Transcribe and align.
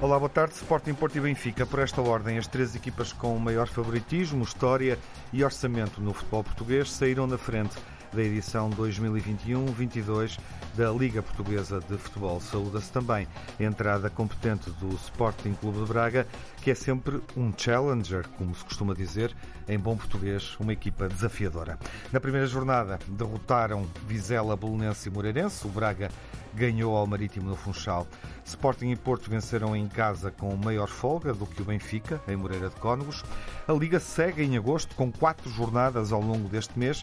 Olá, 0.00 0.18
boa 0.18 0.30
tarde. 0.30 0.54
Sporting 0.54 0.94
Porto 0.94 1.18
e 1.18 1.20
Benfica. 1.20 1.66
Por 1.66 1.80
esta 1.80 2.00
ordem, 2.00 2.38
as 2.38 2.46
três 2.46 2.74
equipas 2.74 3.12
com 3.12 3.38
maior 3.38 3.68
favoritismo, 3.68 4.42
história 4.42 4.98
e 5.30 5.44
orçamento 5.44 6.00
no 6.00 6.14
futebol 6.14 6.42
português 6.42 6.90
saíram 6.90 7.26
na 7.26 7.36
frente 7.36 7.76
da 8.12 8.22
edição 8.22 8.70
2021-22 8.70 10.38
da 10.74 10.90
Liga 10.90 11.22
Portuguesa 11.22 11.80
de 11.80 11.96
Futebol. 11.98 12.40
Saúda-se 12.40 12.92
também 12.92 13.26
a 13.58 13.62
entrada 13.62 14.08
competente 14.08 14.70
do 14.72 14.88
Sporting 14.94 15.54
Clube 15.54 15.80
de 15.80 15.86
Braga, 15.86 16.26
que 16.62 16.70
é 16.70 16.74
sempre 16.74 17.20
um 17.36 17.52
challenger, 17.56 18.26
como 18.36 18.54
se 18.54 18.64
costuma 18.64 18.94
dizer, 18.94 19.34
em 19.68 19.78
bom 19.78 19.96
português, 19.96 20.56
uma 20.60 20.72
equipa 20.72 21.08
desafiadora. 21.08 21.78
Na 22.12 22.20
primeira 22.20 22.46
jornada, 22.46 22.98
derrotaram 23.08 23.86
Vizela, 24.06 24.56
Belenense 24.56 25.08
e 25.08 25.12
Moreirense. 25.12 25.66
O 25.66 25.70
Braga 25.70 26.10
ganhou 26.54 26.96
ao 26.96 27.06
Marítimo 27.06 27.48
no 27.48 27.56
Funchal. 27.56 28.06
Sporting 28.44 28.90
e 28.90 28.96
Porto 28.96 29.30
venceram 29.30 29.76
em 29.76 29.86
casa 29.86 30.30
com 30.30 30.54
maior 30.56 30.88
folga 30.88 31.34
do 31.34 31.46
que 31.46 31.60
o 31.60 31.64
Benfica, 31.64 32.20
em 32.26 32.36
Moreira 32.36 32.68
de 32.68 32.76
Cónegos. 32.76 33.22
A 33.66 33.72
Liga 33.72 34.00
segue 34.00 34.42
em 34.42 34.56
agosto 34.56 34.94
com 34.94 35.12
quatro 35.12 35.50
jornadas 35.50 36.12
ao 36.12 36.20
longo 36.20 36.48
deste 36.48 36.78
mês 36.78 37.02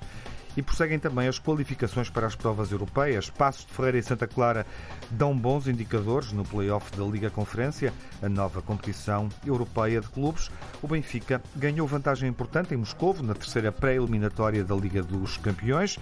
e 0.56 0.62
prosseguem 0.62 1.00
também 1.00 1.28
as 1.28 1.40
qualificações 1.40 2.10
para 2.10 2.28
as 2.28 2.36
provas 2.36 2.72
europeias. 2.72 3.30
Passos 3.30 3.66
de 3.66 3.74
Ferreira 3.74 3.98
e 3.98 4.04
Santa 4.04 4.28
Clara 4.28 4.66
dão 5.10 5.38
bons 5.38 5.68
indicadores 5.68 6.32
no 6.32 6.44
play-off 6.44 6.96
da 6.96 7.04
Liga 7.04 7.30
Conferência, 7.30 7.94
a 8.22 8.30
nova 8.30 8.62
competição 8.62 9.30
europeia 9.46 10.02
de 10.02 10.08
clubes. 10.10 10.50
O 10.82 10.88
Benfica 10.88 11.42
ganhou 11.56 11.88
vantagem 11.88 12.30
importante 12.30 12.74
em 12.74 12.78
Moscovo 12.78 13.24
na 13.24 13.34
terceira 13.34 13.72
pré-eliminatória 13.72 14.64
da 14.64 14.76
Liga 14.76 15.02
dos 15.02 15.38
Campeões. 15.38 15.98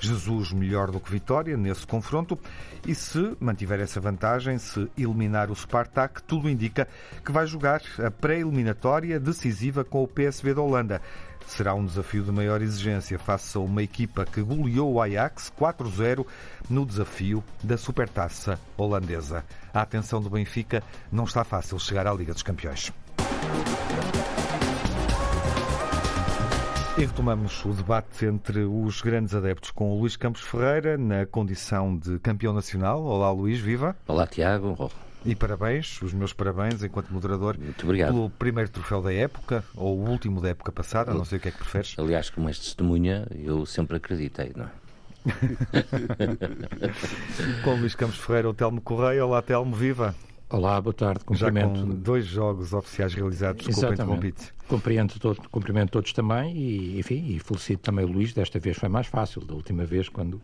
Jesus 0.00 0.52
melhor 0.52 0.90
do 0.90 1.00
que 1.00 1.10
Vitória 1.10 1.56
nesse 1.56 1.86
confronto 1.86 2.38
e 2.86 2.94
se 2.94 3.36
mantiver 3.40 3.80
essa 3.80 4.00
vantagem, 4.00 4.56
se 4.58 4.88
eliminar 4.96 5.50
o 5.50 5.56
Spartak, 5.56 6.22
tudo 6.22 6.48
indica 6.48 6.86
que 7.24 7.32
vai 7.32 7.46
jogar 7.46 7.82
a 7.98 8.10
pré-eliminatória 8.10 9.18
decisiva 9.18 9.84
com 9.84 10.02
o 10.02 10.08
PSV 10.08 10.54
da 10.54 10.62
Holanda. 10.62 11.02
Será 11.48 11.74
um 11.74 11.84
desafio 11.84 12.22
de 12.22 12.30
maior 12.30 12.60
exigência 12.60 13.18
face 13.18 13.56
a 13.56 13.60
uma 13.60 13.82
equipa 13.82 14.24
que 14.26 14.42
goleou 14.42 14.92
o 14.92 15.00
Ajax 15.00 15.50
4-0 15.58 16.24
no 16.68 16.84
desafio 16.84 17.42
da 17.64 17.78
Supertaça 17.78 18.60
holandesa. 18.76 19.42
A 19.72 19.80
atenção 19.80 20.20
do 20.20 20.28
Benfica 20.28 20.82
não 21.10 21.24
está 21.24 21.42
fácil 21.44 21.78
chegar 21.80 22.06
à 22.06 22.12
Liga 22.12 22.34
dos 22.34 22.42
Campeões. 22.42 22.92
E 26.98 27.00
retomamos 27.00 27.64
o 27.64 27.72
debate 27.72 28.26
entre 28.26 28.64
os 28.64 29.00
grandes 29.00 29.34
adeptos 29.34 29.70
com 29.70 29.90
o 29.90 30.00
Luís 30.00 30.16
Campos 30.16 30.42
Ferreira 30.42 30.98
na 30.98 31.24
condição 31.24 31.96
de 31.96 32.18
campeão 32.18 32.52
nacional. 32.52 33.02
Olá, 33.02 33.32
Luís, 33.32 33.58
viva. 33.58 33.96
Olá, 34.06 34.26
Tiago. 34.26 34.90
E 35.24 35.34
parabéns, 35.34 36.00
os 36.02 36.12
meus 36.12 36.32
parabéns 36.32 36.82
enquanto 36.82 37.10
moderador 37.10 37.58
Muito 37.58 37.84
obrigado. 37.84 38.12
pelo 38.12 38.30
primeiro 38.30 38.70
troféu 38.70 39.02
da 39.02 39.12
época, 39.12 39.64
ou 39.74 39.98
o 39.98 40.08
último 40.08 40.40
da 40.40 40.50
época 40.50 40.72
passada, 40.72 41.12
não 41.12 41.24
sei 41.24 41.38
o 41.38 41.40
que 41.40 41.48
é 41.48 41.50
que 41.50 41.58
preferes. 41.58 41.94
Aliás, 41.98 42.30
como 42.30 42.48
és 42.48 42.58
testemunha, 42.58 43.26
eu 43.34 43.66
sempre 43.66 43.96
acreditei, 43.96 44.52
não 44.54 44.66
é? 44.66 44.70
com 47.62 47.74
o 47.74 47.76
Luís 47.76 47.94
Campos 47.94 48.18
Ferreira, 48.18 48.48
o 48.48 48.54
Telmo 48.54 48.80
Correia. 48.80 49.24
Olá, 49.24 49.42
Telmo, 49.42 49.74
viva. 49.74 50.14
Olá, 50.50 50.80
boa 50.80 50.94
tarde. 50.94 51.24
Cumprimento. 51.24 51.76
Já 51.76 51.82
com 51.82 51.94
dois 51.94 52.24
jogos 52.24 52.72
oficiais 52.72 53.12
realizados, 53.12 53.66
desculpa 53.66 53.92
interrompido. 53.92 54.40
Cumprimento, 54.66 55.20
todo, 55.20 55.42
cumprimento 55.50 55.90
todos 55.90 56.12
também 56.14 56.56
e, 56.56 56.98
enfim, 56.98 57.22
e 57.28 57.38
felicito 57.38 57.82
também 57.82 58.04
o 58.04 58.08
Luís. 58.08 58.32
Desta 58.32 58.58
vez 58.58 58.78
foi 58.78 58.88
mais 58.88 59.06
fácil. 59.06 59.44
Da 59.44 59.52
última 59.52 59.84
vez, 59.84 60.08
quando, 60.08 60.40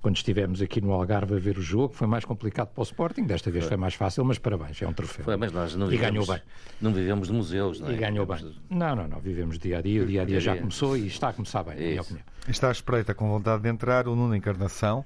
quando 0.00 0.16
estivemos 0.16 0.62
aqui 0.62 0.80
no 0.80 0.92
Algarve 0.92 1.34
a 1.34 1.38
ver 1.38 1.58
o 1.58 1.62
jogo, 1.62 1.94
foi 1.94 2.06
mais 2.06 2.24
complicado 2.24 2.68
para 2.68 2.80
o 2.80 2.84
Sporting. 2.84 3.24
Desta 3.24 3.50
vez 3.50 3.64
foi, 3.64 3.70
foi 3.70 3.76
mais 3.76 3.94
fácil, 3.94 4.24
mas 4.24 4.38
parabéns, 4.38 4.80
é 4.80 4.86
um 4.86 4.92
troféu. 4.92 5.24
Foi, 5.24 5.36
mas 5.36 5.52
nós 5.52 5.74
não 5.74 5.86
vivemos, 5.86 6.08
e 6.08 6.12
ganhou 6.12 6.26
bem. 6.26 6.42
Não 6.80 6.92
vivemos 6.92 7.28
de 7.28 7.34
museus, 7.34 7.80
não 7.80 7.88
é? 7.88 7.94
E 7.94 7.96
ganhou 7.96 8.24
bem. 8.26 8.38
De... 8.38 8.54
Não, 8.70 8.94
não, 8.94 9.08
não. 9.08 9.20
Vivemos 9.20 9.58
dia 9.58 9.78
a 9.78 9.82
dia. 9.82 10.02
O 10.02 10.06
dia 10.06 10.22
a 10.22 10.24
dia 10.24 10.40
já 10.40 10.56
começou 10.56 10.96
e 10.96 11.06
está 11.06 11.30
a 11.30 11.32
começar 11.32 11.62
bem, 11.64 11.74
na 11.74 11.80
minha 11.80 12.02
opinião. 12.02 12.24
Está 12.46 12.68
à 12.68 12.72
espreita 12.72 13.14
com 13.14 13.28
vontade 13.28 13.62
de 13.62 13.68
entrar 13.68 14.06
o 14.06 14.14
Nuno 14.14 14.34
Encarnação 14.34 15.04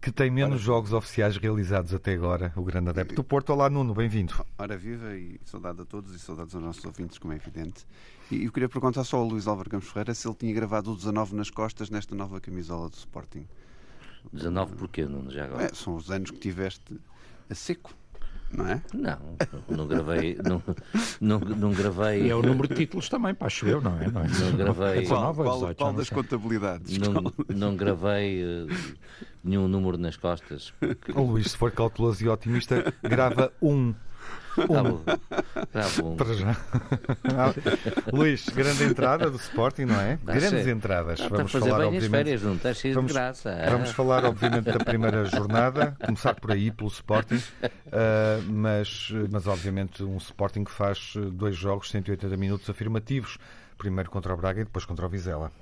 que 0.00 0.12
tem 0.12 0.30
menos 0.30 0.56
Ora, 0.56 0.62
jogos 0.62 0.92
oficiais 0.92 1.36
realizados 1.36 1.92
até 1.92 2.14
agora, 2.14 2.52
o 2.56 2.62
grande 2.62 2.90
adepto 2.90 3.16
do 3.16 3.24
Porto. 3.24 3.50
Olá, 3.50 3.68
Nuno, 3.68 3.94
bem-vindo. 3.94 4.32
Ora, 4.56 4.76
viva 4.76 5.16
e 5.16 5.40
saudade 5.44 5.80
a 5.80 5.84
todos 5.84 6.14
e 6.14 6.18
saudades 6.18 6.54
aos 6.54 6.62
nossos 6.62 6.84
ouvintes, 6.84 7.18
como 7.18 7.32
é 7.32 7.36
evidente. 7.36 7.84
E 8.30 8.44
eu 8.44 8.52
queria 8.52 8.68
perguntar 8.68 9.02
só 9.04 9.16
ao 9.16 9.26
Luís 9.26 9.48
Álvaro 9.48 9.68
Campos 9.68 9.88
Ferreira 9.88 10.14
se 10.14 10.28
ele 10.28 10.36
tinha 10.36 10.54
gravado 10.54 10.92
o 10.92 10.96
19 10.96 11.34
nas 11.34 11.50
costas 11.50 11.90
nesta 11.90 12.14
nova 12.14 12.40
camisola 12.40 12.88
do 12.88 12.94
Sporting. 12.94 13.46
19 14.32 14.76
porquê, 14.76 15.04
Nuno, 15.04 15.30
já 15.30 15.44
agora? 15.44 15.64
É, 15.64 15.74
são 15.74 15.96
os 15.96 16.10
anos 16.10 16.30
que 16.30 16.38
tiveste 16.38 16.98
a 17.48 17.54
seco 17.54 17.94
não 18.50 18.66
é? 18.66 18.82
Não, 18.94 19.18
não 19.68 19.86
gravei. 19.86 20.38
Não, 20.42 20.62
não, 21.20 21.38
não 21.38 21.72
gravei. 21.72 22.22
E 22.22 22.30
é 22.30 22.34
o 22.34 22.42
número 22.42 22.68
de 22.68 22.74
títulos 22.74 23.08
também, 23.08 23.34
para 23.34 23.46
acho 23.46 23.66
eu, 23.66 23.80
não 23.80 24.00
é? 24.00 24.10
Não, 24.10 24.22
é? 24.22 24.28
não 24.28 24.56
gravei. 24.56 25.06
Qual, 25.06 25.20
nova, 25.20 25.44
qual, 25.44 25.56
18, 25.56 25.76
qual 25.76 25.92
das 25.92 26.10
contabilidades? 26.10 26.98
Não, 26.98 27.32
não 27.54 27.76
gravei 27.76 28.42
uh, 28.42 28.66
nenhum 29.44 29.68
número 29.68 29.98
nas 29.98 30.16
costas. 30.16 30.72
Porque... 30.80 31.12
O 31.12 31.22
Luís, 31.22 31.50
se 31.50 31.56
for 31.56 31.70
cauteloso 31.70 32.24
e 32.24 32.28
otimista, 32.28 32.92
grava 33.02 33.52
um 33.60 33.94
Tá 34.66 34.82
bom. 34.82 35.02
Tá 35.72 35.88
bom. 36.02 36.16
Para 36.16 36.34
já. 36.34 36.56
Luís, 38.12 38.48
grande 38.48 38.84
entrada 38.84 39.30
do 39.30 39.36
Sporting, 39.36 39.84
não 39.84 40.00
é? 40.00 40.18
Dá 40.22 40.32
Grandes 40.32 40.64
ser. 40.64 40.68
entradas. 40.70 41.20
Dá 41.20 41.28
vamos 41.28 41.52
falar, 41.52 41.78
bem 41.78 41.86
obviamente. 41.86 42.04
as 42.04 42.10
férias, 42.10 42.42
não 42.42 42.54
está 42.54 42.74
cheio 42.74 42.94
vamos, 42.94 43.12
de 43.12 43.14
graça. 43.14 43.56
Vamos 43.70 43.90
falar, 43.90 44.24
obviamente, 44.24 44.64
da 44.64 44.84
primeira 44.84 45.24
jornada, 45.26 45.96
começar 46.04 46.34
por 46.34 46.50
aí, 46.52 46.70
pelo 46.70 46.88
Sporting, 46.88 47.36
uh, 47.36 48.42
mas, 48.48 49.10
mas, 49.30 49.46
obviamente, 49.46 50.02
um 50.02 50.16
Sporting 50.16 50.64
que 50.64 50.72
faz 50.72 51.14
dois 51.32 51.56
jogos, 51.56 51.90
180 51.90 52.36
minutos 52.36 52.68
afirmativos. 52.68 53.38
Primeiro 53.76 54.10
contra 54.10 54.34
o 54.34 54.36
Braga 54.36 54.60
e 54.60 54.64
depois 54.64 54.84
contra 54.84 55.06
o 55.06 55.08
Vizela. 55.08 55.52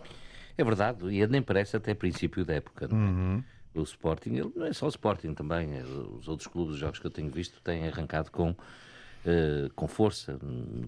É 0.56 0.65
verdade, 0.65 1.06
e 1.10 1.27
nem 1.27 1.43
parece 1.43 1.77
até 1.77 1.93
princípio 1.93 2.47
da 2.47 2.54
época, 2.54 2.88
não 2.88 2.97
é? 2.97 3.00
Uhum 3.00 3.44
o 3.78 3.84
Sporting, 3.84 4.31
ele 4.34 4.53
não 4.54 4.66
é 4.66 4.72
só 4.72 4.87
o 4.87 4.88
Sporting 4.88 5.34
também, 5.34 5.76
é, 5.76 5.82
os 5.82 6.28
outros 6.28 6.47
clubes, 6.47 6.75
os 6.75 6.81
jogos 6.81 6.98
que 6.98 7.06
eu 7.06 7.10
tenho 7.10 7.31
visto, 7.31 7.60
têm 7.62 7.87
arrancado 7.87 8.31
com, 8.31 8.50
uh, 8.50 9.70
com 9.75 9.87
força, 9.87 10.38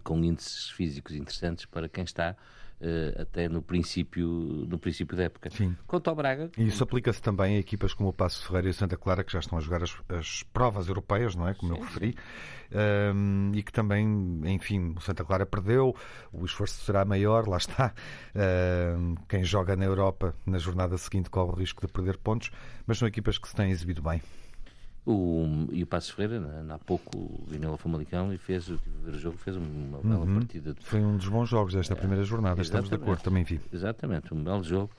com 0.03 0.25
índices 0.25 0.71
físicos 0.71 1.15
interessantes 1.15 1.65
para 1.65 1.89
quem 1.89 2.05
está 2.05 2.37
uh, 2.81 3.23
até 3.23 3.49
no 3.49 3.63
princípio, 3.63 4.27
no 4.27 4.79
princípio 4.79 5.17
da 5.17 5.25
época. 5.25 5.51
Sim. 5.51 5.77
Quanto 5.87 6.09
ao 6.09 6.17
Braga. 6.17 6.51
E 6.57 6.67
isso 6.67 6.83
aplica-se 6.83 7.21
também 7.21 7.57
a 7.57 7.59
equipas 7.59 7.95
como 7.95 8.09
o 8.09 8.13
Passo 8.13 8.47
Ferreira 8.47 8.69
e 8.69 8.71
o 8.71 8.75
Santa 8.75 8.97
Clara, 8.97 9.25
que 9.25 9.33
já 9.33 9.41
estão 9.41 9.59
a 9.59 9.61
jogar 9.61 9.83
as, 9.83 9.97
as 10.09 10.43
provas 10.43 10.89
europeias, 10.89 11.35
não 11.35 11.49
é? 11.49 11.55
Como 11.55 11.75
sim, 11.75 11.81
eu 11.81 11.85
referi. 11.85 12.15
Um, 13.15 13.53
e 13.55 13.63
que 13.63 13.73
também, 13.73 14.41
enfim, 14.45 14.95
o 14.97 15.01
Santa 15.01 15.25
Clara 15.25 15.47
perdeu, 15.47 15.95
o 16.33 16.45
esforço 16.45 16.85
será 16.85 17.05
maior, 17.05 17.49
lá 17.49 17.57
está. 17.57 17.95
Um, 18.35 19.15
quem 19.29 19.43
joga 19.45 19.75
na 19.77 19.85
Europa 19.85 20.35
na 20.45 20.59
jornada 20.59 20.97
seguinte 20.99 21.31
corre 21.31 21.53
o 21.53 21.55
risco 21.55 21.87
de 21.87 21.93
perder 21.93 22.19
pontos, 22.19 22.51
mas 22.87 22.99
são 22.99 23.09
equipas 23.09 23.39
que 23.39 23.49
se 23.49 23.55
têm 23.55 23.71
exibido 23.71 24.03
bem. 24.03 24.21
O, 25.11 25.67
e 25.73 25.83
o 25.83 25.87
Passos 25.87 26.11
Ferreira, 26.11 26.39
né, 26.39 26.75
há 26.75 26.79
pouco, 26.79 27.43
vinha 27.49 27.67
ao 27.67 27.79
Famalicão 27.79 28.31
e 28.31 28.37
fez, 28.37 28.69
ver 28.69 29.15
o 29.15 29.19
jogo, 29.19 29.39
fez 29.39 29.57
uma 29.57 30.03
bela 30.03 30.27
uhum. 30.27 30.35
partida. 30.35 30.77
Foi 30.83 31.01
um 31.01 31.17
dos 31.17 31.29
bons 31.29 31.49
jogos 31.49 31.73
desta 31.73 31.97
primeira 31.97 32.23
jornada, 32.25 32.61
estamos 32.61 32.91
de 32.91 32.95
acordo, 32.95 33.23
também 33.23 33.43
vi. 33.43 33.59
Exatamente, 33.73 34.35
um 34.35 34.45
belo 34.45 34.63
jogo. 34.63 34.91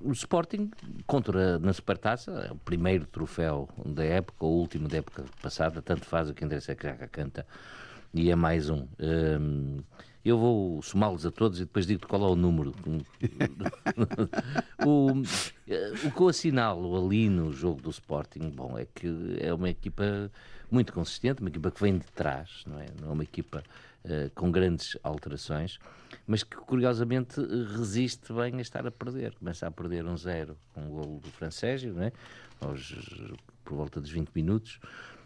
O 0.00 0.10
Sporting, 0.10 0.72
contra 1.06 1.56
na 1.60 1.72
Supertaça, 1.72 2.32
é 2.32 2.52
o 2.52 2.56
primeiro 2.56 3.06
troféu 3.06 3.68
da 3.86 4.02
época, 4.02 4.44
o 4.44 4.58
último 4.58 4.88
da 4.88 4.96
época 4.96 5.24
passada, 5.40 5.80
tanto 5.80 6.04
faz 6.04 6.28
o 6.28 6.34
que 6.34 6.44
é 6.44 6.48
que 6.74 6.82
já 6.82 7.06
canta, 7.06 7.46
e 8.12 8.28
é 8.28 8.34
mais 8.34 8.70
um. 8.70 8.88
um 8.98 9.78
eu 10.24 10.38
vou 10.38 10.80
somá-los 10.82 11.26
a 11.26 11.30
todos 11.30 11.58
e 11.58 11.64
depois 11.64 11.86
digo-te 11.86 12.06
qual 12.06 12.22
é 12.22 12.28
o 12.28 12.36
número. 12.36 12.72
o, 14.86 15.10
o 16.06 16.12
que 16.12 16.20
eu 16.20 16.28
assinalo 16.28 17.04
ali 17.04 17.28
no 17.28 17.52
jogo 17.52 17.82
do 17.82 17.90
Sporting, 17.90 18.50
bom, 18.50 18.78
é 18.78 18.86
que 18.86 19.08
é 19.40 19.52
uma 19.52 19.68
equipa 19.68 20.30
muito 20.70 20.92
consistente, 20.92 21.40
uma 21.40 21.50
equipa 21.50 21.70
que 21.70 21.82
vem 21.82 21.98
de 21.98 22.06
trás, 22.06 22.62
não 22.66 22.78
é? 22.78 22.86
Não 23.00 23.10
é 23.10 23.12
uma 23.12 23.24
equipa 23.24 23.62
uh, 24.04 24.30
com 24.34 24.50
grandes 24.50 24.96
alterações, 25.02 25.78
mas 26.26 26.44
que 26.44 26.56
curiosamente 26.56 27.40
resiste 27.76 28.32
bem 28.32 28.58
a 28.58 28.62
estar 28.62 28.86
a 28.86 28.90
perder. 28.90 29.34
Começa 29.34 29.66
a 29.66 29.70
perder 29.70 30.06
um 30.06 30.16
zero 30.16 30.56
com 30.72 30.86
o 30.86 30.90
golo 30.90 31.20
do 31.20 31.30
Francésio, 31.30 31.92
não 31.92 32.04
é? 32.04 32.12
Aos, 32.60 32.94
por 33.64 33.76
volta 33.76 34.00
dos 34.00 34.10
20 34.10 34.30
minutos 34.34 34.78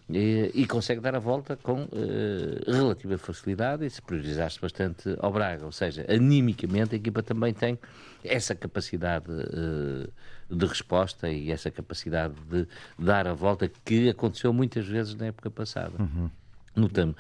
e, 0.09 0.53
e 0.55 0.67
consegue 0.67 1.01
dar 1.01 1.17
a 1.17 1.19
volta 1.19 1.57
com 1.57 1.83
uh, 1.83 2.71
relativa 2.71 3.19
facilidade 3.19 3.85
e 3.85 3.91
se 3.91 4.01
priorizar-se 4.01 4.61
bastante 4.61 5.17
ao 5.19 5.33
Braga. 5.33 5.65
Ou 5.65 5.73
seja, 5.73 6.07
animicamente 6.09 6.95
a 6.95 6.99
equipa 6.99 7.23
também 7.23 7.53
tem 7.53 7.79
essa 8.25 8.55
capacidade 8.55 9.31
uh, 9.31 10.09
de 10.49 10.67
resposta 10.67 11.29
e 11.29 11.51
essa 11.51 11.71
capacidade 11.71 12.35
de 12.49 12.69
dar 12.99 13.27
a 13.27 13.35
volta 13.35 13.69
que 13.85 14.09
aconteceu 14.09 14.53
muitas 14.53 14.87
vezes 14.87 15.15
na 15.15 15.27
época 15.27 15.51
passada. 15.51 15.95
Uhum. 15.99 16.31
Notamos. 16.77 17.17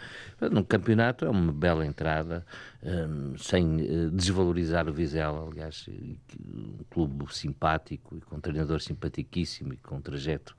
No 0.52 0.62
campeonato 0.62 1.24
é 1.24 1.30
uma 1.30 1.50
bela 1.50 1.86
entrada, 1.86 2.44
um, 2.82 3.38
sem 3.38 4.10
desvalorizar 4.12 4.86
o 4.86 4.92
Vizela, 4.92 5.48
aliás, 5.50 5.88
um 6.46 6.84
clube 6.90 7.24
simpático 7.34 8.18
e 8.18 8.20
com 8.20 8.36
um 8.36 8.40
treinador 8.40 8.82
simpaticíssimo 8.82 9.72
e 9.72 9.78
com 9.78 9.96
um 9.96 10.00
trajeto 10.02 10.54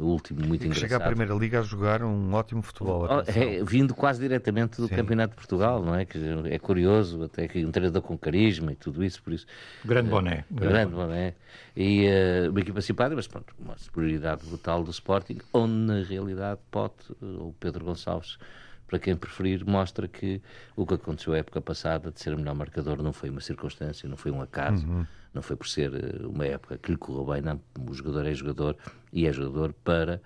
o 0.00 0.06
último 0.06 0.40
muito 0.46 0.64
engraçado. 0.64 0.88
Chega 0.88 0.96
à 0.96 1.06
Primeira 1.06 1.34
Liga 1.34 1.60
a 1.60 1.62
jogar 1.62 2.02
um 2.02 2.32
ótimo 2.32 2.62
futebol. 2.62 3.06
Oh, 3.08 3.20
é, 3.30 3.62
vindo 3.62 3.94
quase 3.94 4.20
diretamente 4.20 4.80
do 4.80 4.88
Sim. 4.88 4.96
Campeonato 4.96 5.30
de 5.30 5.36
Portugal, 5.36 5.84
não 5.84 5.94
é? 5.94 6.04
Que 6.04 6.18
é 6.46 6.58
curioso, 6.58 7.24
até 7.24 7.46
que 7.46 7.64
um 7.64 7.70
treinador 7.70 8.02
com 8.02 8.16
carisma 8.16 8.72
e 8.72 8.76
tudo 8.76 9.04
isso, 9.04 9.22
por 9.22 9.32
isso. 9.32 9.46
Grande 9.84 10.08
uh, 10.08 10.10
boné. 10.10 10.44
Grande, 10.50 10.72
grande 10.72 10.94
boné. 10.94 11.34
E 11.76 12.06
uh, 12.06 12.50
uma 12.50 12.60
equipa 12.60 12.80
simpática, 12.80 13.16
mas 13.16 13.26
pronto, 13.26 13.54
uma 13.58 13.76
superioridade 13.76 14.46
brutal 14.46 14.82
do 14.82 14.90
Sporting, 14.90 15.38
onde 15.52 15.72
na 15.72 16.02
realidade 16.02 16.60
pode, 16.70 16.94
o 17.20 17.54
Pedro 17.60 17.84
Gonçalves 17.84 18.38
para 18.90 18.98
quem 18.98 19.14
preferir, 19.14 19.64
mostra 19.64 20.08
que 20.08 20.42
o 20.74 20.84
que 20.84 20.94
aconteceu 20.94 21.32
a 21.32 21.38
época 21.38 21.60
passada 21.60 22.10
de 22.10 22.20
ser 22.20 22.34
o 22.34 22.36
melhor 22.36 22.56
marcador 22.56 23.00
não 23.00 23.12
foi 23.12 23.30
uma 23.30 23.40
circunstância, 23.40 24.08
não 24.08 24.16
foi 24.16 24.32
um 24.32 24.42
acaso, 24.42 24.84
uhum. 24.84 25.06
Não 25.32 25.42
foi 25.42 25.56
por 25.56 25.68
ser 25.68 25.92
eh, 25.94 26.26
uma 26.26 26.46
época 26.46 26.78
que 26.78 26.90
lhe 26.90 26.96
correu 26.96 27.24
bem, 27.24 27.42
não. 27.42 27.60
O 27.88 27.94
jogador 27.94 28.26
é 28.26 28.34
jogador 28.34 28.76
e 29.12 29.26
é 29.26 29.32
jogador 29.32 29.72
para 29.84 30.20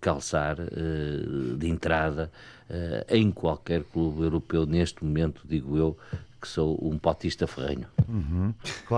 calçar 0.00 0.58
uh, 0.60 1.56
de 1.56 1.68
entrada 1.68 2.30
uh, 2.70 3.14
em 3.14 3.30
qualquer 3.30 3.82
clube 3.84 4.22
europeu 4.22 4.66
neste 4.66 5.04
momento, 5.04 5.42
digo 5.44 5.76
eu, 5.76 5.96
que 6.40 6.46
sou 6.46 6.78
um 6.80 6.96
potista 6.96 7.46
ferrenho. 7.46 7.86
Uhum, 8.08 8.54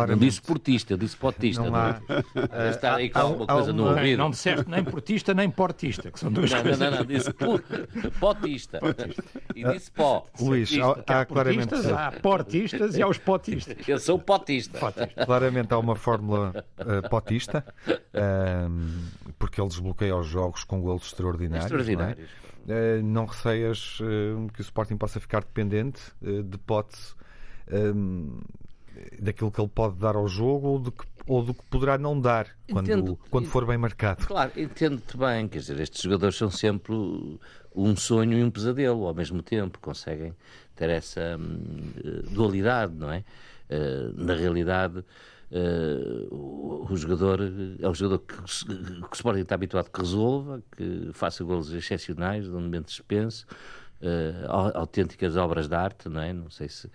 não 0.09 0.17
disse 0.17 0.41
portista, 0.43 0.97
disse 0.97 1.17
potista. 1.17 1.62
Não, 1.62 1.75
há, 1.75 2.01
não 2.09 2.62
é? 2.65 2.71
Está 2.71 2.97
aí 2.97 3.09
com 3.09 3.19
alguma 3.19 3.47
coisa 3.47 3.73
no 3.73 3.89
ouvido. 3.89 4.19
Não 4.19 4.31
disseste 4.31 4.69
nem 4.69 4.85
portista 4.85 5.33
nem 5.33 5.51
portista, 5.51 6.11
que 6.11 6.21
são 6.21 6.31
duas 6.31 6.51
não, 6.51 6.62
coisas. 6.62 6.79
Não, 6.79 6.91
não, 6.91 6.99
não, 6.99 7.05
disse 7.07 7.33
potista. 8.21 8.79
potista. 8.79 9.25
E 9.55 9.65
disse 9.65 9.91
pó. 9.91 10.27
Luís, 10.39 10.71
há, 10.79 11.21
há 11.21 11.25
claramente... 11.25 11.75
Há 11.75 12.12
portistas 12.12 12.97
e 12.97 13.03
há 13.03 13.09
os 13.09 13.19
potistas. 13.19 13.89
Eu 13.89 13.99
sou 13.99 14.19
potista. 14.19 14.79
potista. 14.79 15.25
Claramente 15.25 15.50
há 15.70 15.79
uma 15.79 15.97
fórmula 15.97 16.64
uh, 16.79 17.08
potista, 17.08 17.64
uh, 17.88 19.32
porque 19.38 19.61
ele 19.61 19.69
desbloqueia 19.69 20.17
os 20.17 20.26
jogos 20.26 20.64
com 20.64 20.81
golos 20.81 21.06
extraordinários. 21.06 21.64
Extraordinários. 21.64 22.29
Não, 22.67 22.75
é? 22.75 22.99
uh, 22.99 23.02
não 23.02 23.26
receias 23.26 23.99
que 24.55 24.61
o 24.61 24.62
Sporting 24.62 24.97
possa 24.97 25.20
ficar 25.20 25.41
dependente 25.41 26.00
de 26.23 26.58
potes 26.58 27.17
um, 27.73 28.41
daquilo 29.20 29.50
que 29.50 29.61
ele 29.61 29.70
pode 29.73 29.97
dar 29.97 30.17
ao 30.17 30.26
jogo 30.26 30.69
ou 30.69 30.79
do 30.79 30.93
que, 30.93 31.05
ou 31.26 31.43
do 31.43 31.55
que 31.55 31.62
poderá 31.70 31.97
não 31.97 32.20
dar 32.20 32.49
quando, 32.70 32.87
entendo, 32.87 33.19
quando 33.31 33.47
for 33.47 33.67
bem 33.67 33.79
marcado. 33.79 34.26
Claro, 34.26 34.52
entendo-te 34.56 35.17
bem, 35.17 35.49
quer 35.49 35.58
dizer, 35.58 35.81
estes 35.81 36.02
jogadores 36.02 36.37
são 36.37 36.50
sempre 36.50 36.94
um 37.75 37.97
sonho 37.97 38.38
e 38.38 38.44
um 38.44 38.50
pesadelo 38.50 39.06
ao 39.06 39.14
mesmo 39.14 39.43
tempo, 39.43 39.79
conseguem 39.79 40.35
ter 40.75 40.91
essa 40.91 41.37
hum, 41.38 41.93
dualidade, 42.31 42.94
não 42.94 43.11
é? 43.12 43.25
Uh, 43.70 44.12
na 44.17 44.35
realidade, 44.35 45.05
uh, 45.52 46.35
o, 46.35 46.87
o, 46.91 46.97
jogador 46.97 47.41
é 47.79 47.88
um 47.88 47.94
jogador 47.94 48.19
que, 48.20 48.35
que 48.35 48.73
o 48.73 49.14
Sporting 49.14 49.41
está 49.41 49.55
habituado 49.55 49.91
que 49.91 50.00
resolva, 50.00 50.62
que 50.76 51.11
faça 51.12 51.44
golos 51.44 51.73
excepcionais, 51.73 52.44
de 52.44 52.50
um 52.50 52.61
momento 52.61 52.87
dispenso 52.87 53.47
uh, 54.00 54.76
autênticas 54.76 55.37
obras 55.37 55.69
de 55.69 55.75
arte, 55.75 56.08
não 56.08 56.20
é? 56.20 56.32
Não 56.32 56.50
sei 56.50 56.69
se. 56.69 56.87
Uh, 56.87 56.91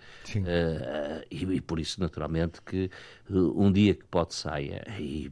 e, 1.30 1.44
e, 1.44 1.60
por 1.60 1.78
isso, 1.78 2.00
naturalmente, 2.00 2.60
que 2.62 2.90
um 3.30 3.72
dia 3.72 3.94
que 3.94 4.04
pode 4.04 4.34
saia, 4.34 4.86
e 4.98 5.30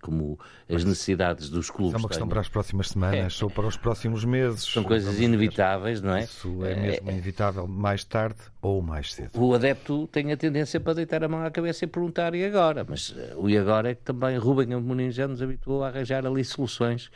como 0.00 0.38
as 0.68 0.84
necessidades 0.84 1.48
dos 1.48 1.70
clubes. 1.70 1.94
É 1.94 1.98
uma 1.98 2.08
questão 2.08 2.28
para 2.28 2.40
as 2.40 2.48
próximas 2.48 2.88
semanas 2.88 3.38
é, 3.40 3.44
ou 3.44 3.50
para 3.50 3.66
os 3.66 3.76
próximos 3.76 4.24
meses. 4.24 4.64
São 4.64 4.82
coisas 4.82 5.20
inevitáveis, 5.20 6.00
não 6.00 6.14
é? 6.14 6.24
Isso 6.24 6.64
é 6.64 6.74
mesmo 6.74 7.10
inevitável, 7.10 7.66
mais 7.66 8.04
tarde 8.04 8.38
ou 8.60 8.82
mais 8.82 9.14
cedo. 9.14 9.30
O 9.34 9.54
adepto 9.54 10.08
tem 10.08 10.32
a 10.32 10.36
tendência 10.36 10.80
para 10.80 10.94
deitar 10.94 11.22
a 11.22 11.28
mão 11.28 11.44
à 11.44 11.50
cabeça 11.50 11.84
e 11.84 11.88
perguntar 11.88 12.34
e 12.34 12.44
agora? 12.44 12.84
Mas 12.88 13.14
o 13.36 13.48
e 13.48 13.56
agora 13.56 13.90
é 13.90 13.94
que 13.94 14.02
também 14.02 14.36
Rubem 14.36 14.74
Amorim 14.74 15.10
já 15.10 15.28
nos 15.28 15.40
habituou 15.40 15.84
a 15.84 15.88
arranjar 15.88 16.26
ali 16.26 16.44
soluções 16.44 17.10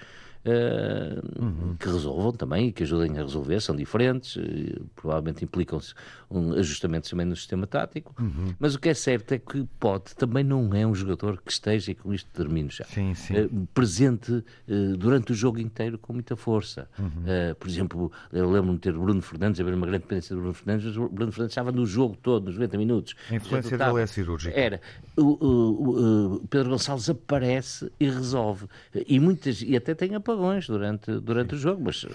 uhum. 0.44 1.76
que 1.78 1.86
resolvam 1.86 2.32
também 2.32 2.68
e 2.68 2.72
que 2.72 2.82
ajudem 2.82 3.18
a 3.18 3.22
resolver, 3.22 3.60
são 3.60 3.76
diferentes, 3.76 4.36
uh, 4.36 4.84
provavelmente 4.94 5.44
implicam-se 5.44 5.94
um 6.30 6.52
ajustamentos 6.54 7.10
também 7.10 7.26
no 7.26 7.36
sistema 7.36 7.66
tático, 7.66 8.14
uhum. 8.18 8.54
mas 8.58 8.74
o 8.74 8.80
que 8.80 8.88
é 8.88 8.94
certo 8.94 9.32
é 9.32 9.38
que 9.38 9.66
pode 9.78 10.14
também 10.16 10.42
não 10.42 10.74
é 10.74 10.86
um 10.86 10.94
jogador 10.94 11.40
que 11.44 11.52
esteja, 11.52 11.92
e 11.92 11.94
com 11.94 12.12
isto 12.12 12.28
termino 12.32 12.70
já, 12.70 12.84
sim, 12.84 13.14
sim. 13.14 13.34
Uh, 13.34 13.68
presente 13.74 14.32
uh, 14.32 14.96
durante 14.96 15.32
o 15.32 15.34
jogo 15.34 15.60
inteiro 15.60 15.98
com 15.98 16.12
muita 16.12 16.36
força. 16.36 16.88
Uhum. 16.98 17.54
por 17.58 17.68
exemplo, 17.68 18.12
eu 18.32 18.50
lembro-me 18.50 18.76
de 18.76 18.80
ter 18.80 18.92
Bruno 18.92 19.20
Fernandes, 19.22 19.60
haver 19.60 19.74
uma 19.74 19.86
grande 19.86 20.02
dependência 20.02 20.34
do 20.34 20.40
Bruno 20.40 20.54
Fernandes, 20.54 20.96
mas 20.96 21.10
Bruno 21.10 21.32
Fernandes 21.32 21.52
estava 21.52 21.72
no 21.72 21.86
jogo 21.86 22.16
todo, 22.16 22.46
nos 22.46 22.54
90 22.54 22.78
minutos. 22.78 23.14
A 23.30 23.34
influência 23.34 23.76
dele 23.76 24.00
é 24.00 24.06
cirúrgica. 24.06 24.58
Era. 24.58 24.80
O, 25.16 25.22
o, 25.22 26.36
o, 26.36 26.48
Pedro 26.48 26.70
Gonçalves 26.70 27.08
aparece 27.08 27.90
e 27.98 28.08
resolve. 28.08 28.66
E 29.06 29.18
muitas, 29.20 29.62
e 29.62 29.76
até 29.76 29.94
tem 29.94 30.14
apagões 30.32 30.67
durante, 30.67 31.20
durante 31.20 31.55
o 31.55 31.58
jogo, 31.58 31.82
mas 31.84 32.06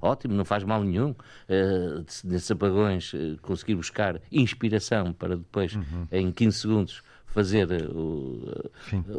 ótimo, 0.00 0.34
não 0.34 0.44
faz 0.44 0.64
mal 0.64 0.82
nenhum. 0.82 1.10
Uh, 1.10 2.04
nesses 2.24 2.50
apagões 2.50 3.12
conseguir 3.42 3.74
buscar 3.74 4.20
inspiração 4.30 5.12
para 5.12 5.36
depois, 5.36 5.74
uhum. 5.74 6.06
em 6.10 6.32
15 6.32 6.58
segundos, 6.58 7.02
fazer 7.26 7.70
eh, 7.70 7.84
o, 7.88 8.62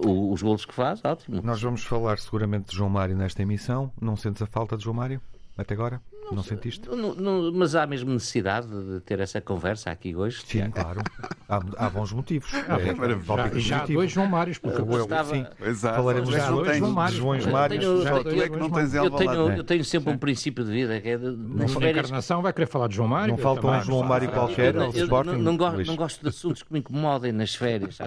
o, 0.04 0.34
os 0.34 0.42
golos 0.42 0.66
que 0.66 0.74
faz, 0.74 1.06
ótimo. 1.06 1.40
Nós 1.44 1.62
vamos 1.62 1.84
falar 1.84 2.18
seguramente 2.18 2.72
de 2.72 2.76
João 2.76 2.90
Mário 2.90 3.16
nesta 3.16 3.44
emissão. 3.44 3.92
Não 4.02 4.16
sentes 4.16 4.42
a 4.42 4.48
falta 4.48 4.76
de 4.76 4.84
João 4.84 4.96
Mário 4.96 5.22
até 5.56 5.76
agora? 5.76 6.02
Não, 6.28 6.38
não 6.38 6.44
sentiste? 6.44 6.88
Não, 6.90 7.16
não, 7.16 7.52
mas 7.54 7.76
há 7.76 7.88
mesmo 7.88 8.12
necessidade 8.12 8.68
de 8.68 9.00
ter 9.02 9.20
essa 9.20 9.40
conversa 9.40 9.90
aqui 9.92 10.16
hoje? 10.16 10.44
Sim, 10.46 10.70
claro. 10.70 11.02
Há, 11.48 11.62
há, 11.78 11.90
bons 11.90 12.12
motivos. 12.12 12.54
Ah, 12.54 12.78
é, 12.80 13.60
já, 13.60 13.60
já 13.60 13.84
há 13.84 13.86
dois 13.86 14.12
João 14.12 14.28
Mários. 14.28 14.58
Porque 14.58 14.82
eu, 14.82 15.04
estava... 15.04 15.34
Sim, 15.34 15.46
Exato. 15.62 15.96
falaremos 15.96 16.30
já 16.30 16.52
dois 16.52 16.78
João 16.78 16.92
Mários. 16.92 17.18
Joões 17.18 17.46
Mários. 17.46 17.84
Eu, 17.84 18.04
já, 18.04 18.12
eu, 18.12 18.44
é 18.44 18.50
que 18.50 18.58
não 18.58 18.70
tens 18.70 18.94
eu, 18.94 19.10
tenho, 19.12 19.52
eu 19.54 19.64
tenho 19.64 19.86
sempre 19.86 20.12
um 20.12 20.18
princípio 20.18 20.66
de 20.66 20.72
vida 20.72 21.00
que 21.00 21.10
é 21.10 21.18
de, 21.18 21.32
nas 21.32 21.74
férias... 21.74 21.98
encarnação 21.98 22.42
vai 22.42 22.52
querer 22.52 22.68
falar 22.68 22.88
de 22.88 22.96
João 22.96 23.08
Mário. 23.08 23.30
Não 23.30 23.38
falta 23.38 23.66
um 23.66 23.82
João 23.82 24.04
Mário 24.04 24.30
qualquer 24.30 24.78
ao 24.78 24.90
Sporting. 24.90 25.38
Não, 25.38 25.56
gosto, 25.56 25.86
não 25.86 25.96
gosto 25.96 26.22
de 26.22 26.28
assuntos 26.28 26.64
que 26.64 26.74
me 26.74 26.80
incomodem 26.80 27.32
nas 27.32 27.56
férias. 27.56 27.98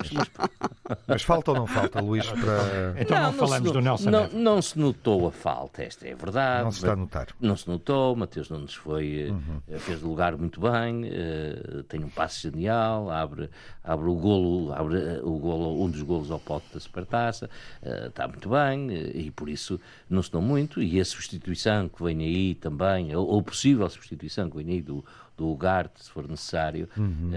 Mas 1.06 1.22
falta 1.22 1.52
ou 1.52 1.56
não 1.56 1.66
falta, 1.66 2.00
Luís? 2.00 2.26
Para... 2.26 3.00
Então 3.00 3.20
não, 3.20 3.32
falamos 3.32 3.70
do 3.72 3.80
Nelson 3.80 4.10
Não 4.32 4.60
se 4.60 4.78
notou 4.78 5.28
a 5.28 5.32
falta, 5.32 5.82
esta 5.82 6.06
é 6.06 6.14
verdade. 6.14 6.64
Não 6.64 6.72
se 6.72 6.78
está 6.78 6.92
a 6.92 6.96
notar. 6.96 7.28
Não 7.40 7.56
se 7.56 7.68
notou, 7.68 8.09
Mateus 8.14 8.50
Nunes 8.50 8.74
foi 8.74 9.00
foi, 9.00 9.30
uhum. 9.30 9.78
fez 9.78 10.02
lugar 10.02 10.36
muito 10.36 10.60
bem, 10.60 11.04
uh, 11.04 11.82
tem 11.84 12.02
um 12.02 12.08
passe 12.08 12.42
genial, 12.42 13.10
abre, 13.10 13.48
abre 13.82 14.08
o 14.08 14.14
golo, 14.14 14.72
abre 14.72 14.98
eh, 14.98 15.20
o 15.22 15.38
golo, 15.38 15.82
um 15.84 15.88
dos 15.88 16.02
golos 16.02 16.30
ao 16.30 16.38
pote 16.38 16.66
da 16.74 16.80
Supertaça, 16.80 17.48
uh, 17.82 18.08
está 18.08 18.26
muito 18.26 18.48
bem 18.48 18.90
e 19.14 19.30
por 19.30 19.48
isso 19.48 19.80
não 20.08 20.22
se 20.22 20.30
dão 20.32 20.42
muito. 20.42 20.82
E 20.82 21.00
a 21.00 21.04
substituição 21.04 21.88
que 21.88 22.02
vem 22.02 22.20
aí 22.20 22.54
também, 22.54 23.14
ou, 23.14 23.26
ou 23.26 23.42
possível 23.42 23.88
substituição 23.88 24.50
que 24.50 24.56
vem 24.56 24.74
aí 24.74 24.82
do, 24.82 25.04
do 25.36 25.48
Ugarte, 25.48 26.04
se 26.04 26.10
for 26.10 26.28
necessário. 26.28 26.88
Uhum. 26.96 27.30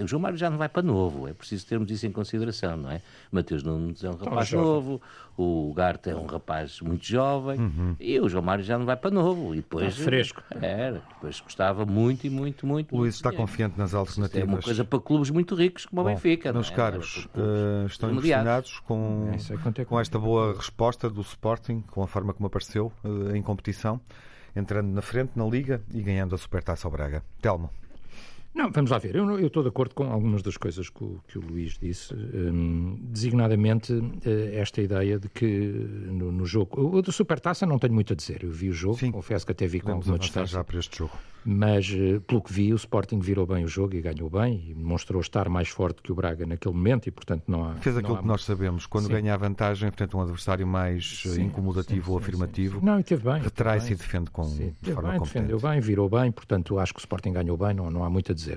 Uh, 0.00 0.04
o 0.04 0.06
João 0.06 0.20
Mário 0.20 0.36
já 0.36 0.50
não 0.50 0.58
vai 0.58 0.68
para 0.68 0.82
novo, 0.82 1.26
é 1.26 1.32
preciso 1.32 1.66
termos 1.66 1.90
isso 1.90 2.06
em 2.06 2.12
consideração, 2.12 2.76
não 2.76 2.90
é? 2.90 3.00
Mateus 3.32 3.62
Nunes 3.62 4.04
é 4.04 4.10
um 4.10 4.16
rapaz 4.16 4.52
novo, 4.52 5.00
o 5.36 5.70
Ugarte 5.70 6.10
é 6.10 6.16
um 6.16 6.26
rapaz 6.26 6.80
muito 6.80 7.06
jovem 7.06 7.60
uhum. 7.60 7.96
e 7.98 8.20
o 8.20 8.28
João 8.28 8.42
Mário 8.42 8.64
já 8.64 8.78
não 8.78 8.84
vai 8.84 8.96
para 8.96 9.10
novo. 9.10 9.54
E 9.54 9.58
depois, 9.58 9.96
tá 9.96 10.02
fresco. 10.02 10.42
Era, 10.50 11.02
depois 11.14 11.40
gostava 11.40 11.86
muito 11.86 12.26
e 12.26 12.30
muito, 12.30 12.66
muito. 12.66 12.94
Luís 12.94 13.14
está 13.14 13.32
confiante 13.32 13.78
nas 13.78 13.94
alternativas. 13.94 14.42
É 14.42 14.52
uma 14.52 14.60
coisa 14.60 14.84
para 14.84 15.00
clubes 15.00 15.30
muito 15.30 15.54
ricos 15.54 15.86
como 15.86 16.02
Bom, 16.02 16.10
o 16.10 16.14
Benfica. 16.14 16.52
Meus 16.52 16.70
é? 16.70 16.74
caros, 16.74 17.28
uh, 17.34 17.86
estão 17.86 18.10
impressionados 18.10 18.80
com, 18.80 19.30
é 19.78 19.84
com 19.84 20.00
esta 20.00 20.18
boa 20.18 20.54
resposta 20.54 21.08
do 21.08 21.20
Sporting, 21.20 21.82
com 21.90 22.02
a 22.02 22.06
forma 22.06 22.34
como 22.34 22.48
apareceu 22.48 22.92
uh, 23.04 23.34
em 23.34 23.42
competição 23.42 24.00
entrando 24.54 24.88
na 24.88 25.02
frente 25.02 25.32
na 25.36 25.44
Liga 25.44 25.82
e 25.92 26.02
ganhando 26.02 26.34
a 26.34 26.38
Supertaça 26.38 26.86
ao 26.86 26.92
Braga. 26.92 27.22
Telmo. 27.40 27.70
Não, 28.58 28.72
vamos 28.72 28.90
lá 28.90 28.98
ver. 28.98 29.14
Eu, 29.14 29.38
eu 29.38 29.46
estou 29.46 29.62
de 29.62 29.68
acordo 29.68 29.94
com 29.94 30.10
algumas 30.10 30.42
das 30.42 30.56
coisas 30.56 30.90
que 30.90 31.04
o, 31.04 31.20
que 31.28 31.38
o 31.38 31.40
Luís 31.40 31.78
disse, 31.78 32.12
um, 32.12 32.98
designadamente 33.02 33.92
uh, 33.92 34.12
esta 34.52 34.82
ideia 34.82 35.16
de 35.16 35.28
que 35.28 35.46
no, 35.46 36.32
no 36.32 36.44
jogo. 36.44 36.96
O 36.96 37.00
do 37.00 37.12
Supertaça 37.12 37.64
não 37.64 37.78
tenho 37.78 37.94
muito 37.94 38.12
a 38.12 38.16
dizer. 38.16 38.42
Eu 38.42 38.50
vi 38.50 38.68
o 38.68 38.72
jogo, 38.72 38.98
Sim. 38.98 39.12
confesso 39.12 39.46
que 39.46 39.52
até 39.52 39.64
vi 39.68 39.78
com 39.80 39.92
alguma 39.92 40.18
distância. 40.18 40.58
já 40.58 40.64
para 40.64 40.76
este 40.76 40.98
jogo. 40.98 41.12
Mas, 41.44 41.88
uh, 41.88 42.20
pelo 42.22 42.42
que 42.42 42.52
vi, 42.52 42.72
o 42.72 42.76
Sporting 42.76 43.20
virou 43.20 43.46
bem 43.46 43.64
o 43.64 43.68
jogo 43.68 43.94
e 43.94 44.00
ganhou 44.00 44.28
bem 44.28 44.70
e 44.70 44.74
demonstrou 44.74 45.20
estar 45.20 45.48
mais 45.48 45.68
forte 45.68 46.02
que 46.02 46.10
o 46.10 46.14
Braga 46.14 46.44
naquele 46.44 46.74
momento 46.74 47.06
e, 47.06 47.12
portanto, 47.12 47.44
não 47.46 47.64
há. 47.64 47.74
Fez 47.76 47.96
aquilo 47.96 48.16
há... 48.16 48.18
que 48.18 48.26
nós 48.26 48.42
sabemos. 48.42 48.86
Quando 48.86 49.06
Sim. 49.06 49.12
ganha 49.12 49.34
a 49.34 49.36
vantagem, 49.36 49.88
a 49.88 50.16
um 50.16 50.20
adversário 50.20 50.66
mais 50.66 51.22
eh, 51.26 51.28
Sim. 51.30 51.44
incomodativo 51.44 52.12
ou 52.12 52.18
afirmativo, 52.18 52.84
não, 52.84 52.98
e 52.98 53.04
teve 53.04 53.22
bem. 53.22 53.40
Retrai-se 53.40 53.92
e 53.92 53.96
defende 53.96 54.30
com 54.30 54.44
Sim, 54.44 54.74
de 54.82 54.92
forma 54.92 55.10
bem, 55.10 55.18
competente. 55.20 55.46
defendeu 55.46 55.70
bem, 55.70 55.80
virou 55.80 56.08
bem, 56.08 56.32
portanto, 56.32 56.78
acho 56.78 56.92
que 56.92 56.98
o 56.98 57.02
Sporting 57.02 57.32
ganhou 57.32 57.56
bem, 57.56 57.72
não, 57.72 57.88
não 57.90 58.04
há 58.04 58.10
muito 58.10 58.32
a 58.32 58.34
dizer. 58.34 58.47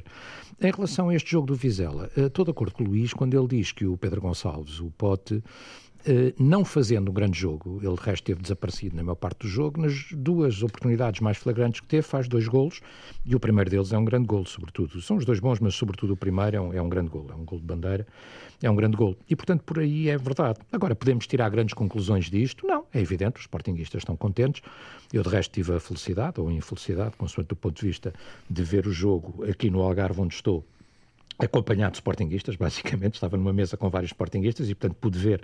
Em 0.62 0.72
relação 0.72 1.10
a 1.10 1.16
este 1.16 1.32
jogo 1.32 1.48
do 1.48 1.56
Vizela, 1.56 2.10
eh, 2.16 2.28
estou 2.28 2.46
de 2.46 2.52
acordo 2.52 2.74
com 2.74 2.84
o 2.84 2.88
Luís 2.88 3.14
quando 3.14 3.38
ele 3.38 3.48
diz 3.48 3.72
que 3.72 3.86
o 3.86 3.98
Pedro 3.98 4.22
Gonçalves, 4.22 4.80
o 4.80 4.92
Pote, 4.92 5.44
não 6.40 6.66
fazendo 6.66 7.10
um 7.10 7.14
grande 7.14 7.40
jogo, 7.40 7.80
ele 7.84 7.96
de 7.96 8.02
resto 8.02 8.24
teve 8.24 8.42
desaparecido 8.42 8.96
na 8.96 9.04
maior 9.04 9.16
parte 9.16 9.40
do 9.40 9.48
jogo, 9.48 9.82
nas 9.82 10.08
duas 10.12 10.64
oportunidades 10.64 11.22
mais 11.22 11.38
flagrantes 11.38 11.82
que 11.82 11.88
teve, 11.88 12.04
faz 12.04 12.28
dois 12.28 12.48
golos, 12.48 12.82
e 13.26 13.36
o 13.36 13.40
primeiro 13.40 13.70
deles 13.70 13.92
é 13.94 13.98
um 13.98 14.06
grande 14.06 14.28
golo, 14.28 14.46
sobretudo. 14.46 15.02
São 15.02 15.18
os 15.18 15.26
dois 15.26 15.40
bons, 15.40 15.60
mas 15.60 15.76
sobretudo 15.76 16.14
o 16.14 16.18
primeiro 16.18 16.58
é 16.58 16.62
um, 16.62 16.74
é 16.74 16.82
um 16.82 16.90
grande 16.90 17.10
golo, 17.10 17.32
é 17.32 17.36
um 17.36 17.46
golo 17.46 17.62
de 17.62 17.68
bandeira, 17.68 18.08
é 18.62 18.70
um 18.70 18.76
grande 18.76 18.96
golo. 18.98 19.18
E, 19.30 19.36
portanto, 19.36 19.64
por 19.64 19.80
aí 19.80 20.10
é 20.10 20.18
verdade. 20.18 20.60
Agora, 20.72 20.96
podemos 20.96 21.26
tirar 21.28 21.50
grandes 21.50 21.74
conclusões 21.74 22.30
disto? 22.30 22.66
Não, 22.66 22.86
é 22.94 23.00
evidente, 23.00 23.38
os 23.38 23.42
sportinguistas 23.42 24.02
estão 24.02 24.16
contentes. 24.16 24.62
Eu, 25.12 25.24
de 25.24 25.30
resto, 25.30 25.52
tive 25.52 25.74
a 25.74 25.80
felicidade, 25.80 26.40
ou 26.40 26.52
infelicidade, 26.52 27.16
consoante 27.18 27.50
do 27.50 27.56
ponto 27.56 27.80
de 27.80 27.88
vista 27.88 28.14
de 28.50 28.64
ver 28.64 28.88
o 28.88 28.92
jogo 28.92 29.44
aqui 29.50 29.70
no 29.70 29.82
Algarve, 29.82 30.22
onde 30.22 30.34
estou, 30.34 30.66
acompanhado 31.40 31.92
de 31.92 31.98
sportinguistas, 31.98 32.56
basicamente, 32.56 33.16
estava 33.16 33.38
numa 33.38 33.54
mesa 33.54 33.78
com 33.78 33.90
vários 33.90 34.12
sportinguistas 34.12 34.70
e, 34.70 34.76
portanto, 34.76 34.98
pude 35.00 35.18
ver 35.18 35.42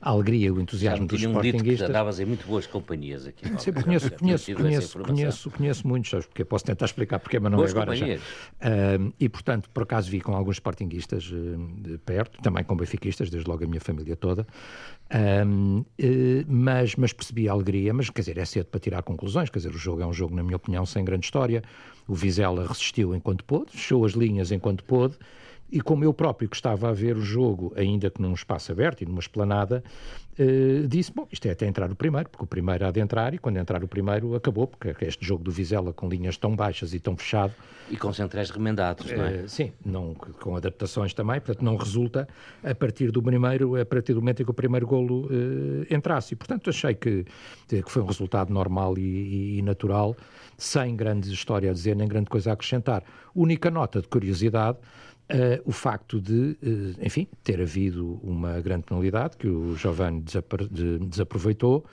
a 0.00 0.10
alegria 0.10 0.48
e 0.48 0.50
o 0.50 0.60
entusiasmo 0.60 1.06
dos 1.06 1.20
sportinguistas. 1.20 1.62
Dito 1.62 1.84
que 1.84 1.90
andavas 1.90 2.20
em 2.20 2.24
muito 2.24 2.46
boas 2.46 2.66
companhias 2.66 3.26
aqui. 3.26 3.46
Sim, 3.58 3.72
conheço, 3.72 4.10
conheço, 4.12 4.54
conheço, 4.54 4.98
conheço, 4.98 5.50
conheço 5.50 5.88
muitos, 5.88 6.10
sabes, 6.10 6.26
porque 6.26 6.44
posso 6.44 6.64
tentar 6.64 6.86
explicar 6.86 7.18
porque, 7.18 7.38
mas 7.38 7.50
não 7.50 7.58
boas 7.58 7.70
é 7.70 7.72
agora 7.72 7.92
companhias. 7.92 8.20
já. 8.60 8.68
Uh, 8.68 9.12
e, 9.18 9.28
portanto, 9.28 9.70
por 9.70 9.82
acaso 9.82 10.10
vi 10.10 10.20
com 10.20 10.34
alguns 10.34 10.56
sportinguistas 10.56 11.30
uh, 11.30 11.58
de 11.80 11.98
perto, 11.98 12.40
também 12.42 12.64
com 12.64 12.76
benfiquistas, 12.76 13.30
desde 13.30 13.48
logo 13.48 13.64
a 13.64 13.66
minha 13.66 13.80
família 13.80 14.16
toda, 14.16 14.46
uh, 15.12 15.86
mas, 16.46 16.96
mas 16.96 17.12
percebi 17.12 17.48
a 17.48 17.52
alegria, 17.52 17.92
mas, 17.92 18.10
quer 18.10 18.20
dizer, 18.20 18.38
é 18.38 18.44
cedo 18.44 18.66
para 18.66 18.80
tirar 18.80 19.02
conclusões, 19.02 19.50
quer 19.50 19.58
dizer, 19.58 19.74
o 19.74 19.78
jogo 19.78 20.02
é 20.02 20.06
um 20.06 20.12
jogo, 20.12 20.34
na 20.34 20.42
minha 20.42 20.56
opinião, 20.56 20.86
sem 20.86 21.04
grande 21.04 21.24
história. 21.24 21.62
O 22.10 22.14
Vizela 22.16 22.66
resistiu 22.66 23.14
enquanto 23.14 23.44
pôde, 23.44 23.70
fechou 23.70 24.04
as 24.04 24.14
linhas 24.14 24.50
enquanto 24.50 24.82
pôde, 24.82 25.16
e 25.70 25.80
como 25.80 26.04
eu 26.04 26.12
próprio 26.12 26.48
que 26.48 26.56
estava 26.56 26.88
a 26.88 26.92
ver 26.92 27.16
o 27.16 27.22
jogo, 27.22 27.72
ainda 27.76 28.10
que 28.10 28.20
num 28.20 28.34
espaço 28.34 28.72
aberto 28.72 29.02
e 29.02 29.06
numa 29.06 29.20
esplanada, 29.20 29.82
eh, 30.38 30.86
disse, 30.86 31.12
bom, 31.12 31.28
isto 31.30 31.46
é 31.46 31.50
até 31.50 31.66
entrar 31.66 31.90
o 31.90 31.94
primeiro, 31.94 32.28
porque 32.28 32.44
o 32.44 32.46
primeiro 32.46 32.86
há 32.86 32.90
de 32.90 32.98
entrar 32.98 33.34
e 33.34 33.38
quando 33.38 33.58
entrar 33.58 33.84
o 33.84 33.88
primeiro 33.88 34.34
acabou, 34.34 34.66
porque 34.66 34.94
este 35.04 35.24
jogo 35.24 35.44
do 35.44 35.50
Vizela 35.50 35.92
com 35.92 36.08
linhas 36.08 36.36
tão 36.36 36.56
baixas 36.56 36.94
e 36.94 36.98
tão 36.98 37.16
fechado... 37.16 37.52
E 37.90 37.96
com 37.96 38.12
centrais 38.12 38.50
remendados, 38.50 39.10
não 39.12 39.24
é? 39.24 39.34
Eh, 39.34 39.44
sim, 39.48 39.72
não, 39.84 40.14
com 40.14 40.56
adaptações 40.56 41.12
também, 41.12 41.40
portanto 41.40 41.62
não 41.62 41.76
resulta 41.76 42.26
a 42.64 42.74
partir 42.74 43.10
do 43.10 43.22
primeiro, 43.22 43.80
a 43.80 43.84
partir 43.84 44.14
do 44.14 44.20
momento 44.20 44.40
em 44.40 44.44
que 44.44 44.50
o 44.50 44.54
primeiro 44.54 44.86
golo 44.86 45.28
eh, 45.30 45.94
entrasse. 45.94 46.34
E, 46.34 46.36
portanto, 46.36 46.70
achei 46.70 46.94
que, 46.94 47.24
que 47.68 47.90
foi 47.90 48.02
um 48.02 48.06
resultado 48.06 48.52
normal 48.52 48.96
e, 48.96 49.02
e, 49.02 49.58
e 49.58 49.62
natural, 49.62 50.16
sem 50.56 50.96
grande 50.96 51.32
história 51.32 51.70
a 51.70 51.72
dizer, 51.74 51.94
nem 51.94 52.08
grande 52.08 52.30
coisa 52.30 52.50
a 52.50 52.52
acrescentar. 52.54 53.02
Única 53.34 53.70
nota 53.70 54.00
de 54.00 54.08
curiosidade 54.08 54.78
Uh, 55.30 55.62
o 55.64 55.70
facto 55.70 56.20
de, 56.20 56.56
uh, 56.60 57.06
enfim, 57.06 57.28
ter 57.44 57.60
havido 57.60 58.18
uma 58.20 58.60
grande 58.60 58.82
penalidade 58.82 59.36
que 59.36 59.46
o 59.46 59.76
Giovanni 59.76 60.24
desaproveitou, 61.08 61.86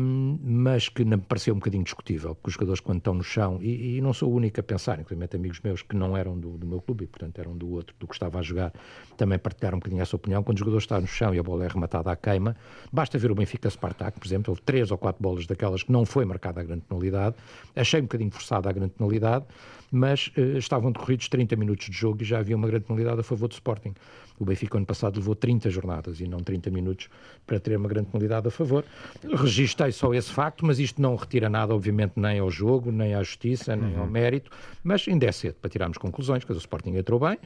um, 0.00 0.38
mas 0.42 0.88
que 0.88 1.04
me 1.04 1.16
pareceu 1.16 1.54
um 1.54 1.58
bocadinho 1.58 1.82
discutível, 1.82 2.34
porque 2.34 2.48
os 2.48 2.54
jogadores, 2.54 2.80
quando 2.80 2.98
estão 2.98 3.14
no 3.14 3.22
chão, 3.22 3.58
e, 3.60 3.96
e 3.96 4.00
não 4.00 4.12
sou 4.12 4.30
o 4.30 4.34
único 4.34 4.60
a 4.60 4.62
pensar, 4.62 5.00
inclusive 5.00 5.28
amigos 5.34 5.60
meus 5.60 5.82
que 5.82 5.96
não 5.96 6.16
eram 6.16 6.38
do, 6.38 6.58
do, 6.58 6.66
meu 6.66 6.80
clube 6.80 7.04
e, 7.04 7.06
portanto, 7.06 7.38
eram 7.38 7.56
do 7.56 7.70
outro, 7.70 7.94
do 7.98 8.06
que 8.06 8.14
estava 8.14 8.38
a 8.38 8.42
jogar, 8.42 8.72
também 9.16 9.38
partilharam 9.38 9.76
um 9.76 9.80
bocadinho 9.80 10.02
essa 10.02 10.14
opinião. 10.16 10.42
Quando 10.42 10.56
o 10.56 10.60
jogador 10.60 10.78
está 10.78 11.00
no 11.00 11.06
chão 11.06 11.34
e 11.34 11.38
a 11.38 11.42
bola 11.42 11.64
é 11.64 11.68
rematada 11.68 12.10
à 12.10 12.16
queima, 12.16 12.56
basta 12.92 13.18
ver 13.18 13.30
o 13.30 13.34
Benfica 13.34 13.70
Spartak, 13.70 14.18
por 14.18 14.26
exemplo, 14.26 14.56
três 14.64 14.90
ou 14.90 14.98
quatro 14.98 15.22
bolas 15.22 15.46
daquelas 15.46 15.82
que 15.82 15.92
não 15.92 16.04
foi 16.04 16.24
marcada 16.24 16.60
a 16.60 16.64
grande 16.64 16.82
penalidade, 16.82 17.36
achei 17.74 18.00
um 18.00 18.04
bocadinho 18.04 18.30
forçada 18.30 18.68
a 18.68 18.72
grande 18.72 18.92
penalidade, 18.92 19.46
mas 19.92 20.32
uh, 20.38 20.56
estavam 20.56 20.90
decorridos 20.90 21.28
30 21.28 21.54
minutos 21.54 21.86
de 21.86 21.96
jogo 21.96 22.22
e 22.22 22.24
já 22.24 22.38
havia 22.38 22.56
uma 22.56 22.66
grande 22.66 22.86
penalidade 22.86 23.20
a 23.20 23.22
favor 23.22 23.46
do 23.46 23.52
Sporting. 23.52 23.94
O 24.38 24.44
Benfica, 24.44 24.78
ano 24.78 24.86
passado, 24.86 25.16
levou 25.16 25.34
30 25.36 25.68
jornadas 25.70 26.18
e 26.20 26.26
não 26.26 26.38
30 26.38 26.70
minutos 26.70 27.08
para 27.46 27.60
ter 27.60 27.76
uma 27.76 27.88
grande 27.88 28.08
penalidade 28.08 28.48
a 28.48 28.50
favor. 28.50 28.84
Registrei 29.22 29.92
só 29.92 30.12
esse 30.14 30.32
facto, 30.32 30.64
mas 30.64 30.80
isto 30.80 31.00
não 31.00 31.14
retira 31.14 31.48
nada, 31.48 31.74
obviamente, 31.74 32.14
nem 32.16 32.38
ao 32.38 32.50
jogo, 32.50 32.90
nem 32.90 33.14
à 33.14 33.22
justiça, 33.22 33.76
nem 33.76 33.94
uhum. 33.94 34.00
ao 34.00 34.06
mérito, 34.06 34.50
mas 34.82 35.06
ainda 35.06 35.26
é 35.26 35.32
cedo 35.32 35.56
para 35.60 35.70
tirarmos 35.70 35.98
conclusões, 35.98 36.42
que 36.42 36.52
o 36.52 36.56
Sporting 36.56 36.96
entrou 36.96 37.20
bem. 37.20 37.38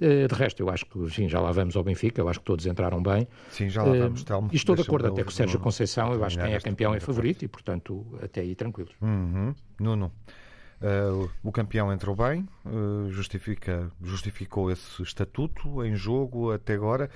Eh, 0.00 0.26
de 0.26 0.34
resto, 0.34 0.60
eu 0.60 0.68
acho 0.68 0.84
que, 0.86 0.98
enfim, 0.98 1.28
já 1.28 1.40
lá 1.40 1.52
vamos 1.52 1.76
ao 1.76 1.84
Benfica, 1.84 2.20
eu 2.20 2.28
acho 2.28 2.40
que 2.40 2.44
todos 2.44 2.66
entraram 2.66 3.00
bem. 3.00 3.28
Sim, 3.50 3.68
já 3.68 3.84
lá 3.84 3.92
vamos, 3.92 4.24
Telmo. 4.24 4.48
E 4.52 4.56
estou 4.56 4.74
de 4.74 4.82
acordo 4.82 5.06
até 5.06 5.22
com 5.22 5.30
o 5.30 5.32
Sérgio 5.32 5.60
Conceição, 5.60 6.12
eu 6.12 6.24
acho 6.24 6.36
que 6.36 6.44
quem 6.44 6.54
é 6.54 6.60
campeão 6.60 6.92
é 6.92 6.98
favorito 6.98 7.44
e, 7.44 7.48
portanto, 7.48 8.04
até 8.20 8.40
aí 8.40 8.54
tranquilos. 8.56 8.92
Uhum. 9.00 9.54
Nuno. 9.78 10.12
Uh, 10.82 11.30
o 11.44 11.52
campeão 11.52 11.92
entrou 11.92 12.16
bem, 12.16 12.48
uh, 12.66 13.08
justifica, 13.10 13.88
justificou 14.02 14.68
esse 14.68 15.00
estatuto 15.00 15.84
em 15.84 15.94
jogo 15.94 16.50
até 16.50 16.74
agora 16.74 17.08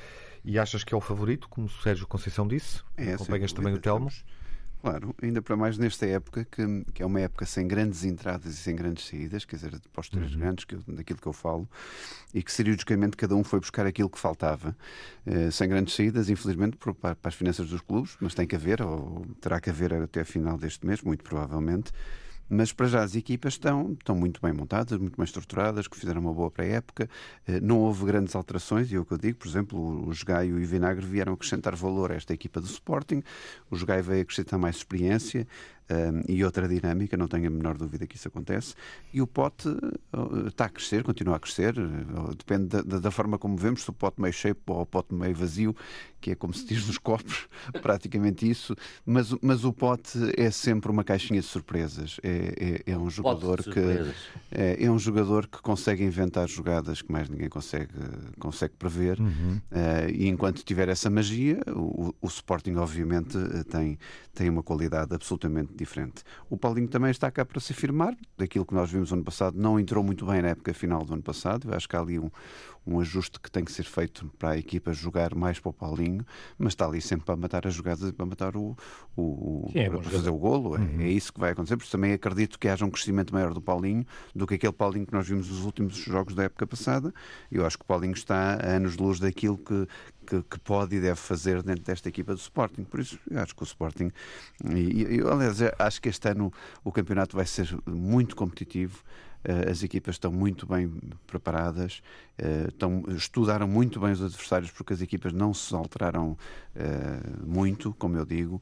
e 0.45 0.57
achas 0.57 0.85
que 0.85 0.95
é 0.95 0.97
o 0.97 1.01
favorito, 1.01 1.49
como 1.49 1.67
o 1.67 1.71
Sérgio 1.71 2.07
Conceição 2.07 2.47
disse? 2.47 2.81
É, 2.97 3.15
Acompanhas 3.15 3.53
também 3.53 3.75
o 3.75 3.79
Telmo? 3.79 4.09
Claro, 4.81 5.17
ainda 5.21 5.43
para 5.43 5.57
mais 5.57 5.77
nesta 5.77 6.07
época, 6.07 6.45
que, 6.45 6.63
que, 6.95 7.03
é 7.03 7.07
uma 7.07 7.21
época 7.21 7.45
sem 7.45 7.67
grandes 7.67 8.05
entradas 8.05 8.53
e 8.53 8.57
sem 8.57 8.77
grandes 8.77 9.09
saídas, 9.09 9.45
quer 9.45 9.57
dizer, 9.57 9.75
após 9.85 10.09
três 10.09 10.33
uhum. 10.33 10.39
grandes, 10.39 10.65
que, 10.65 10.77
daquilo 10.87 11.19
que 11.19 11.27
eu 11.27 11.33
falo, 11.33 11.69
e 12.33 12.41
que 12.41 12.53
seriosamente 12.53 13.17
cada 13.17 13.35
um 13.35 13.43
foi 13.43 13.59
buscar 13.59 13.85
aquilo 13.85 14.09
que 14.09 14.19
faltava. 14.19 14.77
Uh, 15.27 15.51
sem 15.51 15.69
grandes 15.69 15.93
saídas, 15.93 16.31
infelizmente, 16.31 16.77
para, 16.77 16.95
para, 16.95 17.17
as 17.25 17.35
finanças 17.35 17.69
dos 17.69 17.81
clubes, 17.81 18.17
mas 18.21 18.33
tem 18.33 18.47
que 18.47 18.55
haver, 18.55 18.81
ou 18.81 19.27
terá 19.41 19.61
que 19.61 19.71
haver 19.71 19.93
até 19.95 20.21
a 20.21 20.25
final 20.25 20.57
deste 20.57 20.87
mês, 20.87 21.03
muito 21.03 21.25
provavelmente. 21.25 21.91
Mas 22.49 22.73
para 22.73 22.87
já 22.87 23.03
as 23.03 23.17
equipas 23.17 23.55
estão, 23.55 23.93
estão 23.93 24.15
muito 24.15 24.41
bem 24.41 24.53
montadas, 24.53 24.99
muito 24.99 25.17
bem 25.17 25.25
estruturadas, 25.25 25.89
que 25.89 25.97
fizeram 25.97 26.21
uma 26.21 26.33
boa 26.33 26.51
pré-época. 26.51 27.09
Eh, 27.47 27.61
não 27.61 27.81
houve 27.81 28.05
grandes 28.05 28.35
alterações, 28.37 28.91
e 28.91 28.97
é 28.97 28.99
o 28.99 29.05
que 29.05 29.13
eu 29.13 29.19
digo, 29.19 29.39
por 29.39 29.49
exemplo, 29.49 30.07
o 30.07 30.13
Jogaio 30.13 30.59
e 30.59 30.65
o 30.65 30.67
Vinagre 30.67 31.05
vieram 31.05 31.33
acrescentar 31.33 31.75
valor 31.75 32.13
a 32.13 32.15
esta 32.15 32.33
equipa 32.33 32.61
do 32.61 32.67
Sporting. 32.67 33.23
O 33.71 33.77
Jogaio 33.77 34.03
veio 34.05 34.23
acrescentar 34.23 34.59
mais 34.59 34.77
experiência 34.77 35.47
um, 35.89 36.23
e 36.29 36.45
outra 36.45 36.69
dinâmica, 36.69 37.17
não 37.17 37.29
tenho 37.29 37.47
a 37.47 37.51
menor 37.51 37.77
dúvida 37.77 38.07
que 38.07 38.17
isso 38.17 38.29
acontece. 38.29 38.75
E 39.13 39.23
o 39.23 39.27
pote 39.27 39.69
uh, 39.69 40.49
está 40.49 40.65
a 40.65 40.69
crescer, 40.69 41.05
continua 41.05 41.37
a 41.37 41.39
crescer, 41.39 41.79
uh, 41.79 42.35
depende 42.35 42.83
da, 42.83 42.99
da, 42.99 43.11
forma 43.11 43.39
como 43.39 43.57
vemos, 43.57 43.83
se 43.83 43.91
o 43.91 43.93
pote 43.93 44.21
meio 44.21 44.33
cheio 44.33 44.57
ou 44.67 44.83
o 44.83 44.87
pote 44.87 45.15
meio 45.15 45.35
vazio, 45.35 45.77
que 46.21 46.33
é 46.33 46.35
como 46.35 46.53
se 46.53 46.67
diz 46.67 46.87
nos 46.87 46.99
copos, 46.99 47.49
praticamente 47.83 48.49
isso. 48.49 48.75
Mas, 49.05 49.33
mas 49.41 49.65
o 49.65 49.73
pote 49.73 50.19
é 50.37 50.51
sempre 50.51 50.91
uma 50.91 51.05
caixinha 51.05 51.41
de 51.41 51.47
surpresas. 51.47 52.19
É, 52.23 52.83
é, 52.87 52.93
é 52.93 52.99
um 52.99 53.09
jogador 53.09 53.63
que 53.63 53.79
é, 54.51 54.85
é, 54.85 54.91
um 54.91 54.99
jogador 54.99 55.47
que 55.47 55.61
consegue 55.63 56.03
inventar 56.03 56.49
jogadas 56.49 57.01
que 57.01 57.13
mais 57.13 57.29
ninguém 57.29 57.49
consegue, 57.49 57.93
consegue 58.41 58.75
prever. 58.77 59.21
Uhum. 59.21 59.61
Uh, 59.71 60.11
e 60.13 60.27
enquanto 60.29 60.65
tiver 60.65 60.89
essa 60.89 61.09
magia, 61.09 61.61
o, 61.69 62.13
o 62.21 62.27
Sporting, 62.27 62.75
obviamente, 62.75 63.39
tem, 63.71 63.99
tem 64.35 64.51
uma 64.51 64.63
qualidade 64.63 65.15
absolutamente 65.15 65.76
diferente. 65.77 66.23
O 66.49 66.57
Paulinho 66.57 66.89
também 66.89 67.11
está 67.11 67.31
cá 67.31 67.45
para 67.45 67.61
se 67.61 67.73
afirmar, 67.73 68.17
daquilo 68.37 68.65
que 68.65 68.75
nós 68.75 68.91
vimos 68.91 69.13
ano 69.13 69.25
passado, 69.25 69.59
não 69.59 69.79
entrou 69.79 70.03
muito 70.03 70.27
bem 70.27 70.43
na 70.43 70.49
época 70.49 70.73
final 70.75 71.05
do 71.05 71.15
ano 71.15 71.23
passado. 71.23 71.69
Eu 71.69 71.75
acho 71.75 71.89
que 71.89 71.97
há 71.97 72.01
ali 72.01 72.19
um, 72.19 72.31
um 72.87 73.01
ajuste 73.01 73.41
que 73.41 73.51
tem 73.51 73.65
que 73.65 73.73
ser 73.73 73.85
feito 73.85 74.31
para 74.39 74.51
a 74.51 74.59
equipa 74.59 74.93
jogar 74.93 75.35
mais 75.35 75.59
para 75.59 75.71
o 75.71 75.73
Paulinho, 75.73 76.25
mas 76.57 76.73
está 76.73 76.87
ali 76.87 77.01
sempre 77.01 77.27
para 77.27 77.37
matar 77.37 77.67
as 77.67 77.75
jogadas 77.75 78.09
e 78.09 78.13
para 78.13 78.25
matar 78.25 78.57
o, 78.57 78.77
o, 79.17 79.69
Sim, 79.73 79.79
é 79.81 79.91
para 79.91 80.03
fazer 80.03 80.31
o 80.31 80.37
golo. 80.37 80.77
É, 80.77 80.79
uhum. 80.79 81.01
É, 81.01 81.09
isso 81.09 81.33
que 81.33 81.41
vai 81.41 81.51
acontecer, 81.51 81.77
porque 81.77 81.91
também 81.91 82.13
acredito 82.13 82.59
que 82.59 82.69
haja 82.69 82.85
um 82.85 82.91
crescimento 82.91 83.35
maior 83.35 83.53
do 83.53 83.61
Paulinho 83.61 84.07
do 84.35 84.47
que 84.47 84.55
aquele 84.55 84.73
Paulinho 84.73 85.07
que 85.07 85.13
nós 85.13 85.27
vimos 85.27 85.49
nos 85.49 85.65
últimos 85.65 85.97
jogos 85.97 86.35
da 86.35 86.45
época 86.45 86.67
passada. 86.67 87.13
Eu 87.51 87.67
acho 87.67 87.77
que 87.77 87.83
o 87.83 87.87
Paulinho 87.87 88.15
está 88.15 88.55
a 88.55 88.77
anos 88.77 88.97
de 88.97 89.03
luz 89.03 89.19
daquilo 89.19 89.59
que, 89.59 89.89
que, 90.27 90.43
que, 90.43 90.59
pode 90.61 90.97
e 90.97 91.01
deve 91.01 91.17
fazer 91.17 91.63
dentro 91.63 91.83
desta 91.83 92.09
equipa 92.09 92.35
do 92.35 92.39
Sporting. 92.39 92.85
Por 92.85 93.01
isso, 93.01 93.19
eu 93.29 93.41
acho 93.41 93.55
que 93.55 93.63
o 93.63 93.65
Sporting, 93.65 94.13
e, 94.75 95.17
e 95.17 95.21
aliás, 95.21 95.59
acho 95.79 96.01
que 96.01 96.09
este 96.09 96.29
ano 96.29 96.53
o 96.85 96.93
campeonato 96.93 97.37
vai 97.37 97.47
ser 97.47 97.69
muito 97.87 98.37
competitivo. 98.37 99.03
Uh, 99.49 99.71
as 99.71 99.83
equipas 99.83 100.17
estão 100.17 100.33
muito 100.33 100.67
bem 100.67 100.91
preparadas, 101.27 102.03
uh, 102.39 102.69
estão, 102.69 103.05
estudaram 103.09 103.67
muito 103.67 104.01
bem 104.01 104.13
os 104.13 104.23
adversários 104.23 104.71
porque 104.71 104.93
as 104.93 105.01
equipas 105.01 105.33
não 105.33 105.55
se 105.55 105.75
alteraram 105.75 106.37
muito, 107.43 107.95
como 107.95 108.19
eu 108.19 108.27
digo, 108.27 108.61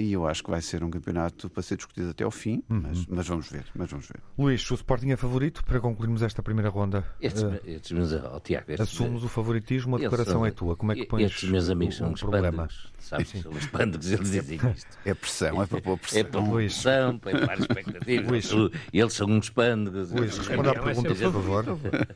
e 0.00 0.12
eu 0.12 0.26
acho 0.26 0.42
que 0.42 0.50
vai 0.50 0.60
ser 0.60 0.82
um 0.82 0.90
campeonato 0.90 1.48
para 1.48 1.62
ser 1.62 1.76
discutido 1.76 2.10
até 2.10 2.24
ao 2.24 2.30
fim, 2.32 2.60
uhum. 2.68 2.82
mas, 2.82 3.06
mas, 3.06 3.28
vamos 3.28 3.48
ver, 3.48 3.64
mas 3.72 3.88
vamos 3.88 4.08
ver. 4.08 4.20
Luís, 4.36 4.68
o 4.68 4.74
Sporting 4.74 5.10
é 5.10 5.16
favorito 5.16 5.62
para 5.62 5.78
concluirmos 5.78 6.22
esta 6.22 6.42
primeira 6.42 6.70
ronda? 6.70 7.06
Estes, 7.20 7.44
estes 7.64 8.12
oh, 8.14 8.40
Tiago, 8.40 8.72
estes, 8.72 8.80
Assumes 8.80 9.22
o 9.22 9.28
favoritismo, 9.28 9.94
a 9.94 10.00
declaração 10.00 10.32
são, 10.32 10.46
é 10.46 10.50
tua. 10.50 10.74
Como 10.74 10.90
é 10.90 10.96
que 10.96 11.06
pões 11.06 11.26
estes 11.26 11.48
meus 11.48 11.70
amigos 11.70 11.96
são 11.96 12.10
um 12.10 12.14
problema? 12.14 12.68
Sabes, 12.98 13.28
são 13.28 13.52
os 13.52 13.66
pândegos, 13.66 14.10
eles 14.10 14.30
dizem 14.32 14.58
isto. 14.74 14.98
É 15.04 15.14
pressão, 15.14 15.62
é 15.62 15.66
para 15.66 15.80
pôr 15.80 15.98
pressão. 15.98 16.20
É 16.20 16.24
para 16.24 16.42
pôr 16.42 16.56
pressão, 16.56 17.18
para 17.18 17.38
levar 17.38 17.60
expectativas. 17.60 18.50
Eles 18.92 19.12
são 19.12 19.28
uns 19.28 19.50
pândegos. 19.50 20.05
Luís, 20.14 20.36
responda 20.38 20.70
à 20.70 20.74
pergunta, 20.74 21.14
por 21.14 21.32
favor. 21.32 21.64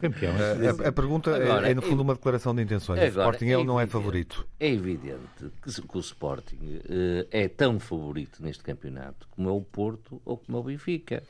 Campeão. 0.00 0.34
A, 0.34 0.88
a 0.88 0.92
pergunta 0.92 1.36
agora, 1.36 1.68
é, 1.68 1.70
é, 1.70 1.74
no 1.74 1.82
fundo, 1.82 2.02
uma 2.02 2.14
declaração 2.14 2.54
de 2.54 2.62
intenções. 2.62 2.98
Agora, 2.98 3.08
o 3.08 3.30
Sporting 3.30 3.44
é, 3.46 3.52
ele 3.54 3.64
não 3.64 3.80
é 3.80 3.86
favorito. 3.86 4.46
É 4.58 4.68
evidente 4.68 5.50
que, 5.62 5.82
que 5.82 5.96
o 5.96 6.00
Sporting 6.00 6.56
uh, 6.56 7.26
é 7.30 7.48
tão 7.48 7.78
favorito 7.80 8.42
neste 8.42 8.62
campeonato 8.62 9.26
como 9.30 9.48
é 9.48 9.52
o 9.52 9.60
Porto 9.60 10.20
ou 10.24 10.36
como 10.36 10.58
é 10.58 10.60
o 10.60 10.64
Benfica. 10.64 11.22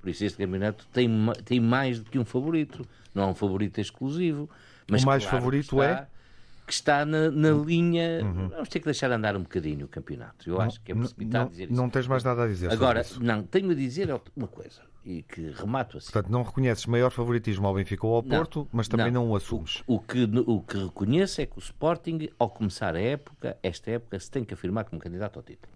Por 0.00 0.10
isso 0.10 0.24
este 0.24 0.38
campeonato 0.38 0.86
tem, 0.92 1.08
tem 1.44 1.60
mais 1.60 2.00
do 2.00 2.10
que 2.10 2.18
um 2.18 2.24
favorito. 2.24 2.86
Não 3.14 3.24
é 3.24 3.26
um 3.26 3.34
favorito 3.34 3.80
exclusivo. 3.80 4.48
Mas 4.88 5.02
o 5.02 5.06
mais 5.06 5.24
claro 5.24 5.38
favorito 5.38 5.82
é? 5.82 6.06
que 6.66 6.72
está 6.72 7.04
na, 7.04 7.30
na 7.30 7.50
linha. 7.50 8.20
Uhum. 8.22 8.48
Vamos 8.48 8.68
ter 8.68 8.80
que 8.80 8.84
deixar 8.84 9.10
andar 9.10 9.36
um 9.36 9.42
bocadinho 9.42 9.86
o 9.86 9.88
campeonato. 9.88 10.48
Eu 10.48 10.60
acho 10.60 10.80
que 10.80 10.92
é 10.92 10.94
precipitado 10.94 11.44
não, 11.44 11.50
dizer 11.50 11.64
isso. 11.64 11.74
Não 11.74 11.90
tens 11.90 12.06
mais 12.06 12.24
nada 12.24 12.44
a 12.44 12.46
dizer. 12.46 12.70
Agora, 12.70 13.04
não, 13.20 13.42
tenho 13.42 13.70
a 13.70 13.74
dizer 13.74 14.08
uma 14.36 14.48
coisa 14.48 14.82
e 15.06 15.22
que 15.22 15.52
remato 15.52 15.96
assim. 15.96 16.10
Portanto, 16.10 16.32
não 16.32 16.42
reconheces 16.42 16.84
maior 16.84 17.12
favoritismo 17.12 17.64
ao 17.68 17.74
Benfica 17.74 18.04
ou 18.04 18.16
ao 18.16 18.22
Porto, 18.24 18.58
não, 18.58 18.68
mas 18.72 18.88
também 18.88 19.12
não, 19.12 19.24
não 19.24 19.30
o 19.30 19.36
assumes. 19.36 19.84
O, 19.86 19.94
o, 19.94 20.00
que, 20.00 20.24
o 20.24 20.60
que 20.60 20.76
reconheço 20.76 21.40
é 21.40 21.46
que 21.46 21.56
o 21.56 21.60
Sporting, 21.60 22.28
ao 22.36 22.50
começar 22.50 22.96
a 22.96 23.00
época, 23.00 23.56
esta 23.62 23.92
época, 23.92 24.18
se 24.18 24.28
tem 24.28 24.44
que 24.44 24.52
afirmar 24.52 24.84
como 24.84 25.00
candidato 25.00 25.38
ao 25.38 25.44
título. 25.44 25.72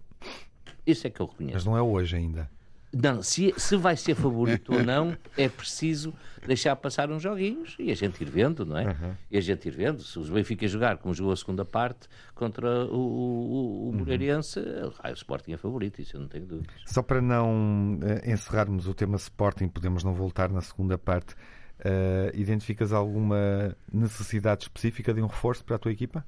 Isso 0.85 1.07
é 1.07 1.09
que 1.09 1.21
eu 1.21 1.27
reconheço. 1.27 1.55
Mas 1.55 1.65
não 1.65 1.77
é 1.77 1.81
hoje 1.81 2.17
ainda. 2.17 2.49
Não, 2.93 3.23
se, 3.23 3.53
se 3.57 3.77
vai 3.77 3.95
ser 3.95 4.15
favorito 4.15 4.73
ou 4.73 4.83
não, 4.83 5.15
é 5.37 5.47
preciso 5.47 6.13
deixar 6.45 6.75
passar 6.75 7.09
uns 7.09 7.21
joguinhos 7.21 7.75
e 7.79 7.91
a 7.91 7.95
gente 7.95 8.21
ir 8.21 8.29
vendo, 8.29 8.65
não 8.65 8.77
é? 8.77 8.87
Uhum. 8.87 9.13
E 9.29 9.37
a 9.37 9.41
gente 9.41 9.67
ir 9.67 9.71
vendo. 9.71 10.01
Se 10.01 10.19
o 10.19 10.23
Benfica 10.23 10.67
jogar 10.67 10.97
como 10.97 11.13
jogou 11.13 11.31
a 11.31 11.37
segunda 11.37 11.63
parte 11.63 12.09
contra 12.35 12.85
o, 12.85 12.95
o, 12.95 12.97
o 12.97 13.85
uhum. 13.87 13.93
Moreirense, 13.93 14.59
ah, 14.99 15.09
o 15.09 15.13
Sporting 15.13 15.53
é 15.53 15.57
favorito, 15.57 16.01
isso 16.01 16.17
eu 16.17 16.21
não 16.21 16.27
tenho 16.27 16.45
dúvidas. 16.45 16.75
Só 16.85 17.01
para 17.01 17.21
não 17.21 17.95
uh, 17.95 18.29
encerrarmos 18.29 18.87
o 18.87 18.93
tema 18.93 19.15
Sporting, 19.15 19.69
podemos 19.69 20.03
não 20.03 20.13
voltar 20.13 20.49
na 20.49 20.61
segunda 20.61 20.97
parte. 20.97 21.33
Uh, 21.79 22.29
identificas 22.35 22.93
alguma 22.93 23.75
necessidade 23.91 24.63
específica 24.63 25.13
de 25.13 25.21
um 25.21 25.25
reforço 25.27 25.63
para 25.63 25.77
a 25.77 25.79
tua 25.79 25.91
equipa? 25.91 26.23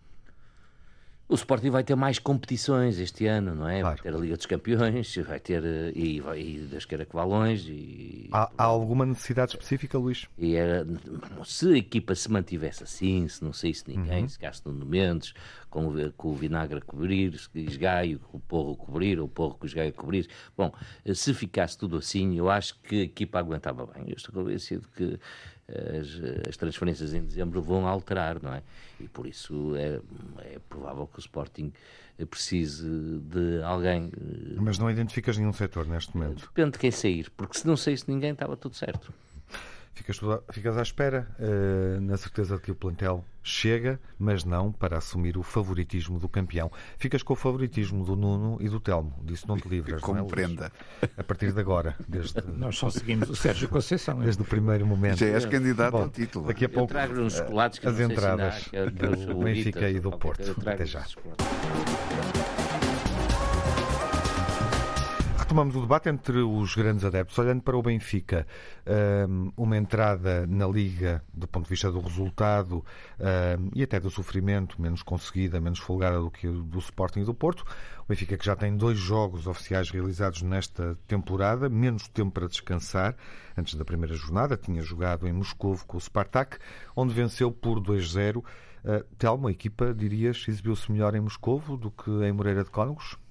O 1.33 1.35
Sporting 1.35 1.71
vai 1.71 1.83
ter 1.83 1.95
mais 1.95 2.19
competições 2.19 2.99
este 2.99 3.25
ano, 3.25 3.55
não 3.55 3.67
é? 3.67 3.81
Claro. 3.81 3.95
Vai 3.95 4.03
ter 4.03 4.15
a 4.15 4.21
Liga 4.21 4.37
dos 4.37 4.45
Campeões, 4.45 5.15
vai 5.27 5.39
ter 5.39 5.65
eh, 5.65 5.91
e, 5.95 6.19
vai, 6.19 6.39
e 6.39 6.59
das 6.71 6.85
Caracovalões. 6.85 7.65
E... 7.67 8.29
Há, 8.31 8.51
há, 8.55 8.63
alguma 8.63 9.03
necessidade 9.03 9.53
específica, 9.53 9.97
Luís? 9.97 10.27
E 10.37 10.53
era, 10.53 10.85
se 11.43 11.73
a 11.73 11.75
equipa 11.75 12.13
se 12.13 12.29
mantivesse 12.29 12.83
assim, 12.83 13.27
se 13.27 13.43
não 13.43 13.51
saísse 13.51 13.83
ninguém, 13.87 14.21
uhum. 14.21 14.29
se 14.29 14.37
gaste 14.37 14.69
no 14.69 14.85
Mendes, 14.85 15.33
com, 15.71 15.91
com, 16.15 16.27
o 16.27 16.35
vinagre 16.35 16.77
a 16.77 16.81
cobrir, 16.81 17.35
se 17.35 17.49
esgaio, 17.55 18.19
com 18.19 18.37
o 18.37 18.39
porro 18.39 18.73
a 18.73 18.85
cobrir, 18.85 19.19
ou 19.19 19.25
o 19.25 19.27
porro 19.27 19.55
com 19.55 19.63
o 19.63 19.67
esgaio 19.67 19.89
a 19.89 19.93
cobrir. 19.93 20.29
Bom, 20.55 20.71
se 21.15 21.33
ficasse 21.33 21.75
tudo 21.75 21.97
assim, 21.97 22.37
eu 22.37 22.47
acho 22.47 22.79
que 22.81 23.01
a 23.01 23.03
equipa 23.05 23.39
aguentava 23.39 23.87
bem. 23.87 24.03
Eu 24.07 24.17
estou 24.17 24.31
convencido 24.31 24.87
que 24.95 25.19
as, 25.67 26.47
as, 26.49 26.57
transferências 26.57 27.13
em 27.13 27.23
dezembro 27.23 27.61
vão 27.61 27.87
alterar, 27.87 28.41
não 28.41 28.53
é? 28.53 28.61
E 28.99 29.07
por 29.07 29.25
isso 29.25 29.75
é, 29.75 29.99
é 30.39 30.59
provável 30.69 31.07
que 31.07 31.19
o 31.19 31.21
Sporting 31.21 31.71
precise 32.29 32.87
de 33.19 33.61
alguém. 33.63 34.11
Eh, 34.15 34.55
Mas 34.57 34.77
não 34.77 34.89
identificas 34.89 35.37
nenhum 35.37 35.53
setor 35.53 35.87
neste 35.87 36.15
momento? 36.15 36.41
Depende 36.47 36.71
de 36.71 36.79
quem 36.79 36.91
sair, 36.91 37.29
porque 37.31 37.57
se 37.57 37.65
não 37.65 37.75
saísse 37.75 38.05
ninguém 38.07 38.31
estava 38.31 38.55
tudo 38.55 38.75
certo. 38.75 39.13
Ficas, 39.93 40.19
ficas 40.51 40.77
à 40.77 40.81
espera, 40.81 41.27
uh, 41.39 42.01
na 42.01 42.17
certeza 42.17 42.55
de 42.55 42.61
que 42.63 42.71
o 42.71 42.75
plantel 42.75 43.23
chega, 43.43 43.99
mas 44.17 44.43
não 44.43 44.71
para 44.71 44.97
assumir 44.97 45.37
o 45.37 45.43
favoritismo 45.43 46.19
do 46.19 46.27
campeão. 46.27 46.71
Ficas 46.97 47.21
com 47.21 47.33
o 47.33 47.35
favoritismo 47.35 48.03
do 48.03 48.15
Nuno 48.15 48.57
e 48.59 48.67
do 48.67 48.79
Telmo. 48.79 49.13
Disso 49.23 49.47
não 49.47 49.55
te 49.57 49.67
livras, 49.67 50.01
Compreenda. 50.01 50.71
Não 51.01 51.09
é, 51.09 51.21
a 51.21 51.23
partir 51.23 51.51
de 51.51 51.59
agora. 51.59 51.95
Desde... 52.07 52.41
Nós 52.57 52.75
só 52.77 52.89
seguimos 52.89 53.29
o 53.29 53.35
Sérgio 53.35 53.69
Conceição. 53.69 54.19
Desde 54.19 54.41
o 54.41 54.45
primeiro 54.45 54.85
momento. 54.85 55.17
Já 55.17 55.27
és 55.27 55.45
candidato 55.45 55.91
Bom, 55.91 56.03
ao 56.03 56.09
título. 56.09 56.47
Daqui 56.47 56.65
a 56.65 56.69
pouco, 56.69 56.87
trago 56.87 57.19
uns 57.19 57.33
chocolates 57.33 57.77
que 57.77 57.87
as 57.87 57.99
entradas 57.99 58.69
do 59.27 59.43
Benfica 59.43 59.89
e 59.89 59.99
do 59.99 60.11
Porto. 60.11 60.55
Até 60.65 60.85
já. 60.85 61.05
Retomamos 65.53 65.75
o 65.75 65.81
debate 65.81 66.09
entre 66.09 66.39
os 66.39 66.73
grandes 66.73 67.05
adeptos. 67.05 67.37
Olhando 67.37 67.61
para 67.61 67.77
o 67.77 67.81
Benfica, 67.83 68.47
hum, 69.29 69.51
uma 69.55 69.77
entrada 69.77 70.47
na 70.47 70.65
Liga, 70.65 71.23
do 71.31 71.47
ponto 71.47 71.65
de 71.65 71.69
vista 71.69 71.91
do 71.91 71.99
resultado 71.99 72.83
hum, 73.19 73.69
e 73.75 73.83
até 73.83 73.99
do 73.99 74.09
sofrimento, 74.09 74.81
menos 74.81 75.03
conseguida, 75.03 75.61
menos 75.61 75.77
folgada 75.77 76.17
do 76.17 76.31
que 76.31 76.47
do 76.47 76.79
Sporting 76.79 77.19
e 77.19 77.23
do 77.23 77.35
Porto. 77.35 77.63
O 77.99 78.05
Benfica 78.09 78.35
que 78.35 78.43
já 78.43 78.55
tem 78.55 78.75
dois 78.75 78.97
jogos 78.97 79.45
oficiais 79.45 79.91
realizados 79.91 80.41
nesta 80.41 80.97
temporada, 81.07 81.69
menos 81.69 82.07
tempo 82.07 82.31
para 82.31 82.47
descansar. 82.47 83.15
Antes 83.55 83.75
da 83.75 83.85
primeira 83.85 84.15
jornada, 84.15 84.57
tinha 84.57 84.81
jogado 84.81 85.27
em 85.27 85.33
Moscou 85.33 85.77
com 85.85 85.97
o 85.97 86.01
Spartak, 86.01 86.57
onde 86.95 87.13
venceu 87.13 87.51
por 87.51 87.79
2-0. 87.79 88.37
Uh, 88.37 88.43
Telmo, 89.19 89.47
a 89.47 89.51
equipa, 89.51 89.93
dirias, 89.93 90.45
exibiu-se 90.49 90.91
melhor 90.91 91.13
em 91.13 91.21
Moscou 91.21 91.59
do 91.77 91.91
que 91.91 92.09
em 92.09 92.31
Moreira 92.31 92.63
de 92.63 92.71
Cónegos? 92.71 93.21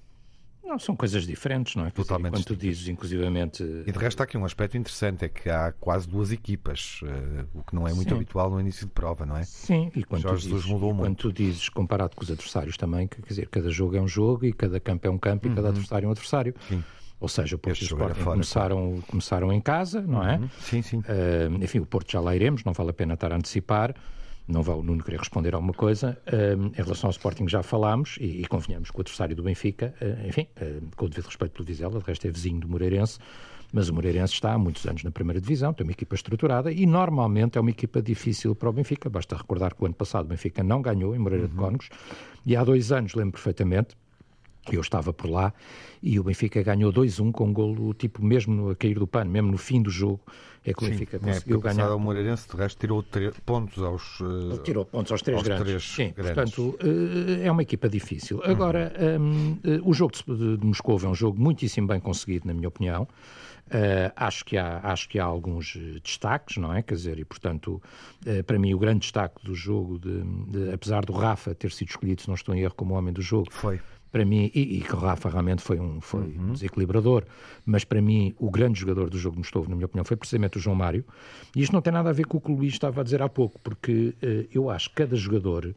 Não, 0.63 0.79
são 0.79 0.95
coisas 0.95 1.27
diferentes, 1.27 1.75
não 1.75 1.85
é? 1.85 1.91
Totalmente. 1.91 2.33
Quando 2.33 2.45
tu 2.45 2.55
dizes, 2.55 2.87
inclusivamente. 2.87 3.63
E 3.85 3.91
de 3.91 3.99
resto, 3.99 4.21
há 4.21 4.23
aqui 4.23 4.37
um 4.37 4.45
aspecto 4.45 4.77
interessante: 4.77 5.25
é 5.25 5.29
que 5.29 5.49
há 5.49 5.73
quase 5.73 6.07
duas 6.07 6.31
equipas, 6.31 7.01
uh, 7.03 7.47
o 7.53 7.63
que 7.63 7.75
não 7.75 7.87
é 7.87 7.93
muito 7.93 8.09
Sim. 8.09 8.15
habitual 8.15 8.49
no 8.49 8.59
início 8.59 8.85
de 8.85 8.91
prova, 8.91 9.25
não 9.25 9.35
é? 9.35 9.43
Sim, 9.43 9.91
e 9.95 10.03
quando, 10.03 10.21
Jorge 10.21 10.47
tu 10.47 10.55
dizes, 10.55 10.65
mudou 10.65 10.93
muito. 10.93 11.07
quando 11.07 11.17
tu 11.17 11.33
dizes, 11.33 11.67
comparado 11.69 12.15
com 12.15 12.23
os 12.23 12.31
adversários 12.31 12.77
também, 12.77 13.07
que, 13.07 13.21
quer 13.21 13.27
dizer, 13.27 13.49
cada 13.49 13.69
jogo 13.69 13.97
é 13.97 14.01
um 14.01 14.07
jogo 14.07 14.45
e 14.45 14.53
cada 14.53 14.79
campo 14.79 15.07
é 15.07 15.11
um 15.11 15.17
campo 15.17 15.47
uhum. 15.47 15.53
e 15.53 15.55
cada 15.55 15.67
uhum. 15.67 15.73
adversário 15.73 16.05
é 16.05 16.07
um 16.07 16.11
adversário. 16.11 16.55
Sim. 16.67 16.83
Ou 17.19 17.29
seja, 17.29 17.55
o 17.55 17.59
Porto 17.59 17.79
e 17.79 17.83
o 17.83 17.85
Sporting 17.85 18.19
fora, 18.19 18.31
começaram, 18.31 19.03
começaram 19.07 19.53
em 19.53 19.61
casa, 19.61 20.01
não 20.01 20.27
é? 20.27 20.37
Uhum. 20.37 20.49
Sim, 20.59 20.81
sim. 20.81 20.97
Uh, 20.97 21.63
enfim, 21.63 21.79
o 21.79 21.85
Porto 21.85 22.11
já 22.11 22.19
lá 22.19 22.35
iremos, 22.35 22.63
não 22.63 22.73
vale 22.73 22.89
a 22.89 22.93
pena 22.93 23.13
estar 23.13 23.31
a 23.31 23.35
antecipar 23.35 23.95
não 24.47 24.61
vai 24.61 24.75
o 24.75 24.83
Nuno 24.83 25.03
querer 25.03 25.17
responder 25.17 25.53
alguma 25.53 25.73
coisa. 25.73 26.17
Um, 26.31 26.67
em 26.67 26.71
relação 26.83 27.07
ao 27.07 27.11
Sporting 27.11 27.47
já 27.47 27.63
falámos 27.63 28.17
e, 28.19 28.41
e 28.41 28.45
convenhamos 28.45 28.91
que 28.91 28.97
o 28.97 29.01
adversário 29.01 29.35
do 29.35 29.43
Benfica, 29.43 29.93
uh, 30.01 30.27
enfim, 30.27 30.47
uh, 30.61 30.95
com 30.95 31.05
o 31.05 31.09
devido 31.09 31.25
respeito 31.25 31.51
pelo 31.53 31.65
Vizela, 31.65 31.99
de 31.99 32.05
resto 32.05 32.27
é 32.27 32.31
vizinho 32.31 32.59
do 32.59 32.67
Moreirense, 32.67 33.19
mas 33.71 33.89
o 33.89 33.93
Moreirense 33.93 34.33
está 34.33 34.53
há 34.53 34.57
muitos 34.57 34.85
anos 34.85 35.03
na 35.03 35.11
primeira 35.11 35.41
divisão, 35.41 35.73
tem 35.73 35.85
uma 35.85 35.91
equipa 35.91 36.13
estruturada 36.13 36.71
e 36.71 36.85
normalmente 36.85 37.57
é 37.57 37.61
uma 37.61 37.71
equipa 37.71 38.01
difícil 38.01 38.53
para 38.53 38.69
o 38.69 38.73
Benfica. 38.73 39.09
Basta 39.09 39.35
recordar 39.35 39.73
que 39.73 39.81
o 39.81 39.85
ano 39.85 39.95
passado 39.95 40.25
o 40.25 40.29
Benfica 40.29 40.63
não 40.63 40.81
ganhou 40.81 41.15
em 41.15 41.19
Moreira 41.19 41.45
uhum. 41.45 41.49
de 41.51 41.55
Cónegos 41.55 41.89
e 42.45 42.55
há 42.55 42.63
dois 42.63 42.91
anos, 42.91 43.15
lembro 43.15 43.33
perfeitamente, 43.33 43.95
eu 44.71 44.81
estava 44.81 45.11
por 45.11 45.29
lá 45.29 45.53
e 46.01 46.19
o 46.19 46.23
Benfica 46.23 46.61
ganhou 46.61 46.91
2-1 46.91 47.31
com 47.31 47.45
um 47.45 47.53
golo 47.53 47.93
tipo 47.93 48.23
mesmo 48.23 48.69
a 48.69 48.75
cair 48.75 48.99
do 48.99 49.07
pano, 49.07 49.31
mesmo 49.31 49.51
no 49.51 49.57
fim 49.57 49.81
do 49.81 49.89
jogo. 49.89 50.21
É 50.65 50.73
que 50.73 50.85
o 50.85 50.89
Benfica 50.89 51.19
conseguiu 51.19 51.59
é, 51.59 51.61
ganhar. 51.61 51.93
O 51.93 51.99
Moreirense, 51.99 52.47
de 52.49 52.55
resto, 52.55 52.79
tirou 52.79 53.03
pontos 53.45 53.83
aos. 53.83 54.19
Uh, 54.21 54.57
tirou 54.63 54.85
pontos 54.85 55.11
aos 55.11 55.21
três 55.21 55.37
aos 55.37 55.45
grandes. 55.45 55.65
Três 55.65 55.83
Sim, 55.83 56.13
grandes. 56.15 56.55
portanto, 56.55 56.77
uh, 56.81 57.43
é 57.43 57.51
uma 57.51 57.61
equipa 57.61 57.89
difícil. 57.89 58.41
Agora, 58.45 58.93
um, 59.19 59.51
uh, 59.51 59.57
o 59.83 59.93
jogo 59.93 60.13
de, 60.13 60.57
de 60.57 60.65
Moscou 60.65 60.97
é 61.03 61.07
um 61.07 61.15
jogo 61.15 61.41
muitíssimo 61.41 61.87
bem 61.87 61.99
conseguido, 61.99 62.47
na 62.47 62.53
minha 62.53 62.69
opinião. 62.69 63.07
Uh, 63.67 64.11
acho, 64.15 64.45
que 64.45 64.57
há, 64.57 64.81
acho 64.83 65.09
que 65.09 65.17
há 65.17 65.23
alguns 65.23 65.77
destaques, 66.03 66.57
não 66.57 66.73
é? 66.73 66.83
Quer 66.83 66.95
dizer, 66.95 67.19
e 67.19 67.25
portanto, 67.25 67.81
uh, 68.25 68.43
para 68.43 68.59
mim, 68.59 68.73
o 68.73 68.77
grande 68.77 68.99
destaque 68.99 69.43
do 69.43 69.55
jogo, 69.55 69.97
de, 69.97 70.21
de, 70.21 70.71
apesar 70.71 71.03
do 71.05 71.13
Rafa 71.13 71.55
ter 71.55 71.71
sido 71.71 71.89
escolhido, 71.89 72.21
se 72.21 72.27
não 72.27 72.35
estou 72.35 72.53
em 72.53 72.61
erro, 72.61 72.75
como 72.75 72.93
homem 72.93 73.13
do 73.13 73.21
jogo, 73.21 73.47
foi 73.51 73.81
para 74.13 74.23
mim, 74.23 74.51
e, 74.53 74.77
e 74.77 74.81
que 74.81 74.93
o 74.93 74.99
Rafa 74.99 75.27
realmente 75.27 75.63
foi 75.63 75.79
um, 75.79 75.99
foi 75.99 76.21
uhum. 76.21 76.49
um 76.49 76.53
desequilibrador, 76.53 77.23
mas 77.65 77.83
para 77.83 77.99
mim 77.99 78.35
o 78.37 78.51
grande 78.51 78.79
jogador 78.79 79.09
do 79.09 79.17
jogo 79.17 79.33
de 79.33 79.39
Mostovo, 79.39 79.67
na 79.67 79.75
minha 79.75 79.87
opinião, 79.87 80.05
foi 80.05 80.15
precisamente 80.15 80.57
o 80.57 80.61
João 80.61 80.75
Mário. 80.75 81.03
E 81.55 81.63
isto 81.63 81.73
não 81.73 81.81
tem 81.81 81.91
nada 81.91 82.11
a 82.11 82.13
ver 82.13 82.27
com 82.27 82.37
o 82.37 82.41
que 82.41 82.51
o 82.51 82.55
Luís 82.55 82.73
estava 82.73 83.01
a 83.01 83.03
dizer 83.03 83.23
há 83.23 83.27
pouco, 83.27 83.59
porque 83.61 84.13
uh, 84.21 84.47
eu 84.53 84.69
acho 84.69 84.89
que 84.89 84.97
cada 84.97 85.15
jogador, 85.15 85.65
uh, 85.65 85.73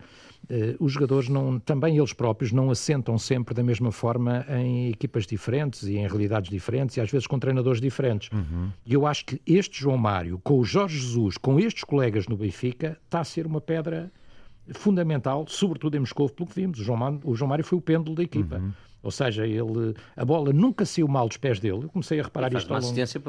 os 0.79 0.93
jogadores 0.93 1.31
não, 1.31 1.59
também 1.59 1.97
eles 1.97 2.13
próprios 2.13 2.53
não 2.53 2.71
assentam 2.71 3.17
sempre 3.17 3.55
da 3.55 3.63
mesma 3.63 3.91
forma 3.91 4.45
em 4.51 4.91
equipas 4.91 5.27
diferentes 5.27 5.85
e 5.85 5.97
em 5.97 6.07
realidades 6.07 6.51
diferentes 6.51 6.99
e 6.99 7.01
às 7.01 7.11
vezes 7.11 7.27
com 7.27 7.39
treinadores 7.39 7.81
diferentes. 7.81 8.31
Uhum. 8.31 8.69
E 8.85 8.93
eu 8.93 9.07
acho 9.07 9.25
que 9.25 9.41
este 9.47 9.81
João 9.81 9.97
Mário, 9.97 10.39
com 10.45 10.59
o 10.59 10.65
Jorge 10.65 10.99
Jesus, 10.99 11.39
com 11.39 11.59
estes 11.59 11.85
colegas 11.85 12.29
no 12.29 12.37
Benfica, 12.37 12.99
está 13.07 13.21
a 13.21 13.25
ser 13.25 13.47
uma 13.47 13.63
pedra 13.63 14.13
fundamental, 14.75 15.45
sobretudo 15.49 15.97
em 15.97 16.01
Moscou, 16.01 16.29
pelo 16.29 16.49
que 16.49 16.55
vimos. 16.55 16.81
O 16.81 16.83
João, 16.85 16.99
Mário, 16.99 17.21
o 17.25 17.35
João 17.35 17.49
Mário 17.49 17.65
foi 17.65 17.79
o 17.79 17.81
pêndulo 17.81 18.17
da 18.17 18.23
equipa. 18.23 18.57
Uhum. 18.57 18.73
Ou 19.03 19.11
seja, 19.11 19.47
ele, 19.47 19.95
a 20.17 20.25
bola 20.25 20.53
nunca 20.53 20.85
saiu 20.85 21.07
mal 21.07 21.29
dos 21.29 21.37
pés 21.37 21.61
dele. 21.61 21.85
Eu 21.85 21.89
comecei 21.89 22.19
a 22.19 22.25
reparar 22.25 22.53
isto 22.53 22.69
ao 22.69 22.75
longo... 22.75 22.85
assistência 22.85 23.21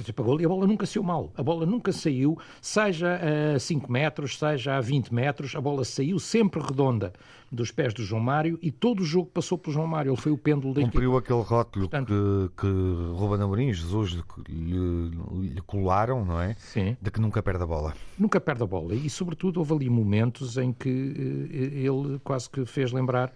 pagou. 0.00 0.12
para 0.14 0.24
gol 0.24 0.40
e 0.40 0.44
a 0.44 0.48
bola 0.48 0.66
nunca 0.66 0.86
saiu 0.86 1.02
mal. 1.02 1.32
A 1.36 1.42
bola 1.42 1.66
nunca 1.66 1.92
saiu, 1.92 2.38
seja 2.60 3.20
a 3.54 3.58
5 3.58 3.90
metros, 3.90 4.38
seja 4.38 4.76
a 4.76 4.80
20 4.80 5.12
metros, 5.12 5.54
a 5.54 5.60
bola 5.60 5.84
saiu 5.84 6.18
sempre 6.18 6.60
redonda 6.60 7.12
dos 7.52 7.70
pés 7.70 7.92
do 7.92 8.02
João 8.02 8.22
Mário 8.22 8.58
e 8.62 8.70
todo 8.70 9.00
o 9.00 9.04
jogo 9.04 9.28
passou 9.28 9.58
pelo 9.58 9.74
João 9.74 9.86
Mário. 9.86 10.10
Ele 10.10 10.20
foi 10.20 10.32
o 10.32 10.38
pêndulo 10.38 10.72
da 10.72 10.80
Cumpriu 10.80 11.18
equipe. 11.18 11.32
aquele 11.34 11.42
rótulo 11.42 11.88
Portanto, 11.88 12.50
que, 12.56 12.62
que 12.62 12.66
Ruben 13.14 13.42
Amorim 13.42 13.68
e 13.68 13.74
Jesus 13.74 14.12
lhe, 14.48 15.10
lhe, 15.54 15.60
colaram, 15.66 16.24
não 16.24 16.40
é? 16.40 16.54
Sim. 16.54 16.96
De 17.00 17.10
que 17.10 17.20
nunca 17.20 17.42
perde 17.42 17.62
a 17.62 17.66
bola. 17.66 17.94
Nunca 18.18 18.40
perde 18.40 18.62
a 18.62 18.66
bola. 18.66 18.94
E, 18.94 19.10
sobretudo, 19.10 19.58
houve 19.58 19.74
ali 19.74 19.90
momentos 19.90 20.56
em 20.56 20.72
que 20.72 21.50
eh, 21.52 21.86
ele 21.86 22.18
quase 22.24 22.48
que 22.48 22.64
fez 22.64 22.90
lembrar 22.90 23.30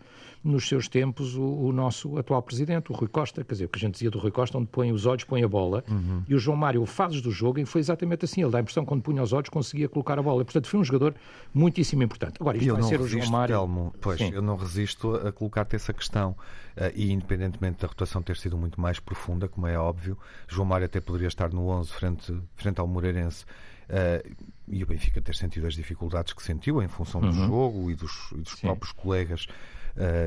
nos 0.47 0.69
seus 0.69 0.89
tempos 0.89 1.35
o, 1.35 1.43
o, 1.43 1.73
nosso 1.73 2.17
atual 2.17 2.41
presidente, 2.41 2.93
o 2.93 2.95
Rui 2.95 3.09
Costa, 3.09 3.45
quer 3.45 3.53
dizer, 3.53 3.65
o 3.65 3.69
que 3.69 3.79
a 3.79 3.81
gente 3.81 3.95
dizia 3.95 4.11
do 4.11 4.19
Rui 4.19 4.31
Costa, 4.31 4.57
onde 4.57 4.69
põe 4.69 4.93
os 4.93 5.05
olhos, 5.05 5.25
põe 5.25 5.43
a 5.43 5.49
bola, 5.49 5.85
uhum. 5.89 6.23
e 6.29 6.35
o 6.35 6.39
João 6.39 6.57
Mário, 6.57 6.85
fases 6.87 7.21
do 7.21 7.31
jogo, 7.31 7.59
e 7.59 7.67
foi 7.67 7.81
exatamente 7.81 8.25
assim, 8.25 8.43
ele 8.43 8.51
dá 8.51 8.59
a 8.59 8.61
impressão 8.61 8.85
que 8.85 8.89
quando 8.89 9.03
punha 9.03 9.23
os 9.23 9.33
olhos 9.33 9.49
conseguia 9.49 9.89
colocar 9.89 10.19
a 10.19 10.23
bola, 10.23 10.43
e, 10.43 10.45
portanto 10.45 10.69
foi 10.69 10.79
um 10.79 10.85
jogador 10.85 11.15
muitíssimo 11.53 12.03
importante. 12.03 12.37
Agora, 12.41 12.57
isto 12.57 12.69
eu 12.69 12.75
vai 12.75 12.85
ser 12.85 12.99
resisto, 13.01 13.19
o 13.19 13.21
João 13.23 13.33
Mário... 13.33 13.55
Telmo, 13.57 13.95
pois, 14.01 14.19
Sim. 14.19 14.31
eu 14.33 14.43
não 14.43 14.57
resisto 14.57 15.17
a 15.17 15.33
colocar-te 15.33 15.75
essa 15.75 15.93
questão, 15.93 16.31
uh, 16.31 16.93
e 16.95 17.13
independentemente 17.13 17.81
da 17.81 17.89
rotação 17.89 18.23
ter 18.23 18.37
sido 18.37 18.57
muito 18.57 18.81
mais 18.81 19.01
profunda, 19.01 19.49
como 19.49 19.67
é 19.67 19.77
óbvio, 19.77 20.17
João 20.47 20.67
Mário 20.67 20.87
até 20.87 21.01
poderia 21.01 21.29
estar 21.29 21.53
no 21.53 21.67
11 21.69 21.93
frente, 21.93 22.35
frente 22.55 22.81
ao 22.81 22.87
Moreirense, 22.87 23.45
Uh, 23.87 24.35
e 24.67 24.83
o 24.83 24.87
Benfica 24.87 25.21
ter 25.21 25.37
sentido 25.37 25.65
as 25.65 25.75
dificuldades 25.75 26.33
que 26.33 26.43
sentiu 26.43 26.83
em 26.83 26.89
função 26.89 27.21
do 27.21 27.29
uhum. 27.29 27.47
jogo 27.47 27.91
e 27.93 27.95
dos, 27.95 28.33
e 28.33 28.39
dos 28.39 28.57
próprios 28.57 28.91
colegas 28.91 29.47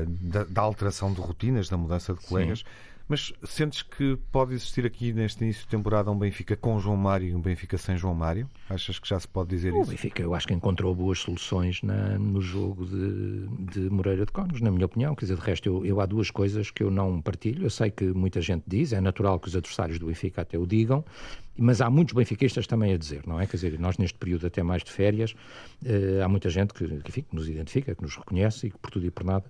da, 0.06 0.44
da, 0.44 0.62
alteração 0.62 1.12
de 1.12 1.20
rotinas, 1.20 1.68
da 1.68 1.76
mudança 1.76 2.14
de 2.14 2.20
colegas. 2.26 2.60
Sim. 2.60 2.64
Mas 3.10 3.32
sentes 3.42 3.82
que 3.82 4.16
pode 4.30 4.54
existir 4.54 4.86
aqui 4.86 5.12
neste 5.12 5.42
início 5.42 5.62
de 5.62 5.68
temporada 5.68 6.08
um 6.12 6.16
Benfica 6.16 6.54
com 6.54 6.78
João 6.78 6.96
Mário 6.96 7.26
e 7.26 7.34
um 7.34 7.40
Benfica 7.40 7.76
sem 7.76 7.96
João 7.96 8.14
Mário? 8.14 8.48
Achas 8.68 9.00
que 9.00 9.08
já 9.08 9.18
se 9.18 9.26
pode 9.26 9.50
dizer 9.50 9.72
o 9.72 9.80
isso? 9.80 9.90
O 9.90 9.90
Benfica, 9.90 10.22
eu 10.22 10.32
acho 10.32 10.46
que 10.46 10.54
encontrou 10.54 10.94
boas 10.94 11.18
soluções 11.18 11.82
na, 11.82 12.16
no 12.20 12.40
jogo 12.40 12.86
de, 12.86 13.48
de 13.72 13.90
Moreira 13.90 14.24
de 14.24 14.30
Cónegos, 14.30 14.60
na 14.60 14.70
minha 14.70 14.86
opinião. 14.86 15.16
Quer 15.16 15.24
dizer, 15.24 15.38
de 15.38 15.42
resto, 15.42 15.68
eu, 15.68 15.84
eu, 15.84 16.00
há 16.00 16.06
duas 16.06 16.30
coisas 16.30 16.70
que 16.70 16.84
eu 16.84 16.88
não 16.88 17.20
partilho. 17.20 17.64
Eu 17.64 17.70
sei 17.70 17.90
que 17.90 18.04
muita 18.04 18.40
gente 18.40 18.62
diz, 18.64 18.92
é 18.92 19.00
natural 19.00 19.40
que 19.40 19.48
os 19.48 19.56
adversários 19.56 19.98
do 19.98 20.06
Benfica 20.06 20.42
até 20.42 20.56
o 20.56 20.64
digam, 20.64 21.04
mas 21.58 21.80
há 21.80 21.90
muitos 21.90 22.14
benfiquistas 22.14 22.64
também 22.68 22.94
a 22.94 22.96
dizer, 22.96 23.22
não 23.26 23.40
é? 23.40 23.46
Quer 23.46 23.56
dizer, 23.56 23.78
nós 23.80 23.98
neste 23.98 24.16
período 24.16 24.46
até 24.46 24.62
mais 24.62 24.84
de 24.84 24.92
férias, 24.92 25.34
eh, 25.84 26.22
há 26.24 26.28
muita 26.28 26.48
gente 26.48 26.72
que, 26.72 26.86
que, 26.86 27.08
enfim, 27.08 27.22
que 27.22 27.34
nos 27.34 27.48
identifica, 27.48 27.92
que 27.92 28.02
nos 28.02 28.16
reconhece 28.16 28.68
e 28.68 28.70
que 28.70 28.78
por 28.78 28.88
tudo 28.88 29.04
e 29.04 29.10
por 29.10 29.24
nada 29.24 29.44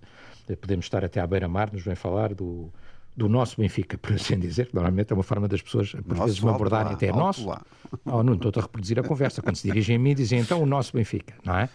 eh, 0.49 0.57
podemos 0.57 0.87
estar 0.87 1.05
até 1.05 1.20
à 1.20 1.27
beira-mar, 1.27 1.70
nos 1.73 1.85
vem 1.85 1.94
falar 1.94 2.35
do, 2.35 2.73
do 3.16 3.29
nosso 3.29 3.61
Benfica, 3.61 3.99
por 3.99 4.12
assim 4.12 4.38
dizer, 4.38 4.68
normalmente 4.73 5.12
é 5.12 5.14
uma 5.14 5.23
forma 5.23 5.46
das 5.49 5.61
pessoas, 5.61 5.92
por 5.92 6.16
nosso 6.16 6.27
vezes, 6.27 6.40
me 6.40 6.51
abordarem 6.51 6.92
até 6.92 7.12
nosso. 7.12 7.49
Lá. 7.49 7.62
Oh, 8.05 8.23
não 8.23 8.35
estou 8.35 8.53
a 8.57 8.61
reproduzir 8.61 8.99
a 8.99 9.03
conversa. 9.03 9.42
Quando 9.42 9.57
se 9.57 9.66
dirigem 9.66 9.96
a 9.96 9.99
mim, 9.99 10.14
dizem 10.14 10.40
então 10.40 10.62
o 10.62 10.66
nosso 10.66 10.92
Benfica, 10.92 11.35
não 11.44 11.57
é? 11.57 11.68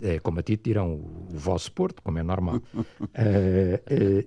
É 0.00 0.18
como 0.18 0.40
a 0.40 0.42
ti 0.42 0.58
dirão 0.62 0.92
o, 0.92 1.28
o 1.32 1.38
vosso 1.38 1.72
Porto, 1.72 2.02
como 2.02 2.18
é 2.18 2.22
normal. 2.22 2.56
uh, 2.56 2.80
uh, 2.80 2.86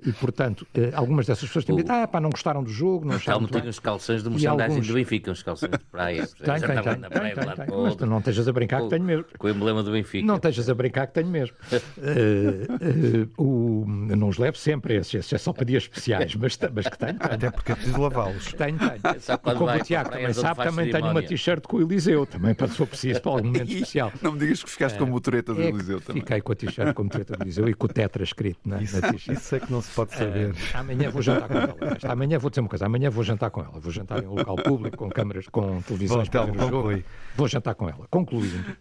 e, 0.05 0.13
portanto, 0.19 0.67
uh, 0.77 0.91
algumas 0.93 1.25
dessas 1.25 1.47
pessoas 1.47 1.65
têm 1.65 1.75
dito, 1.75 1.91
ah, 1.91 2.07
pá, 2.07 2.19
não 2.19 2.29
gostaram 2.29 2.63
do 2.63 2.69
jogo, 2.69 3.05
não 3.05 3.15
acharam. 3.15 3.39
Calma, 3.39 3.61
tem 3.61 3.69
os 3.69 3.79
calções 3.79 4.23
de 4.23 4.29
merchandising 4.29 4.69
alguns... 4.71 4.87
do 4.87 4.93
Benfica, 4.93 5.31
os 5.31 5.43
calções 5.43 5.71
de 5.71 5.79
praia. 5.79 6.25
Tem, 6.45 6.59
tem, 6.59 6.67
tem, 6.67 6.83
tem, 6.83 7.09
praia, 7.09 7.35
tem, 7.35 7.65
tem, 7.65 7.83
Mas 7.83 7.95
tu 7.95 8.05
não 8.05 8.19
estejas 8.19 8.47
a 8.47 8.53
brincar 8.53 8.81
que 8.81 8.89
tenho 8.89 9.03
mesmo. 9.03 9.25
Com 9.37 9.47
o 9.47 9.49
emblema 9.49 9.81
do 9.81 9.91
Benfica. 9.91 10.25
Não 10.25 10.35
estejas 10.35 10.69
a 10.69 10.75
brincar 10.75 11.07
que 11.07 11.13
tenho 11.13 11.27
mesmo. 11.27 11.55
o, 13.37 13.85
não 13.87 14.27
os 14.29 14.37
levo 14.37 14.57
sempre 14.57 14.95
esses, 14.95 15.13
esses 15.13 15.33
é 15.33 15.37
só 15.37 15.53
para 15.53 15.65
dias 15.65 15.83
especiais, 15.83 16.35
mas, 16.35 16.57
mas 16.73 16.87
que 16.87 16.97
tenho. 16.97 17.17
Até 17.19 17.49
porque 17.49 17.71
é 17.71 17.75
preciso 17.75 18.01
lavá-los. 18.01 18.53
Tenho, 18.53 18.77
tenho. 18.77 18.91
É 19.03 19.37
como 19.55 19.71
o 19.71 19.79
Tiago 19.79 20.09
também 20.09 20.33
sabe, 20.33 20.63
também 20.63 20.89
tenho 20.91 21.07
uma 21.07 21.23
t-shirt 21.23 21.63
com 21.63 21.77
o 21.77 21.81
Eliseu, 21.81 22.25
também 22.25 22.53
para 22.53 22.67
se 22.67 22.75
for 22.75 22.87
preciso, 22.87 23.21
para 23.21 23.31
algum 23.31 23.47
momento 23.47 23.71
especial. 23.71 24.11
Não 24.21 24.33
me 24.33 24.39
digas 24.39 24.63
que 24.63 24.69
ficaste 24.69 24.97
com 24.97 25.05
a 25.05 25.07
motoreta 25.07 25.53
do 25.55 25.61
é 25.61 25.67
Eliseu 25.69 26.01
também. 26.01 26.21
Fiquei 26.21 26.41
com 26.41 26.51
a 26.51 26.55
t-shirt 26.55 26.93
com 26.93 27.01
a 27.01 27.05
motoreta 27.05 27.35
do 27.35 27.43
Eliseu 27.43 27.67
e 27.67 27.73
com 27.73 27.85
o 27.85 27.89
tetra 27.89 28.23
escrito 28.23 28.59
na, 28.65 28.81
isso, 28.81 28.99
na 28.99 29.11
t-shirt. 29.11 29.37
Isso 29.37 29.55
é 29.55 29.59
que 29.59 29.71
não 29.71 29.81
se 29.81 29.91
pode 29.93 30.15
saber. 30.15 30.51
Uh, 30.51 30.55
amanhã 30.73 31.09
vou 31.09 31.21
jantar 31.21 31.47
com 31.47 31.57
ela. 31.57 31.75
Amanhã 32.03 32.39
vou 32.39 32.49
dizer 32.49 32.61
uma 32.61 32.69
coisa, 32.69 32.85
amanhã 32.85 33.09
vou 33.09 33.23
jantar 33.23 33.49
com 33.49 33.61
ela. 33.61 33.79
Vou 33.79 33.91
jantar 33.91 34.23
em 34.23 34.27
um 34.27 34.35
local 34.35 34.55
público, 34.57 34.97
com 34.97 35.09
câmaras, 35.09 35.47
com 35.47 35.81
televisões 35.81 36.29
Bom, 36.29 36.43
então, 36.43 36.45
para 36.45 36.53
ver 36.53 36.63
o 36.63 36.69
jogo. 36.69 37.03
Vou 37.35 37.47
jantar 37.47 37.75
com 37.75 37.89
ela. 37.89 38.07
Concluindo, 38.09 38.75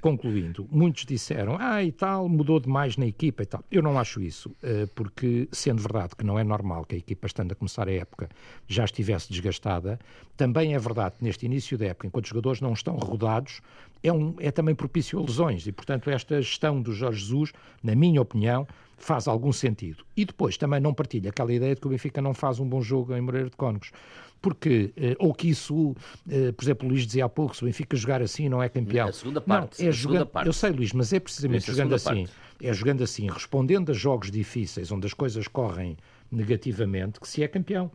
concluindo, 0.00 0.66
muitos 0.70 1.04
disseram, 1.04 1.56
ah, 1.60 1.82
e 1.82 1.92
tal, 1.92 2.28
mudou 2.28 2.58
demais 2.58 2.96
na 2.96 3.06
equipa 3.06 3.42
e 3.42 3.46
tal. 3.46 3.62
Eu 3.70 3.82
não 3.82 3.98
acho 3.98 4.20
isso, 4.20 4.54
eh, 4.62 4.86
porque, 4.94 5.48
sendo 5.52 5.82
verdade 5.82 6.16
que 6.16 6.24
não 6.24 6.38
é 6.38 6.44
normal 6.44 6.84
que 6.84 6.94
a 6.94 6.98
equipa, 6.98 7.26
estando 7.26 7.52
a 7.52 7.54
começar 7.54 7.86
a 7.86 7.92
época, 7.92 8.28
já 8.66 8.84
estivesse 8.84 9.30
desgastada, 9.30 9.98
também 10.36 10.74
é 10.74 10.78
verdade 10.78 11.16
que 11.18 11.24
neste 11.24 11.44
início 11.46 11.76
da 11.76 11.86
época, 11.86 12.06
enquanto 12.06 12.24
os 12.24 12.30
jogadores 12.30 12.60
não 12.60 12.72
estão 12.72 12.96
rodados, 12.96 13.60
é, 14.02 14.12
um, 14.12 14.34
é 14.38 14.50
também 14.50 14.74
propício 14.74 15.18
a 15.18 15.22
lesões 15.22 15.66
e, 15.66 15.72
portanto, 15.72 16.10
esta 16.10 16.40
gestão 16.40 16.80
do 16.80 16.92
Jorge 16.92 17.20
Jesus, 17.20 17.52
na 17.82 17.94
minha 17.94 18.20
opinião, 18.20 18.66
faz 18.96 19.26
algum 19.26 19.52
sentido. 19.52 20.04
E 20.16 20.24
depois 20.24 20.56
também 20.56 20.80
não 20.80 20.92
partilha 20.92 21.30
aquela 21.30 21.52
ideia 21.52 21.74
de 21.74 21.80
que 21.80 21.86
o 21.86 21.90
Benfica 21.90 22.20
não 22.20 22.34
faz 22.34 22.60
um 22.60 22.68
bom 22.68 22.82
jogo 22.82 23.14
em 23.14 23.20
Moreira 23.20 23.50
de 23.50 23.56
Cónegos 23.56 23.92
porque, 24.40 24.92
eh, 24.96 25.14
ou 25.18 25.34
que 25.34 25.50
isso, 25.50 25.94
eh, 26.28 26.52
por 26.52 26.64
exemplo, 26.64 26.88
o 26.88 26.90
Luís 26.90 27.06
dizia 27.06 27.26
há 27.26 27.28
pouco, 27.28 27.54
se 27.54 27.62
o 27.62 27.66
Benfica 27.66 27.96
jogar 27.96 28.22
assim 28.22 28.48
não 28.48 28.62
é 28.62 28.68
campeão. 28.68 29.08
A 29.08 29.12
segunda 29.12 29.40
parte. 29.40 29.82
Não, 29.82 29.88
é 29.88 29.92
jogando, 29.92 30.26
parte. 30.26 30.46
Eu 30.46 30.52
sei, 30.52 30.70
Luís, 30.70 30.92
mas 30.92 31.12
é 31.12 31.20
precisamente 31.20 31.66
jogando 31.66 31.94
assim, 31.94 32.26
parte. 32.26 32.32
é 32.62 32.72
jogando 32.72 33.04
assim, 33.04 33.28
respondendo 33.28 33.90
a 33.90 33.92
jogos 33.92 34.30
difíceis, 34.30 34.90
onde 34.90 35.06
as 35.06 35.14
coisas 35.14 35.46
correm 35.46 35.96
negativamente, 36.32 37.20
que 37.20 37.28
se 37.28 37.42
é 37.42 37.48
campeão 37.48 37.90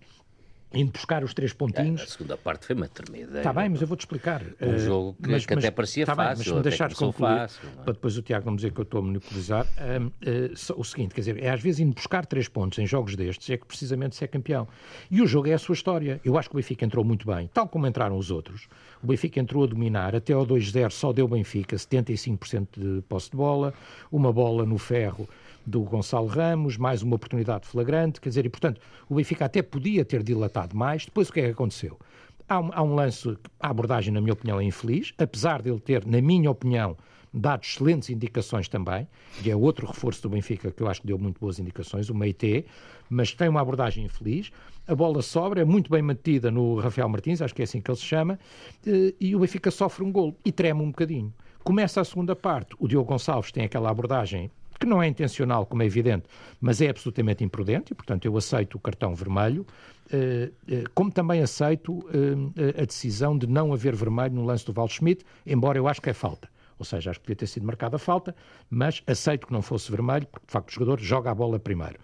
indo 0.75 0.91
buscar 0.91 1.23
os 1.23 1.33
três 1.33 1.53
pontinhos. 1.53 2.01
a 2.01 2.05
segunda 2.05 2.37
parte 2.37 2.65
foi 2.65 2.75
uma 2.75 2.87
tremenda. 2.87 3.37
Está 3.37 3.53
bem, 3.53 3.69
mas 3.69 3.81
eu 3.81 3.87
vou-te 3.87 4.01
explicar. 4.01 4.41
Um 4.61 4.75
uh, 4.75 4.79
jogo 4.79 5.17
que, 5.21 5.29
mas, 5.29 5.45
que 5.45 5.53
até 5.53 5.71
parecia 5.71 6.05
tá 6.05 6.15
fácil. 6.15 6.27
Bem, 6.29 6.37
mas 6.37 6.47
se 6.47 6.53
me 6.53 6.61
deixares 6.61 6.97
concluir, 6.97 7.37
fácil, 7.37 7.69
é? 7.69 7.83
para 7.83 7.93
depois 7.93 8.17
o 8.17 8.21
Tiago 8.21 8.45
não 8.45 8.51
me 8.51 8.57
dizer 8.57 8.71
que 8.71 8.79
eu 8.79 8.83
estou 8.83 8.99
a 8.99 9.03
monopolizar, 9.03 9.65
uh, 9.65 10.05
uh, 10.05 10.79
o 10.79 10.83
seguinte, 10.83 11.15
quer 11.15 11.21
dizer, 11.21 11.43
é 11.43 11.49
às 11.49 11.61
vezes 11.61 11.79
indo 11.79 11.93
buscar 11.93 12.25
três 12.25 12.47
pontos 12.47 12.77
em 12.79 12.85
jogos 12.85 13.15
destes, 13.15 13.49
é 13.49 13.57
que 13.57 13.65
precisamente 13.65 14.15
se 14.15 14.23
é 14.23 14.27
campeão. 14.27 14.67
E 15.09 15.21
o 15.21 15.27
jogo 15.27 15.47
é 15.47 15.53
a 15.53 15.59
sua 15.59 15.73
história. 15.73 16.19
Eu 16.23 16.37
acho 16.37 16.49
que 16.49 16.55
o 16.55 16.57
Benfica 16.57 16.85
entrou 16.85 17.03
muito 17.03 17.25
bem, 17.25 17.49
tal 17.53 17.67
como 17.67 17.87
entraram 17.87 18.17
os 18.17 18.29
outros. 18.29 18.67
O 19.01 19.07
Benfica 19.07 19.39
entrou 19.39 19.63
a 19.63 19.67
dominar, 19.67 20.15
até 20.15 20.33
ao 20.33 20.45
2-0 20.45 20.91
só 20.91 21.13
deu 21.13 21.27
Benfica 21.27 21.75
75% 21.75 22.67
de 22.77 23.01
posse 23.03 23.31
de 23.31 23.37
bola, 23.37 23.73
uma 24.11 24.31
bola 24.33 24.65
no 24.65 24.77
ferro 24.77 25.27
do 25.65 25.81
Gonçalo 25.81 26.27
Ramos, 26.27 26.77
mais 26.77 27.01
uma 27.01 27.15
oportunidade 27.15 27.67
flagrante, 27.67 28.21
quer 28.21 28.29
dizer, 28.29 28.45
e 28.45 28.49
portanto 28.49 28.79
o 29.09 29.15
Benfica 29.15 29.45
até 29.45 29.61
podia 29.61 30.05
ter 30.05 30.21
dilatado 30.23 30.75
mais. 30.75 31.05
Depois 31.05 31.29
o 31.29 31.33
que 31.33 31.39
é 31.39 31.43
que 31.43 31.51
aconteceu? 31.51 31.99
Há 32.47 32.59
um, 32.59 32.69
há 32.73 32.83
um 32.83 32.93
lance, 32.93 33.37
a 33.59 33.69
abordagem, 33.69 34.13
na 34.13 34.21
minha 34.21 34.33
opinião, 34.33 34.59
é 34.59 34.63
infeliz, 34.63 35.13
apesar 35.17 35.61
de 35.61 35.69
ele 35.69 35.79
ter, 35.79 36.05
na 36.05 36.21
minha 36.21 36.51
opinião, 36.51 36.95
dado 37.33 37.63
excelentes 37.63 38.09
indicações 38.09 38.69
também, 38.69 39.07
e 39.43 39.49
é 39.49 39.55
outro 39.55 39.87
reforço 39.87 40.21
do 40.21 40.29
Benfica 40.29 40.71
que 40.71 40.81
eu 40.81 40.87
acho 40.87 41.01
que 41.01 41.07
deu 41.07 41.17
muito 41.17 41.39
boas 41.39 41.59
indicações, 41.59 42.09
o 42.09 42.15
Meite, 42.15 42.65
mas 43.09 43.33
tem 43.33 43.49
uma 43.49 43.59
abordagem 43.59 44.05
infeliz. 44.05 44.51
A 44.87 44.95
bola 44.95 45.21
sobra, 45.21 45.61
é 45.61 45.65
muito 45.65 45.89
bem 45.89 46.01
metida 46.01 46.49
no 46.51 46.79
Rafael 46.79 47.09
Martins, 47.09 47.41
acho 47.41 47.53
que 47.53 47.61
é 47.61 47.65
assim 47.65 47.81
que 47.81 47.89
ele 47.89 47.97
se 47.97 48.05
chama, 48.05 48.39
eh, 48.85 49.13
e 49.19 49.35
o 49.35 49.39
Benfica 49.39 49.71
sofre 49.71 50.03
um 50.03 50.11
golo 50.11 50.35
e 50.45 50.51
treme 50.51 50.81
um 50.81 50.87
bocadinho. 50.87 51.33
Começa 51.63 51.99
a 51.99 52.05
segunda 52.05 52.35
parte, 52.35 52.75
o 52.79 52.87
Diogo 52.87 53.09
Gonçalves 53.09 53.51
tem 53.51 53.65
aquela 53.65 53.89
abordagem 53.89 54.51
que 54.79 54.85
não 54.85 55.01
é 55.01 55.07
intencional, 55.07 55.65
como 55.65 55.83
é 55.83 55.85
evidente, 55.85 56.25
mas 56.59 56.81
é 56.81 56.89
absolutamente 56.89 57.43
imprudente, 57.43 57.93
e 57.93 57.95
portanto 57.95 58.25
eu 58.25 58.35
aceito 58.37 58.75
o 58.75 58.79
cartão 58.79 59.15
vermelho, 59.15 59.65
eh, 60.11 60.51
eh, 60.67 60.83
como 60.93 61.11
também 61.11 61.41
aceito 61.41 62.07
eh, 62.13 62.81
a 62.81 62.85
decisão 62.85 63.37
de 63.37 63.47
não 63.47 63.73
haver 63.73 63.95
vermelho 63.95 64.35
no 64.35 64.45
lance 64.45 64.65
do 64.65 64.71
Val 64.71 64.87
Schmidt, 64.87 65.25
embora 65.45 65.77
eu 65.77 65.87
acho 65.87 66.01
que 66.01 66.09
é 66.09 66.13
falta. 66.13 66.47
Ou 66.77 66.85
seja, 66.85 67.09
acho 67.09 67.19
que 67.19 67.25
podia 67.25 67.37
ter 67.37 67.47
sido 67.47 67.65
marcada 67.65 67.95
a 67.95 67.99
falta, 67.99 68.35
mas 68.69 69.01
aceito 69.07 69.47
que 69.47 69.53
não 69.53 69.61
fosse 69.61 69.89
vermelho, 69.89 70.27
porque 70.27 70.45
de 70.45 70.51
facto 70.51 70.69
o 70.69 70.73
jogador 70.73 70.99
joga 70.99 71.31
a 71.31 71.35
bola 71.35 71.57
primeiro. 71.57 71.97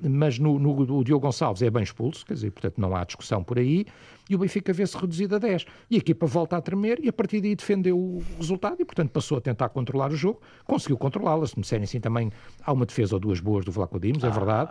Mas 0.00 0.38
no, 0.38 0.58
no, 0.58 0.98
o 0.98 1.04
Diogo 1.04 1.26
Gonçalves 1.26 1.60
é 1.62 1.70
bem 1.70 1.82
expulso, 1.82 2.24
quer 2.24 2.34
dizer, 2.34 2.50
portanto 2.50 2.78
não 2.78 2.96
há 2.96 3.04
discussão 3.04 3.42
por 3.42 3.58
aí, 3.58 3.86
e 4.32 4.34
o 4.34 4.38
Benfica 4.38 4.72
vê-se 4.72 4.96
reduzido 4.96 5.36
a 5.36 5.38
10. 5.38 5.66
E 5.90 5.96
a 5.96 5.98
equipa 5.98 6.26
volta 6.26 6.56
a 6.56 6.60
tremer 6.62 6.98
e 7.02 7.08
a 7.08 7.12
partir 7.12 7.42
daí 7.42 7.54
defendeu 7.54 7.98
o 7.98 8.24
resultado 8.38 8.76
e, 8.80 8.84
portanto, 8.84 9.10
passou 9.10 9.36
a 9.36 9.40
tentar 9.42 9.68
controlar 9.68 10.10
o 10.10 10.16
jogo, 10.16 10.40
conseguiu 10.64 10.96
controlá-la. 10.96 11.46
Se 11.46 11.54
me 11.54 11.60
disserem 11.62 11.84
assim, 11.84 12.00
também 12.00 12.32
há 12.64 12.72
uma 12.72 12.86
defesa 12.86 13.14
ou 13.14 13.20
duas 13.20 13.40
boas 13.40 13.62
do 13.62 13.70
Vlaco 13.70 14.00
Dimos, 14.00 14.24
é 14.24 14.28
ah, 14.28 14.30
verdade. 14.30 14.70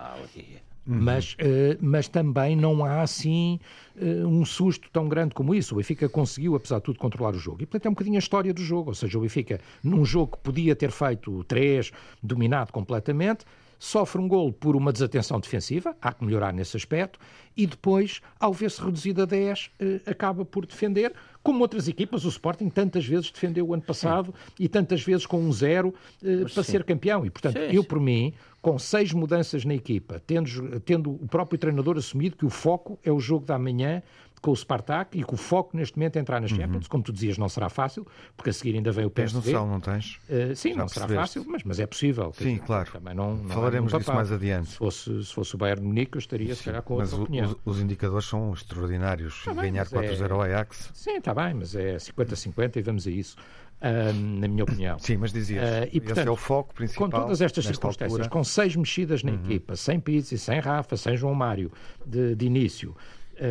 Uhum. 0.87 0.99
Mas, 0.99 1.33
uh, 1.33 1.77
mas 1.79 2.07
também 2.07 2.55
não 2.55 2.83
há 2.83 3.03
assim 3.03 3.59
uh, 3.95 4.27
um 4.27 4.43
susto 4.43 4.89
tão 4.91 5.07
grande 5.07 5.35
como 5.35 5.53
isso. 5.53 5.75
O 5.75 5.77
Benfica 5.77 6.09
conseguiu, 6.09 6.55
apesar 6.55 6.79
de 6.79 6.85
tudo, 6.85 6.97
controlar 6.97 7.35
o 7.35 7.39
jogo. 7.39 7.61
E 7.61 7.67
portanto 7.67 7.85
é 7.85 7.89
um 7.89 7.93
bocadinho 7.93 8.15
a 8.15 8.19
história 8.19 8.51
do 8.51 8.63
jogo. 8.63 8.89
Ou 8.89 8.95
seja, 8.95 9.15
o 9.15 9.21
Benfica, 9.21 9.59
num 9.83 10.03
jogo 10.03 10.37
que 10.37 10.43
podia 10.43 10.75
ter 10.75 10.89
feito 10.89 11.43
três, 11.43 11.91
dominado 12.23 12.73
completamente, 12.73 13.45
sofre 13.81 14.21
um 14.21 14.27
golo 14.27 14.53
por 14.53 14.75
uma 14.75 14.93
desatenção 14.93 15.39
defensiva, 15.39 15.97
há 15.99 16.13
que 16.13 16.23
melhorar 16.23 16.53
nesse 16.53 16.77
aspecto, 16.77 17.19
e 17.57 17.65
depois, 17.65 18.21
ao 18.39 18.53
ver-se 18.53 18.79
reduzido 18.79 19.23
a 19.23 19.25
10, 19.25 19.71
eh, 19.79 20.01
acaba 20.05 20.45
por 20.45 20.67
defender, 20.67 21.11
como 21.41 21.61
outras 21.61 21.87
equipas, 21.87 22.23
o 22.23 22.29
Sporting 22.29 22.69
tantas 22.69 23.07
vezes 23.07 23.31
defendeu 23.31 23.67
o 23.67 23.73
ano 23.73 23.81
passado 23.81 24.35
e 24.59 24.69
tantas 24.69 25.01
vezes 25.01 25.25
com 25.25 25.41
um 25.41 25.51
zero 25.51 25.95
eh, 26.23 26.43
para 26.53 26.63
sim. 26.63 26.71
ser 26.73 26.83
campeão. 26.83 27.25
E, 27.25 27.31
portanto, 27.31 27.57
sim, 27.57 27.75
eu, 27.75 27.83
por 27.83 27.99
mim, 27.99 28.31
com 28.61 28.77
seis 28.77 29.11
mudanças 29.13 29.65
na 29.65 29.73
equipa, 29.73 30.21
tendo, 30.27 30.79
tendo 30.81 31.09
o 31.09 31.27
próprio 31.27 31.57
treinador 31.57 31.97
assumido 31.97 32.37
que 32.37 32.45
o 32.45 32.51
foco 32.51 32.99
é 33.03 33.11
o 33.11 33.19
jogo 33.19 33.47
da 33.47 33.57
manhã 33.57 34.03
com 34.41 34.51
o 34.51 34.55
Spartak 34.55 35.17
e 35.17 35.23
que 35.23 35.33
o 35.33 35.37
foco 35.37 35.77
neste 35.77 35.97
momento 35.97 36.17
é 36.17 36.19
entrar 36.19 36.41
nas 36.41 36.51
uhum. 36.51 36.57
Champions. 36.57 36.85
Uhum. 36.85 36.89
Como 36.89 37.03
tu 37.03 37.13
dizias, 37.13 37.37
não 37.37 37.47
será 37.47 37.69
fácil, 37.69 38.05
porque 38.35 38.49
a 38.49 38.53
seguir 38.53 38.75
ainda 38.75 38.91
vem 38.91 39.05
o 39.05 39.09
PSV. 39.09 39.41
Tens 39.41 39.53
noção, 39.53 39.67
não 39.67 39.79
tens? 39.79 40.19
Uh, 40.27 40.55
sim, 40.55 40.71
Já 40.71 40.77
não 40.77 40.87
será 40.87 41.07
fácil, 41.07 41.45
mas, 41.47 41.63
mas 41.63 41.79
é 41.79 41.85
possível. 41.85 42.33
Sim, 42.33 42.55
dizer, 42.55 42.65
claro. 42.65 42.91
Também 42.91 43.13
não, 43.13 43.35
não 43.35 43.49
Falaremos 43.49 43.93
disso 43.93 44.13
mais 44.13 44.31
adiante. 44.31 44.69
Se 44.69 44.77
fosse, 44.77 45.23
se 45.23 45.33
fosse 45.33 45.55
o 45.55 45.57
Bayern 45.57 45.81
de 45.81 45.87
Munique, 45.87 46.17
eu 46.17 46.19
estaria, 46.19 46.55
se 46.55 46.63
calhar, 46.63 46.81
com 46.81 46.95
outra 46.95 47.09
mas 47.11 47.19
opinião. 47.19 47.55
Os, 47.63 47.77
os 47.77 47.81
indicadores 47.81 48.27
são 48.27 48.51
extraordinários. 48.53 49.43
Tá 49.43 49.53
Ganhar 49.53 49.85
4-0 49.85 50.29
é... 50.29 50.31
ao 50.31 50.41
Ajax. 50.41 50.91
Sim, 50.93 51.17
está 51.17 51.33
bem, 51.33 51.53
mas 51.53 51.75
é 51.75 51.97
50-50 51.97 52.77
e 52.77 52.81
vamos 52.81 53.07
a 53.07 53.11
isso. 53.11 53.35
Uh, 53.81 54.13
na 54.13 54.47
minha 54.47 54.63
opinião. 54.63 54.99
Sim, 54.99 55.17
mas 55.17 55.33
dizias, 55.33 55.63
uh, 55.63 55.89
e, 55.91 55.99
portanto, 55.99 56.19
esse 56.19 56.27
é 56.27 56.31
o 56.31 56.35
foco 56.35 56.73
principal. 56.73 57.09
Com 57.09 57.19
todas 57.19 57.41
estas 57.41 57.65
circunstâncias, 57.65 58.11
altura. 58.11 58.29
com 58.29 58.43
seis 58.43 58.75
mexidas 58.75 59.23
na 59.23 59.31
uhum. 59.31 59.43
equipa, 59.43 59.75
sem 59.75 59.99
Pizzi, 59.99 60.37
sem 60.37 60.59
Rafa, 60.59 60.95
sem 60.95 61.17
João 61.17 61.33
Mário 61.33 61.71
de, 62.05 62.35
de 62.35 62.45
início, 62.45 62.95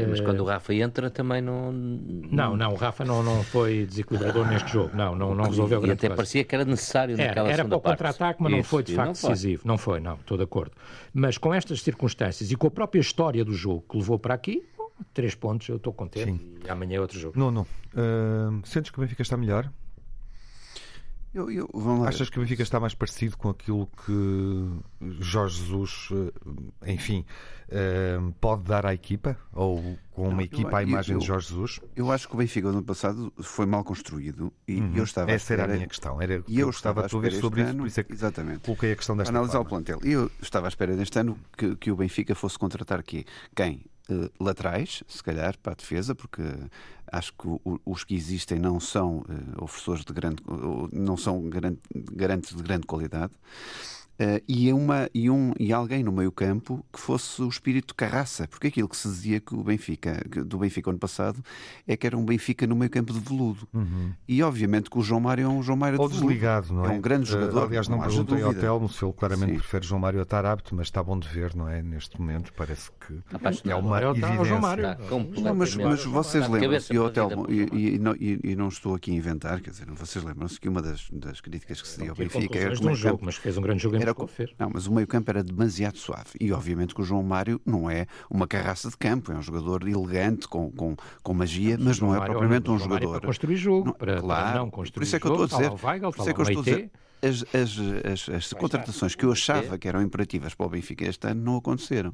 mas 0.09 0.21
quando 0.21 0.41
o 0.41 0.45
Rafa 0.45 0.75
entra 0.75 1.11
também 1.11 1.41
não. 1.41 1.73
Não, 1.73 2.57
não, 2.57 2.73
o 2.73 2.77
Rafa 2.77 3.05
não, 3.05 3.23
não 3.23 3.43
foi 3.43 3.87
desequilibrador 3.87 4.47
ah, 4.47 4.51
neste 4.51 4.73
jogo. 4.73 4.97
Não, 4.97 5.15
não, 5.15 5.35
não 5.35 5.45
resolveu 5.45 5.81
grande 5.81 5.93
E 5.93 5.95
até 5.95 6.09
coisa. 6.09 6.17
parecia 6.17 6.45
que 6.45 6.55
era 6.55 6.65
necessário 6.65 7.15
era, 7.15 7.29
naquela 7.29 7.51
Era 7.51 7.65
para 7.65 7.77
o 7.77 7.81
contra-ataque, 7.81 8.43
mas 8.43 8.53
Isso, 8.53 8.57
não 8.59 8.65
foi 8.65 8.83
de 8.83 8.95
facto 8.95 9.07
não 9.07 9.31
decisivo. 9.31 9.63
Não 9.65 9.79
foi, 9.79 10.01
não, 10.01 10.15
estou 10.15 10.37
de 10.37 10.45
acordo. 10.45 10.73
Mas 11.13 11.39
com 11.39 11.53
estas 11.53 11.83
circunstâncias 11.83 12.51
e 12.51 12.57
com 12.57 12.67
a 12.67 12.71
própria 12.71 13.01
história 13.01 13.45
do 13.45 13.53
jogo 13.53 13.85
que 13.89 13.97
levou 13.97 14.19
para 14.19 14.35
aqui, 14.35 14.63
três 15.13 15.35
pontos, 15.35 15.69
eu 15.69 15.77
estou 15.77 15.93
contente. 15.93 16.31
Sim. 16.31 16.59
E 16.65 16.71
amanhã 16.71 16.97
é 16.97 17.01
outro 17.01 17.19
jogo. 17.19 17.39
Nuno, 17.39 17.67
uh, 17.95 18.67
sentes 18.67 18.91
que 18.91 18.99
o 18.99 19.01
Benfica 19.01 19.23
está 19.23 19.37
melhor? 19.37 19.71
Eu, 21.33 21.49
eu, 21.49 21.69
Achas 22.07 22.29
que 22.29 22.39
o 22.39 22.43
Benfica 22.43 22.63
está 22.63 22.81
mais 22.81 22.93
parecido 22.93 23.37
com 23.37 23.51
aquilo 23.51 23.89
que 24.05 24.69
Jorge 25.21 25.63
Jesus, 25.63 26.09
eh, 26.83 26.93
enfim, 26.93 27.25
eh, 27.69 28.19
pode 28.41 28.65
dar 28.65 28.85
à 28.85 28.93
equipa? 28.93 29.39
Ou 29.53 29.97
com 30.11 30.25
uma 30.25 30.33
Não, 30.33 30.41
equipa 30.41 30.71
eu, 30.71 30.77
à 30.77 30.83
imagem 30.83 31.19
de 31.19 31.25
Jorge 31.25 31.49
Jesus? 31.49 31.81
Eu 31.95 32.11
acho 32.11 32.27
que 32.27 32.35
o 32.35 32.37
Benfica 32.37 32.67
no 32.73 32.79
ano 32.79 32.83
passado 32.85 33.33
foi 33.41 33.65
mal 33.65 33.85
construído 33.85 34.53
e 34.67 34.81
uhum. 34.81 34.97
eu 34.97 35.05
estava 35.05 35.31
Essa 35.31 35.45
espera, 35.45 35.63
era 35.63 35.73
a 35.73 35.77
minha 35.77 35.87
questão. 35.87 36.21
Era 36.21 36.43
e 36.49 36.59
eu, 36.59 36.67
eu 36.67 36.71
estava 36.71 37.01
a 37.01 37.03
ver 37.05 37.33
sobre 37.33 37.63
isso, 37.63 37.77
por 37.77 37.87
isso 37.87 38.01
é 38.01 38.03
que 38.03 38.13
exatamente. 38.13 38.61
coloquei 38.63 38.91
a 38.91 38.97
questão 38.97 39.17
desta 39.17 39.31
Analisar 39.31 39.53
forma. 39.53 39.67
o 39.67 39.69
plantel. 39.69 40.01
E 40.03 40.11
eu 40.11 40.29
estava 40.43 40.67
à 40.67 40.69
espera 40.69 40.97
deste 40.97 41.17
ano 41.17 41.39
que, 41.57 41.77
que 41.77 41.93
o 41.93 41.97
Benfica 41.97 42.35
fosse 42.35 42.59
contratar 42.59 42.99
aqui 42.99 43.25
quem? 43.55 43.85
Uh, 44.11 44.29
laterais, 44.41 45.05
se 45.07 45.23
calhar, 45.23 45.57
para 45.59 45.73
a 45.73 45.77
defesa, 45.77 46.15
porque 46.15 46.43
acho 47.13 47.33
que 47.33 47.49
os 47.87 48.03
que 48.03 48.15
existem 48.15 48.59
não 48.59 48.81
são 48.81 49.19
uh, 49.19 49.65
oferecedores 49.65 50.05
de 50.05 50.13
grande, 50.13 50.43
não 50.93 51.17
são 51.17 51.49
garantes 52.13 52.57
de 52.57 52.63
grande 52.63 52.87
qualidade. 52.87 53.33
Uh, 54.21 54.39
e, 54.47 54.71
uma, 54.71 55.09
e, 55.15 55.31
um, 55.31 55.55
e 55.59 55.73
alguém 55.73 56.03
no 56.05 56.13
meio 56.13 56.31
campo 56.31 56.85
que 56.93 57.01
fosse 57.01 57.41
o 57.41 57.49
espírito 57.49 57.95
carraça, 57.95 58.47
porque 58.47 58.67
aquilo 58.67 58.87
que 58.87 58.95
se 58.95 59.09
dizia 59.09 59.41
que 59.41 59.55
o 59.55 59.63
Benfica, 59.65 60.23
do 60.45 60.59
Benfica 60.59 60.91
ano 60.91 60.99
passado 60.99 61.43
é 61.89 61.97
que 61.97 62.07
era 62.07 62.19
um 62.19 62.25
Benfica 62.27 62.67
no 62.67 62.77
meio 62.77 62.91
campo 62.91 63.15
de 63.15 63.19
veludo. 63.19 63.67
Uhum. 63.73 64.13
E 64.29 64.43
obviamente 64.43 64.91
que 64.91 64.99
o 64.99 65.03
João 65.03 65.23
Mário 65.23 65.47
é 65.47 65.49
um 65.49 65.63
João 65.63 65.79
Mário 65.79 65.99
Ou 65.99 66.07
de 66.07 66.19
desligado, 66.19 66.67
veludo. 66.67 66.83
não 66.83 66.91
é? 66.91 66.95
É 66.95 66.99
um 66.99 67.01
grande 67.01 67.31
jogador. 67.31 67.63
Uh, 67.63 67.65
aliás, 67.65 67.89
não, 67.89 67.97
não 67.97 68.07
perguntei 68.07 68.43
ao 68.43 68.53
Telmo 68.53 68.91
se 68.91 69.03
ele 69.03 69.13
claramente 69.15 69.53
Sim. 69.53 69.59
prefere 69.59 69.87
João 69.87 70.01
Mário 70.01 70.21
a 70.21 70.25
Tarapto, 70.27 70.75
mas 70.75 70.89
está 70.89 71.03
bom 71.03 71.19
de 71.19 71.27
ver, 71.27 71.55
não 71.55 71.67
é? 71.67 71.81
Neste 71.81 72.21
momento 72.21 72.53
parece 72.53 72.91
que 73.01 73.71
é 73.71 73.75
uma 73.75 74.03
evidência. 74.03 74.45
João 74.45 74.61
Mário. 74.61 74.85
Não, 75.41 75.55
mas, 75.55 75.75
mas 75.75 76.05
vocês 76.05 76.47
lembram-se, 76.47 76.93
e, 76.93 77.99
e, 78.21 78.41
e, 78.53 78.55
não 78.55 78.69
estou 78.69 78.95
aqui 78.95 79.13
a 79.13 79.15
inventar, 79.15 79.63
quer 79.63 79.71
dizer, 79.71 79.87
vocês 79.93 80.23
lembram-se 80.23 80.61
que 80.61 80.69
uma 80.69 80.83
das, 80.83 81.09
das 81.11 81.41
críticas 81.41 81.81
que 81.81 81.89
se 81.89 81.99
deu 82.01 82.11
ao 82.11 82.17
Benfica 82.17 82.59
era 82.59 82.77
que 82.77 82.87
um 82.87 82.95
jogo, 82.95 83.21
mas 83.23 83.37
fez 83.37 83.57
um 83.57 83.63
grande 83.63 83.83
jogo 83.83 83.97
era, 84.11 84.53
Não, 84.59 84.71
mas 84.73 84.87
o 84.87 84.93
meio-campo 84.93 85.31
era 85.31 85.43
demasiado 85.43 85.99
suave. 85.99 86.31
E 86.41 86.53
obviamente 86.53 86.95
que 86.95 87.01
o 87.01 87.05
João 87.05 87.23
Mário 87.23 87.61
não 87.65 87.91
é 87.91 88.07
uma 88.31 88.47
carraça 88.47 88.89
de 88.89 88.97
campo, 88.97 89.33
é 89.33 89.37
um 89.37 89.43
jogador 89.43 89.87
elegante, 89.87 90.49
com, 90.49 90.71
com, 90.71 90.97
com 91.23 91.35
magia, 91.35 91.77
mas 91.79 92.01
não 92.01 92.15
é 92.15 92.21
propriamente 92.21 92.71
um 92.71 92.79
jogador. 92.79 93.19
Para 93.21 93.27
construir 93.27 93.57
jogo, 93.57 93.87
não, 93.87 93.93
para, 93.93 94.21
claro, 94.21 94.51
para 94.51 94.59
não 94.59 94.71
construir 94.71 95.01
por 95.01 95.03
isso 95.05 95.17
é 95.17 95.21
que 95.21 95.27
eu 95.27 95.33
estou 95.33 95.45
a 95.45 95.49
dizer. 95.49 95.87
Weigl, 95.87 96.11
por 96.11 96.21
isso 96.21 96.31
é 96.31 96.35
que 96.35 96.41
eu 96.41 96.45
estou 96.45 96.61
a 96.61 96.65
dizer 96.65 96.91
as, 97.23 97.45
as, 97.55 97.79
as, 98.13 98.29
as 98.29 98.53
contratações 98.53 99.15
que 99.15 99.25
eu 99.25 99.33
achava 99.33 99.79
que 99.79 99.89
eram 99.89 100.03
imperativas 100.03 100.55
para 100.55 100.67
o 100.67 100.69
Benfica 100.69 101.05
este 101.07 101.27
ano 101.27 101.43
não 101.43 101.57
aconteceram. 101.57 102.13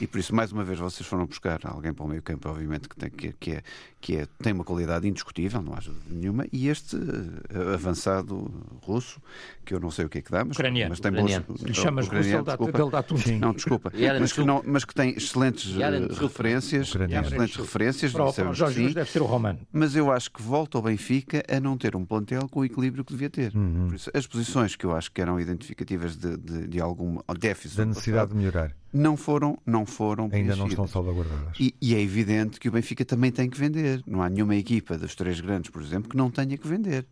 E 0.00 0.06
por 0.06 0.18
isso, 0.18 0.34
mais 0.34 0.52
uma 0.52 0.64
vez, 0.64 0.78
vocês 0.78 1.08
foram 1.08 1.26
buscar 1.26 1.60
alguém 1.64 1.92
para 1.92 2.04
o 2.04 2.08
meio 2.08 2.22
campo, 2.22 2.48
obviamente, 2.48 2.88
que 2.88 2.96
tem, 2.96 3.10
que, 3.10 3.32
que 3.32 3.50
é, 3.52 3.62
que 4.00 4.16
é, 4.16 4.26
tem 4.42 4.52
uma 4.52 4.64
qualidade 4.64 5.08
indiscutível, 5.08 5.60
não 5.62 5.72
há 5.74 5.80
dúvida 5.80 6.04
nenhuma, 6.08 6.46
e 6.52 6.68
este 6.68 6.96
uh, 6.96 7.74
avançado 7.74 8.50
russo, 8.82 9.20
que 9.64 9.74
eu 9.74 9.80
não 9.80 9.90
sei 9.90 10.04
o 10.04 10.08
que 10.08 10.18
é 10.18 10.22
que 10.22 10.30
dá, 10.30 10.44
mas, 10.44 10.56
mas 10.88 11.00
tem 11.00 11.12
bons. 11.12 11.30
Lhe 11.62 11.74
chamas 11.74 12.06
russo, 12.06 12.28
ele 12.28 12.42
dá, 12.90 13.02
tudo. 13.02 13.20
Não, 13.40 13.52
desculpa. 13.52 13.92
mas, 14.20 14.32
que 14.32 14.44
não, 14.44 14.62
mas 14.64 14.84
que 14.84 14.94
tem 14.94 15.10
excelentes 15.16 15.74
uh, 15.74 16.14
referências, 16.20 16.88
excelentes 16.88 17.56
referências. 17.56 18.12
Para, 18.12 18.32
para 18.32 18.50
o 18.50 18.54
Jorge 18.54 18.76
Jesus 18.76 18.94
deve 18.94 19.10
ser 19.10 19.22
o 19.22 19.26
Romano. 19.26 19.58
Mas 19.72 19.96
eu 19.96 20.10
acho 20.10 20.30
que 20.30 20.40
volta 20.40 20.78
ao 20.78 20.82
Benfica 20.82 21.42
a 21.48 21.58
não 21.58 21.76
ter 21.76 21.96
um 21.96 22.04
plantel 22.04 22.48
com 22.48 22.60
o 22.60 22.64
equilíbrio 22.64 23.04
que 23.04 23.12
devia 23.12 23.30
ter. 23.30 23.54
Uhum. 23.54 23.86
Por 23.88 23.96
isso, 23.96 24.10
as 24.14 24.26
posições 24.36 24.76
que 24.76 24.84
eu 24.84 24.94
acho 24.94 25.10
que 25.10 25.20
eram 25.20 25.40
identificativas 25.40 26.16
de, 26.16 26.36
de, 26.36 26.68
de 26.68 26.80
algum 26.80 27.18
déficit. 27.38 27.78
Da 27.78 27.86
necessidade 27.86 28.30
de 28.30 28.36
melhorar. 28.36 28.76
Não 28.92 29.16
foram, 29.16 29.58
não 29.64 29.84
foram 29.86 30.24
Ainda 30.24 30.30
preenchidas. 30.34 30.58
não 30.58 30.66
estão 30.68 30.86
salvaguardadas. 30.86 31.54
E, 31.58 31.74
e, 31.80 31.94
é 31.94 32.00
evidente 32.00 32.60
que 32.60 32.68
o 32.68 32.72
Benfica 32.72 33.04
também 33.04 33.32
tem 33.32 33.48
que 33.48 33.58
vender. 33.58 34.02
Não 34.06 34.22
há 34.22 34.28
nenhuma 34.28 34.54
equipa 34.54 34.96
dos 34.96 35.14
três 35.14 35.40
grandes, 35.40 35.70
por 35.70 35.82
exemplo, 35.82 36.10
que 36.10 36.16
não 36.16 36.30
tenha 36.30 36.56
que 36.56 36.66
vender. 36.66 37.06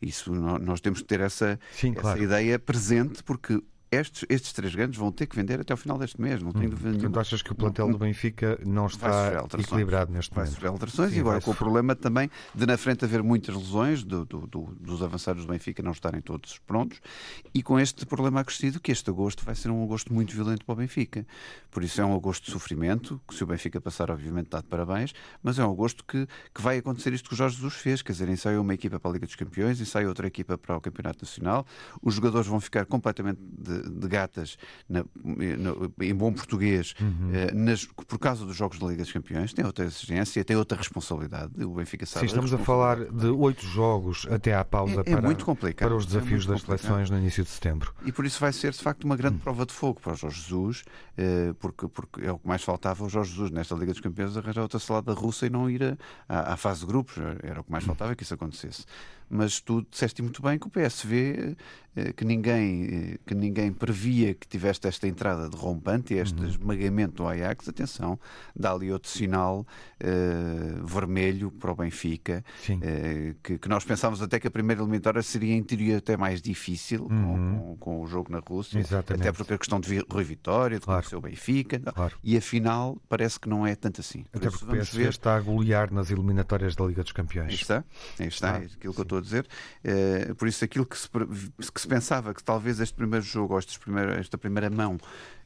Isso 0.00 0.32
nós 0.34 0.80
temos 0.80 1.00
que 1.00 1.06
ter 1.06 1.20
essa, 1.20 1.58
Sim, 1.72 1.92
essa 1.92 2.00
claro. 2.00 2.22
ideia 2.22 2.58
presente, 2.58 3.22
porque 3.22 3.62
estes, 3.90 4.24
estes 4.28 4.52
três 4.52 4.74
grandes 4.74 4.98
vão 4.98 5.12
ter 5.12 5.26
que 5.26 5.36
vender 5.36 5.60
até 5.60 5.72
ao 5.72 5.76
final 5.76 5.98
deste 5.98 6.20
mês, 6.20 6.42
não 6.42 6.52
tenho 6.52 6.66
hum. 6.66 6.70
dúvida 6.70 6.90
nenhuma. 6.90 7.02
Portanto, 7.02 7.20
achas 7.20 7.42
que 7.42 7.52
o 7.52 7.54
plantel 7.54 7.88
do 7.90 7.98
Benfica 7.98 8.58
não 8.64 8.86
está 8.86 9.44
equilibrado 9.58 10.12
neste 10.12 10.34
vai 10.34 10.44
momento? 10.44 10.60
Vai 10.60 10.70
alterações 10.70 11.10
Sim, 11.10 11.16
e 11.16 11.20
agora 11.20 11.40
com 11.40 11.50
o 11.50 11.54
problema 11.54 11.94
também 11.94 12.30
de 12.54 12.66
na 12.66 12.76
frente 12.76 13.04
haver 13.04 13.22
muitas 13.22 13.54
lesões, 13.54 14.02
do, 14.02 14.24
do, 14.24 14.46
do, 14.46 14.62
dos 14.80 15.02
avançados 15.02 15.44
do 15.44 15.52
Benfica 15.52 15.82
não 15.82 15.92
estarem 15.92 16.20
todos 16.20 16.58
prontos 16.58 17.00
e 17.54 17.62
com 17.62 17.78
este 17.78 18.04
problema 18.04 18.40
acrescido 18.40 18.80
que 18.80 18.90
este 18.90 19.08
agosto 19.10 19.44
vai 19.44 19.54
ser 19.54 19.70
um 19.70 19.82
agosto 19.82 20.12
muito 20.12 20.34
violento 20.34 20.64
para 20.64 20.72
o 20.72 20.76
Benfica. 20.76 21.26
Por 21.70 21.84
isso 21.84 22.00
é 22.00 22.04
um 22.04 22.14
agosto 22.14 22.46
de 22.46 22.52
sofrimento, 22.52 23.20
que 23.26 23.34
se 23.34 23.44
o 23.44 23.46
Benfica 23.46 23.80
passar, 23.80 24.10
obviamente 24.10 24.46
está 24.46 24.60
de 24.60 24.66
parabéns, 24.66 25.12
mas 25.42 25.58
é 25.58 25.66
um 25.66 25.70
agosto 25.70 26.04
que, 26.04 26.26
que 26.54 26.60
vai 26.60 26.78
acontecer 26.78 27.12
isto 27.12 27.28
que 27.28 27.34
o 27.34 27.36
Jorge 27.36 27.56
Jesus 27.56 27.74
fez, 27.74 28.02
quer 28.02 28.12
dizer, 28.12 28.28
ensaia 28.28 28.60
uma 28.60 28.74
equipa 28.74 28.98
para 28.98 29.10
a 29.10 29.14
Liga 29.14 29.26
dos 29.26 29.36
Campeões, 29.36 29.80
ensaia 29.80 30.08
outra 30.08 30.26
equipa 30.26 30.58
para 30.58 30.76
o 30.76 30.80
Campeonato 30.80 31.24
Nacional, 31.24 31.66
os 32.02 32.14
jogadores 32.14 32.46
vão 32.46 32.60
ficar 32.60 32.86
completamente 32.86 33.40
de, 33.40 33.75
de 33.76 34.08
gatas 34.08 34.56
na, 34.88 35.04
na, 35.24 36.04
em 36.04 36.14
bom 36.14 36.32
português, 36.32 36.94
uhum. 37.00 37.30
eh, 37.34 37.52
nas, 37.52 37.84
por 37.84 38.18
causa 38.18 38.44
dos 38.44 38.56
Jogos 38.56 38.78
da 38.78 38.86
Liga 38.86 39.02
dos 39.02 39.12
Campeões, 39.12 39.52
tem 39.52 39.64
outra 39.64 39.84
exigência, 39.84 40.44
tem 40.44 40.56
outra 40.56 40.76
responsabilidade. 40.76 41.64
O 41.64 41.74
Benfica 41.74 42.06
sabe. 42.06 42.20
Sim, 42.20 42.26
estamos 42.26 42.52
a 42.52 42.58
falar 42.58 43.04
de 43.04 43.26
oito 43.26 43.66
jogos 43.66 44.26
até 44.30 44.54
à 44.54 44.64
pausa 44.64 45.02
é, 45.06 45.12
é 45.12 45.16
para, 45.16 45.74
para 45.74 45.96
os 45.96 46.06
desafios 46.06 46.44
é 46.44 46.48
das 46.48 46.62
seleções 46.62 47.10
no 47.10 47.18
início 47.18 47.44
de 47.44 47.50
setembro. 47.50 47.94
E 48.04 48.12
por 48.12 48.24
isso 48.24 48.40
vai 48.40 48.52
ser, 48.52 48.72
de 48.72 48.80
facto, 48.80 49.04
uma 49.04 49.16
grande 49.16 49.36
uhum. 49.36 49.40
prova 49.40 49.66
de 49.66 49.72
fogo 49.72 50.00
para 50.00 50.12
o 50.12 50.16
Jorge 50.16 50.40
Jesus, 50.42 50.84
eh, 51.16 51.54
porque, 51.58 51.88
porque 51.88 52.24
é 52.24 52.32
o 52.32 52.38
que 52.38 52.46
mais 52.46 52.62
faltava 52.62 53.02
ao 53.04 53.10
Jorge 53.10 53.32
Jesus 53.32 53.50
nesta 53.50 53.74
Liga 53.74 53.92
dos 53.92 54.00
Campeões 54.00 54.36
arranjar 54.36 54.62
outra 54.62 54.78
salada 54.78 55.12
russa 55.12 55.46
e 55.46 55.50
não 55.50 55.68
ir 55.68 55.98
à, 56.28 56.52
à 56.52 56.56
fase 56.56 56.80
de 56.80 56.86
grupos. 56.86 57.16
Era 57.42 57.60
o 57.60 57.64
que 57.64 57.70
mais 57.70 57.84
uhum. 57.84 57.88
faltava 57.88 58.14
que 58.14 58.22
isso 58.22 58.34
acontecesse 58.34 58.84
mas 59.28 59.60
tu 59.60 59.86
disseste 59.90 60.22
muito 60.22 60.42
bem 60.42 60.58
que 60.58 60.66
o 60.66 60.70
PSV, 60.70 61.56
eh, 61.96 62.12
que 62.12 62.26
ninguém, 62.26 62.84
eh, 62.84 63.18
que 63.24 63.34
ninguém 63.34 63.72
previa 63.72 64.34
que 64.34 64.46
tivesse 64.46 64.80
esta 64.86 65.08
entrada 65.08 65.48
de 65.48 65.56
rompante 65.56 66.12
e 66.12 66.18
este 66.18 66.38
uhum. 66.38 66.48
esmagamento 66.48 67.14
do 67.14 67.26
Ajax, 67.26 67.68
atenção, 67.68 68.20
dá 68.54 68.72
ali 68.72 68.92
outro 68.92 69.10
sinal 69.10 69.66
uh, 70.02 70.86
vermelho 70.86 71.50
para 71.50 71.72
o 71.72 71.74
Benfica, 71.74 72.44
uh, 72.68 73.34
que, 73.42 73.58
que, 73.58 73.68
nós 73.68 73.82
pensávamos 73.82 74.20
até 74.20 74.38
que 74.38 74.46
a 74.46 74.50
primeira 74.50 74.82
eliminatória 74.82 75.22
seria 75.22 75.54
em 75.54 75.62
teoria 75.62 75.96
até 75.96 76.18
mais 76.18 76.42
difícil 76.42 77.04
uhum. 77.04 77.08
com, 77.08 77.76
com, 77.76 77.76
com, 77.76 78.02
o 78.02 78.06
jogo 78.06 78.30
na 78.30 78.42
Rússia, 78.46 78.78
Exatamente. 78.78 79.22
até 79.22 79.32
porque 79.32 79.54
a 79.54 79.58
questão 79.58 79.80
de 79.80 80.04
Rui 80.10 80.24
Vitória, 80.24 80.78
de 80.78 80.84
claro. 80.84 81.00
conhecer 81.00 81.16
o 81.16 81.20
Benfica, 81.22 81.78
claro. 81.78 82.14
e 82.22 82.36
afinal 82.36 82.98
parece 83.08 83.40
que 83.40 83.48
não 83.48 83.66
é 83.66 83.74
tanto 83.74 84.02
assim. 84.02 84.24
Por 84.24 84.36
até 84.38 84.50
porque 84.50 84.64
o 84.66 84.68
PSV 84.68 85.02
ver... 85.02 85.08
está 85.08 85.34
a 85.34 85.40
golear 85.40 85.90
nas 85.90 86.10
eliminatórias 86.10 86.76
da 86.76 86.84
Liga 86.84 87.02
dos 87.02 87.12
Campeões. 87.12 87.48
Aí 87.48 87.54
está, 87.54 87.84
aí 88.18 88.28
está, 88.28 88.50
ah, 88.50 88.56
aquilo 88.56 88.92
que 88.92 89.00
eu 89.00 89.02
estou 89.02 89.15
a 89.18 89.20
dizer. 89.20 89.46
Uh, 89.84 90.34
por 90.34 90.48
isso, 90.48 90.64
aquilo 90.64 90.86
que 90.86 90.98
se, 90.98 91.08
que 91.08 91.80
se, 91.80 91.88
pensava 91.88 92.34
que 92.34 92.42
talvez 92.42 92.80
este 92.80 92.94
primeiro 92.94 93.24
jogo, 93.24 93.54
ou 93.54 93.58
estes 93.58 93.76
primeiro, 93.78 94.12
esta 94.12 94.38
primeira 94.38 94.70
mão, 94.70 94.98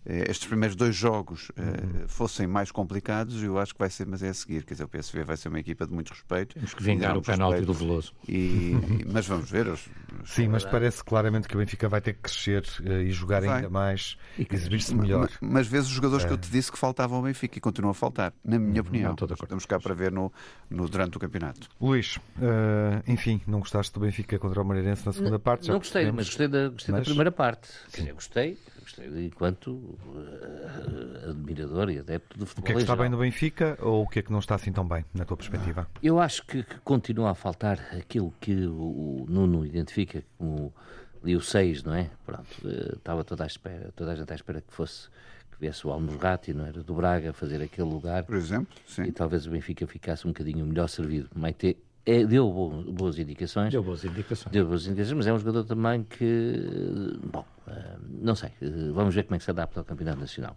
estes 0.06 0.46
primeiros 0.46 0.74
dois 0.74 0.96
jogos 0.96 1.50
uh, 1.50 2.08
fossem 2.08 2.46
mais 2.46 2.70
complicados, 2.70 3.42
eu 3.42 3.58
acho 3.58 3.74
que 3.74 3.78
vai 3.78 3.90
ser, 3.90 4.06
mas 4.06 4.22
é 4.22 4.30
a 4.30 4.34
seguir. 4.34 4.64
Quer 4.64 4.74
dizer, 4.74 4.84
o 4.84 4.88
PSV 4.88 5.24
vai 5.24 5.36
ser 5.36 5.48
uma 5.48 5.60
equipa 5.60 5.86
de 5.86 5.92
muito 5.92 6.10
respeito. 6.10 6.54
Temos 6.54 6.72
que 6.72 6.82
vingar 6.82 7.16
o 7.16 7.22
penalti 7.22 7.62
do 7.62 7.74
Veloso. 7.74 8.12
E, 8.26 8.72
mas 9.12 9.26
vamos 9.26 9.50
ver, 9.50 9.66
Sim, 10.24 10.48
mas 10.48 10.64
parece 10.64 11.04
claramente 11.04 11.46
que 11.46 11.54
o 11.54 11.58
Benfica 11.58 11.88
vai 11.88 12.00
ter 12.00 12.14
que 12.14 12.20
crescer 12.20 12.64
uh, 12.80 12.92
e 13.02 13.10
jogar 13.10 13.42
vai. 13.42 13.56
ainda 13.56 13.70
mais, 13.70 14.16
exibir-se 14.38 14.94
melhor. 14.94 15.30
Mas, 15.40 15.50
mas 15.50 15.66
vezes 15.66 15.88
os 15.88 15.94
jogadores 15.94 16.24
é. 16.24 16.28
que 16.28 16.34
eu 16.34 16.38
te 16.38 16.50
disse 16.50 16.72
que 16.72 16.78
faltavam 16.78 17.18
ao 17.18 17.24
Benfica 17.24 17.58
e 17.58 17.60
continuam 17.60 17.90
a 17.90 17.94
faltar, 17.94 18.32
na 18.44 18.58
minha 18.58 18.80
opinião. 18.80 19.14
Não, 19.18 19.26
Estamos 19.30 19.66
cá 19.66 19.78
para 19.78 19.94
ver 19.94 20.10
no, 20.10 20.32
no, 20.68 20.88
durante 20.88 21.16
o 21.16 21.20
campeonato. 21.20 21.68
Luís, 21.80 22.16
uh, 22.16 23.02
enfim, 23.06 23.40
não 23.46 23.60
gostaste 23.60 23.92
do 23.92 24.00
Benfica 24.00 24.38
contra 24.38 24.62
o 24.62 24.64
Moreirense 24.64 25.04
na 25.04 25.12
segunda 25.12 25.32
não, 25.32 25.40
parte? 25.40 25.68
não 25.68 25.78
gostei, 25.78 26.10
mas 26.10 26.26
gostei 26.26 26.48
da, 26.48 26.68
gostei 26.68 26.92
mas... 26.92 27.02
da 27.02 27.04
primeira 27.04 27.32
parte. 27.32 27.68
Sim. 27.88 28.12
gostei, 28.12 28.12
gostei 28.12 28.69
enquanto 28.98 29.68
uh, 29.72 31.31
admirador 31.31 31.90
e 31.90 31.98
adepto 31.98 32.38
do 32.38 32.46
futebol. 32.46 32.62
O 32.62 32.66
que 32.66 32.72
é 32.72 32.74
que 32.74 32.81
está 32.81 32.96
bem 32.96 33.09
no 33.09 33.18
Benfica 33.18 33.79
ou 33.81 34.03
o 34.03 34.09
que 34.09 34.20
é 34.20 34.22
que 34.22 34.33
não 34.33 34.38
está 34.38 34.55
assim 34.55 34.72
tão 34.72 34.87
bem, 34.87 35.05
na 35.14 35.24
tua 35.24 35.37
perspectiva? 35.37 35.88
Eu 36.03 36.18
acho 36.18 36.44
que, 36.46 36.62
que 36.62 36.79
continua 36.81 37.31
a 37.31 37.35
faltar 37.35 37.79
aquilo 37.96 38.33
que 38.40 38.66
o, 38.66 39.22
o 39.22 39.26
Nuno 39.29 39.64
identifica 39.64 40.22
como 40.38 40.72
ali 41.22 41.37
o 41.37 41.40
6, 41.40 41.83
não 41.83 41.94
é? 41.94 42.11
Pronto, 42.24 42.48
uh, 42.64 42.96
estava 42.96 43.24
toda 43.24 43.44
a 43.44 43.46
espera, 43.46 43.92
toda 43.94 44.12
a 44.12 44.14
gente 44.14 44.33
à 44.33 44.35
espera 44.35 44.61
que 44.61 44.72
fosse 44.72 45.09
que 45.50 45.61
viesse 45.61 45.87
o 45.87 45.90
Almosrati, 45.90 46.53
não 46.53 46.64
era? 46.66 46.83
Do 46.83 46.94
Braga 46.94 47.33
fazer 47.33 47.62
aquele 47.62 47.88
lugar. 47.88 48.24
Por 48.24 48.37
exemplo, 48.37 48.76
sim. 48.87 49.03
E 49.03 49.12
talvez 49.12 49.46
o 49.46 49.50
Benfica 49.50 49.87
ficasse 49.87 50.26
um 50.26 50.31
bocadinho 50.31 50.64
melhor 50.66 50.88
servido. 50.88 51.29
Maite 51.35 51.76
é, 52.06 52.24
deu 52.24 52.50
boas 52.92 53.18
indicações. 53.18 53.72
Deu 53.72 53.82
boas 53.82 54.04
indicações. 54.04 54.52
Deu 54.52 54.66
boas 54.66 54.86
indicações, 54.86 55.16
mas 55.16 55.26
é 55.26 55.32
um 55.32 55.38
jogador 55.38 55.64
também 55.64 56.02
que, 56.02 57.18
bom, 57.24 57.44
uh, 57.66 57.72
não 58.22 58.34
sei, 58.34 58.50
uh, 58.62 58.92
vamos 58.94 59.14
ver 59.14 59.24
como 59.24 59.36
é 59.36 59.38
que 59.38 59.44
se 59.44 59.50
adapta 59.50 59.80
ao 59.80 59.84
Campeonato 59.84 60.18
Nacional. 60.18 60.56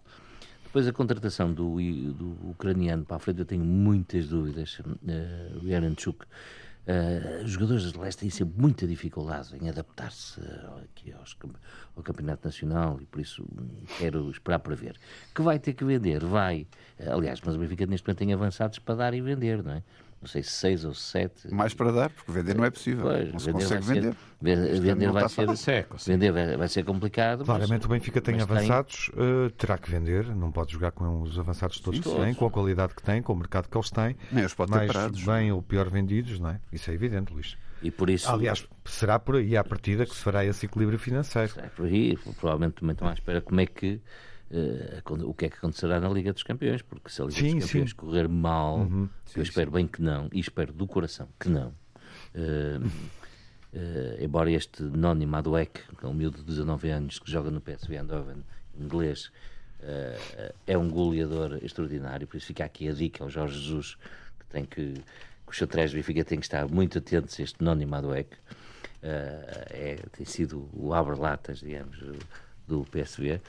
Depois 0.64 0.88
a 0.88 0.92
contratação 0.92 1.52
do, 1.52 1.76
do 2.12 2.50
ucraniano 2.50 3.04
para 3.04 3.16
a 3.16 3.20
frente, 3.20 3.40
eu 3.40 3.44
tenho 3.44 3.64
muitas 3.64 4.28
dúvidas. 4.28 4.78
Uh, 4.78 5.62
o 5.62 5.68
Yaranchuk, 5.68 6.24
uh, 6.24 7.44
os 7.44 7.50
jogadores 7.50 7.92
de 7.92 7.98
leste 7.98 8.20
têm 8.20 8.30
sempre 8.30 8.60
muita 8.60 8.86
dificuldade 8.86 9.54
em 9.60 9.68
adaptar-se 9.68 10.40
aqui 10.82 11.12
aos, 11.12 11.36
ao 11.94 12.02
Campeonato 12.02 12.48
Nacional 12.48 12.98
e 13.02 13.04
por 13.04 13.20
isso 13.20 13.44
quero 13.98 14.30
esperar 14.30 14.60
para 14.60 14.74
ver. 14.74 14.96
Que 15.34 15.42
vai 15.42 15.58
ter 15.58 15.74
que 15.74 15.84
vender, 15.84 16.24
vai. 16.24 16.66
Aliás, 16.98 17.38
mas 17.44 17.54
o 17.54 17.58
Benfica 17.58 17.84
neste 17.84 18.06
momento 18.06 18.18
tem 18.18 18.32
avançados 18.32 18.78
para 18.78 18.94
dar 18.94 19.14
e 19.14 19.20
vender, 19.20 19.62
não 19.62 19.72
é? 19.72 19.82
Não 20.24 20.28
sei 20.28 20.42
se 20.42 20.52
seis 20.52 20.84
ou 20.86 20.94
sete. 20.94 21.52
Mais 21.52 21.74
para 21.74 21.92
dar, 21.92 22.10
porque 22.10 22.32
vender 22.32 22.54
não 22.54 22.64
é 22.64 22.70
possível. 22.70 23.04
Pois, 23.04 23.30
não 23.30 23.38
se 23.38 23.52
consegue 23.52 23.84
vender. 23.84 24.16
Vender, 24.40 24.80
vender 24.80 25.12
vai, 25.12 25.28
ser, 25.28 25.56
seco, 25.56 25.96
vender 26.04 26.32
vai, 26.32 26.56
vai, 26.56 26.68
ser 26.68 26.82
complicado. 26.82 27.44
Claramente 27.44 27.82
mas, 27.82 27.84
o 27.84 27.88
Benfica 27.88 28.20
tem 28.22 28.40
avançados, 28.40 29.10
tem... 29.14 29.22
Uh, 29.22 29.50
terá 29.50 29.76
que 29.76 29.90
vender, 29.90 30.34
não 30.34 30.50
pode 30.50 30.72
jogar 30.72 30.92
com 30.92 31.22
os 31.22 31.38
avançados 31.38 31.78
todos 31.78 32.00
sim, 32.00 32.10
que 32.10 32.22
tem, 32.22 32.34
com 32.34 32.46
a 32.46 32.50
qualidade 32.50 32.94
que 32.94 33.02
tem, 33.02 33.22
com 33.22 33.34
o 33.34 33.36
mercado 33.36 33.68
que 33.68 33.76
eles 33.76 33.90
têm. 33.90 34.16
Nem 34.32 34.44
os 34.46 34.54
pode 34.54 34.70
mais 34.70 34.90
parados. 34.90 35.22
bem 35.22 35.52
ou 35.52 35.62
pior 35.62 35.88
vendidos, 35.90 36.40
não 36.40 36.50
é? 36.50 36.60
Isso 36.72 36.90
é 36.90 36.94
evidente, 36.94 37.32
Luís. 37.32 37.56
E 37.82 37.90
por 37.90 38.08
isso... 38.08 38.30
Aliás, 38.30 38.66
será 38.86 39.18
por 39.18 39.36
aí 39.36 39.58
à 39.58 39.62
partida 39.62 40.06
que 40.06 40.14
se 40.14 40.22
fará 40.22 40.42
esse 40.44 40.64
equilíbrio 40.64 40.98
financeiro. 40.98 41.52
Será 41.52 41.68
por 41.68 41.84
aí, 41.84 42.16
provavelmente 42.40 42.76
também 42.76 42.92
estão 42.92 43.08
à 43.08 43.12
espera 43.12 43.42
como 43.42 43.60
é 43.60 43.66
que 43.66 44.00
uh, 44.50 45.28
o 45.28 45.34
que 45.34 45.46
é 45.46 45.48
que 45.48 45.56
acontecerá 45.56 46.00
na 46.00 46.08
Liga 46.08 46.32
dos 46.32 46.42
Campeões, 46.42 46.82
porque 46.82 47.10
se 47.10 47.20
a 47.20 47.24
Liga 47.24 47.38
sim, 47.38 47.58
dos 47.58 47.66
Campeões 47.66 47.90
sim. 47.90 47.96
correr 47.96 48.28
mal, 48.28 48.78
uhum. 48.78 49.08
sim, 49.24 49.38
eu 49.38 49.42
espero 49.42 49.70
bem 49.70 49.86
que 49.86 50.02
não, 50.02 50.28
e 50.32 50.40
espero 50.40 50.72
do 50.72 50.86
coração 50.86 51.28
que 51.38 51.48
não. 51.48 51.68
Uh, 52.34 52.84
uh, 53.74 54.22
embora 54.22 54.50
este 54.50 54.82
Noni 54.82 55.26
Maduek, 55.26 55.80
que 55.98 56.04
é 56.04 56.08
um 56.08 56.14
miúdo 56.14 56.38
de 56.38 56.44
19 56.44 56.90
anos 56.90 57.18
que 57.18 57.30
joga 57.30 57.50
no 57.50 57.60
PSV 57.60 57.96
Eindhoven, 57.96 58.44
inglês, 58.78 59.30
é 60.66 60.78
um 60.78 60.88
goleador 60.88 61.58
extraordinário, 61.62 62.26
por 62.26 62.38
isso 62.38 62.46
fica 62.46 62.64
aqui 62.64 62.88
a 62.88 62.92
dica 62.94 63.22
ao 63.22 63.28
Jorge 63.28 63.60
Jesus, 63.60 63.98
que 64.40 64.46
tem 64.46 64.64
que, 64.64 64.94
que 64.94 65.02
os 65.46 65.56
xadrez 65.56 65.90
do 65.90 65.96
Benfica 65.96 66.24
que 66.24 66.34
estar 66.36 66.66
muito 66.66 66.96
atentos 66.96 67.38
a 67.38 67.42
este 67.42 67.62
Noni 67.62 67.84
Maduek. 67.84 68.34
é, 69.02 69.98
tem 70.16 70.24
sido 70.24 70.70
o 70.72 70.94
abre-latas, 70.94 71.58
digamos, 71.58 71.98
do 72.66 72.84
PSV. 72.84 73.42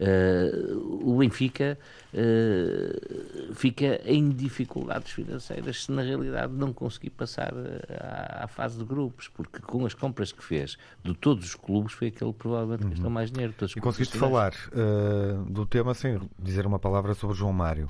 Uh, 0.00 1.10
o 1.10 1.18
Benfica 1.18 1.78
uh, 2.12 3.54
fica 3.54 4.00
em 4.04 4.30
dificuldades 4.30 5.12
financeiras 5.12 5.84
se 5.84 5.92
na 5.92 6.02
realidade 6.02 6.52
não 6.54 6.72
conseguir 6.72 7.10
passar 7.10 7.52
à, 8.00 8.44
à, 8.44 8.48
fase 8.48 8.78
de 8.78 8.84
grupos, 8.84 9.28
porque 9.28 9.60
com 9.60 9.86
as 9.86 9.94
compras 9.94 10.32
que 10.32 10.42
fez 10.42 10.76
de 11.04 11.14
todos 11.14 11.46
os 11.46 11.54
clubes 11.54 11.92
foi 11.92 12.08
aquele 12.08 12.32
provavelmente 12.32 12.82
que 12.82 12.88
gastou 12.88 13.06
uhum. 13.06 13.12
mais 13.12 13.30
dinheiro. 13.30 13.54
e 13.76 13.80
conseguiste 13.80 14.16
falar 14.16 14.52
uh, 14.72 15.44
do 15.44 15.66
tema 15.66 15.94
sem 15.94 16.18
dizer 16.38 16.66
uma 16.66 16.78
palavra 16.78 17.14
sobre 17.14 17.36
João 17.36 17.52
Mário. 17.52 17.88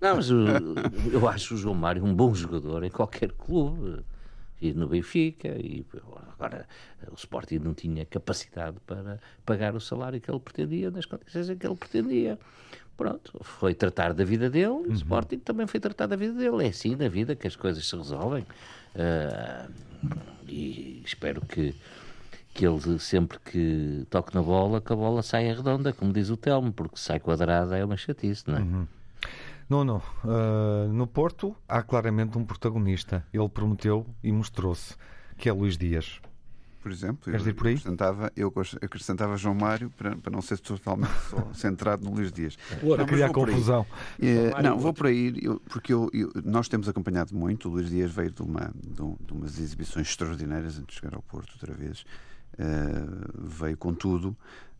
Não, 0.00 0.16
mas 0.16 0.28
eu 0.30 1.28
acho 1.28 1.54
o 1.54 1.56
João 1.56 1.74
Mário 1.74 2.04
um 2.04 2.14
bom 2.14 2.34
jogador 2.34 2.84
em 2.84 2.90
qualquer 2.90 3.32
clube 3.32 4.04
e 4.68 4.72
no 4.72 4.88
Benfica, 4.88 5.48
e 5.48 5.84
agora 6.32 6.66
o 7.10 7.14
Sporting 7.14 7.58
não 7.58 7.74
tinha 7.74 8.04
capacidade 8.06 8.78
para 8.86 9.18
pagar 9.44 9.74
o 9.74 9.80
salário 9.80 10.20
que 10.20 10.30
ele 10.30 10.40
pretendia, 10.40 10.90
nas 10.90 11.04
condições 11.04 11.50
em 11.50 11.56
que 11.56 11.66
ele 11.66 11.76
pretendia. 11.76 12.38
Pronto, 12.96 13.40
foi 13.42 13.74
tratar 13.74 14.12
da 14.12 14.24
vida 14.24 14.48
dele, 14.48 14.68
uhum. 14.68 14.88
o 14.88 14.92
Sporting 14.92 15.38
também 15.38 15.66
foi 15.66 15.80
tratar 15.80 16.06
da 16.06 16.16
vida 16.16 16.32
dele. 16.34 16.64
É 16.64 16.68
assim 16.68 16.94
na 16.94 17.08
vida 17.08 17.34
que 17.34 17.46
as 17.46 17.56
coisas 17.56 17.86
se 17.86 17.96
resolvem. 17.96 18.46
Uh, 18.94 19.70
e 20.46 21.02
espero 21.04 21.40
que, 21.40 21.74
que 22.52 22.64
ele, 22.66 22.98
sempre 23.00 23.38
que 23.40 24.06
toque 24.08 24.34
na 24.34 24.42
bola, 24.42 24.80
que 24.80 24.92
a 24.92 24.96
bola 24.96 25.22
saia 25.22 25.54
redonda, 25.54 25.92
como 25.92 26.12
diz 26.12 26.30
o 26.30 26.36
Telmo, 26.36 26.72
porque 26.72 26.96
sai 26.96 27.18
quadrada 27.18 27.76
é 27.76 27.84
uma 27.84 27.96
chatice, 27.96 28.44
não 28.46 28.56
é? 28.56 28.60
Uhum. 28.60 28.86
Não, 29.68 29.84
não. 29.84 30.02
Uh, 30.24 30.92
no 30.92 31.06
Porto 31.06 31.54
há 31.68 31.82
claramente 31.82 32.36
um 32.38 32.44
protagonista. 32.44 33.26
Ele 33.32 33.48
prometeu 33.48 34.06
e 34.22 34.30
mostrou-se, 34.30 34.94
que 35.36 35.48
é 35.48 35.52
Luís 35.52 35.76
Dias. 35.76 36.20
Por 36.84 36.92
exemplo, 36.92 37.32
Queres 37.32 37.46
ir 37.46 37.54
por 37.54 37.66
aí? 37.66 37.72
Acrescentava, 37.76 38.30
eu 38.36 38.52
acrescentava 38.82 39.38
João 39.38 39.54
Mário 39.54 39.88
para, 39.96 40.14
para 40.16 40.30
não 40.30 40.42
ser 40.42 40.58
totalmente 40.58 41.10
centrado 41.54 42.04
no 42.04 42.14
Luís 42.14 42.30
Dias. 42.30 42.58
Para 42.94 43.06
criar 43.06 43.30
confusão. 43.30 43.86
É, 44.20 44.62
não, 44.62 44.78
vou 44.78 44.92
por 44.92 45.06
aí, 45.06 45.34
eu, 45.40 45.58
porque 45.60 45.94
eu, 45.94 46.10
eu, 46.12 46.30
nós 46.44 46.68
temos 46.68 46.86
acompanhado 46.86 47.34
muito. 47.34 47.70
O 47.70 47.72
Luís 47.72 47.88
Dias 47.88 48.12
veio 48.12 48.30
de, 48.30 48.42
uma, 48.42 48.70
de, 48.74 49.00
um, 49.00 49.16
de 49.18 49.32
umas 49.32 49.58
exibições 49.58 50.08
extraordinárias 50.08 50.78
antes 50.78 50.94
de 50.94 51.00
chegar 51.00 51.16
ao 51.16 51.22
Porto 51.22 51.52
outra 51.54 51.72
vez. 51.72 52.04
Uh, 52.54 53.48
veio 53.48 53.76
com 53.76 53.92
tudo. 53.92 54.36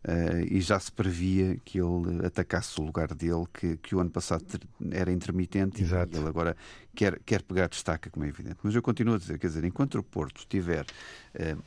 Uh, 0.07 0.45
e 0.51 0.61
já 0.61 0.79
se 0.79 0.91
previa 0.91 1.57
que 1.65 1.79
ele 1.79 2.23
atacasse 2.23 2.79
o 2.79 2.83
lugar 2.83 3.11
dele, 3.15 3.43
que, 3.51 3.75
que 3.77 3.95
o 3.95 3.99
ano 3.99 4.11
passado 4.11 4.45
era 4.91 5.11
intermitente 5.11 5.81
Exato. 5.81 6.15
e 6.15 6.19
ele 6.19 6.27
agora 6.27 6.55
quer, 6.93 7.19
quer 7.25 7.41
pegar 7.41 7.67
destaca, 7.67 8.09
como 8.11 8.23
é 8.23 8.29
evidente. 8.29 8.57
Mas 8.61 8.75
eu 8.75 8.83
continuo 8.83 9.15
a 9.15 9.17
dizer, 9.17 9.39
quer 9.39 9.47
dizer, 9.47 9.63
enquanto 9.63 9.97
o 9.97 10.03
Porto 10.03 10.45
tiver 10.47 10.83
uh, 10.83 11.63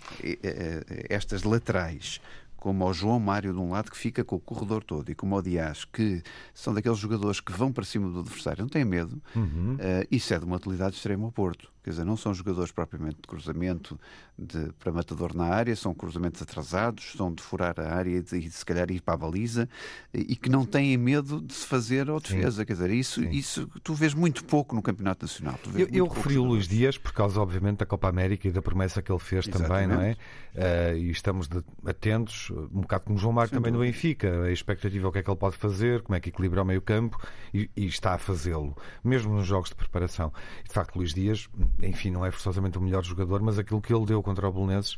estas 1.09 1.43
laterais 1.43 2.21
como 2.59 2.85
o 2.85 2.93
João 2.93 3.19
Mário 3.21 3.53
de 3.53 3.59
um 3.59 3.71
lado 3.71 3.91
que 3.91 3.97
fica 3.97 4.25
com 4.25 4.37
o 4.37 4.41
corredor 4.41 4.83
todo 4.83 5.09
e 5.11 5.15
como 5.15 5.37
o 5.37 5.43
Dias 5.43 5.85
que 5.85 6.23
são 6.53 6.75
daqueles 6.75 6.99
jogadores 6.99 7.41
que 7.41 7.53
vão 7.53 7.73
para 7.73 7.85
cima 7.85 8.11
do 8.11 8.21
adversário, 8.21 8.63
não 8.63 8.69
têm 8.69 8.85
medo, 8.85 9.21
uhum. 9.35 9.75
uh, 9.75 10.07
isso 10.11 10.35
é 10.35 10.39
de 10.39 10.45
uma 10.45 10.57
utilidade 10.57 10.97
extrema 10.97 11.25
ao 11.25 11.33
Porto. 11.33 11.73
Quer 11.83 11.91
dizer, 11.91 12.05
não 12.05 12.17
são 12.17 12.35
jogadores 12.35 12.71
propriamente 12.71 13.17
de 13.17 13.29
cruzamento 13.29 13.99
de, 14.39 14.73
para 14.79 14.93
matador 14.93 15.35
na 15.35 15.45
área, 15.45 15.75
são 15.75 15.95
cruzamentos 15.95 16.41
atrasados, 16.43 17.13
são 17.17 17.33
de 17.33 17.43
furar 17.43 17.79
a 17.79 17.95
área 17.95 18.17
e 18.17 18.23
de, 18.23 18.51
se 18.51 18.65
calhar 18.65 18.91
ir 18.91 19.01
para 19.01 19.15
a 19.15 19.17
baliza 19.17 19.69
e 20.13 20.37
que 20.37 20.49
não 20.49 20.65
têm 20.65 20.97
medo 20.97 21.41
de 21.41 21.55
se 21.55 21.67
fazer 21.67 22.09
ao 22.09 22.21
defesa. 22.21 22.63
Sim. 22.63 22.67
Quer 22.67 22.73
dizer, 22.75 22.91
isso, 22.91 23.25
isso 23.25 23.69
tu 23.83 23.95
vês 23.95 24.15
muito 24.15 24.45
pouco 24.45 24.75
no 24.75 24.83
Campeonato 24.83 25.25
Nacional. 25.25 25.59
Eu, 25.75 25.89
eu 25.91 26.07
referi 26.07 26.39
o 26.39 26.45
Luís 26.45 26.69
Dias 26.69 26.99
por 26.99 27.13
causa, 27.13 27.41
obviamente, 27.41 27.79
da 27.79 27.87
Copa 27.87 28.09
América 28.09 28.49
e 28.49 28.51
da 28.53 28.63
promessa 28.63 29.03
que 29.03 29.11
ele 29.11 29.19
fez 29.19 29.47
Exatamente. 29.47 29.69
também, 29.69 29.87
não 29.87 30.03
é? 30.03 30.17
Uh, 30.59 30.97
e 30.97 31.11
estamos 31.11 31.49
de, 31.49 31.63
atentos, 31.87 32.51
um 32.51 32.81
bocado 32.81 33.05
como 33.05 33.19
João 33.19 33.33
Marco 33.33 33.55
também 33.55 33.73
no 33.73 33.81
Benfica, 33.81 34.43
a 34.43 34.53
expectativa 34.53 35.07
é 35.07 35.09
o 35.09 35.13
que 35.13 35.19
é 35.19 35.23
que 35.23 35.31
ele 35.31 35.37
pode 35.37 35.57
fazer, 35.57 36.03
como 36.03 36.17
é 36.17 36.21
que 36.21 36.31
equilibra 36.31 36.63
o 36.63 36.65
meio 36.65 36.83
campo 36.83 37.21
e, 37.55 37.71
e 37.77 37.87
está 37.87 38.15
a 38.15 38.19
fazê-lo, 38.19 38.77
mesmo 39.05 39.35
nos 39.35 39.47
jogos 39.47 39.69
de 39.69 39.77
preparação. 39.77 40.33
De 40.67 40.73
facto, 40.73 40.97
Luís 40.97 41.15
Dias 41.15 41.49
enfim, 41.83 42.11
não 42.11 42.25
é 42.25 42.31
forçosamente 42.31 42.79
o 42.79 42.81
melhor 42.81 43.05
jogador, 43.05 43.41
mas 43.41 43.59
aquilo 43.59 43.81
que 43.81 43.93
ele 43.93 44.05
deu 44.07 44.23
contra 44.23 44.49
o 44.49 44.53
Belenenses, 44.53 44.97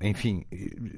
enfim, 0.00 0.44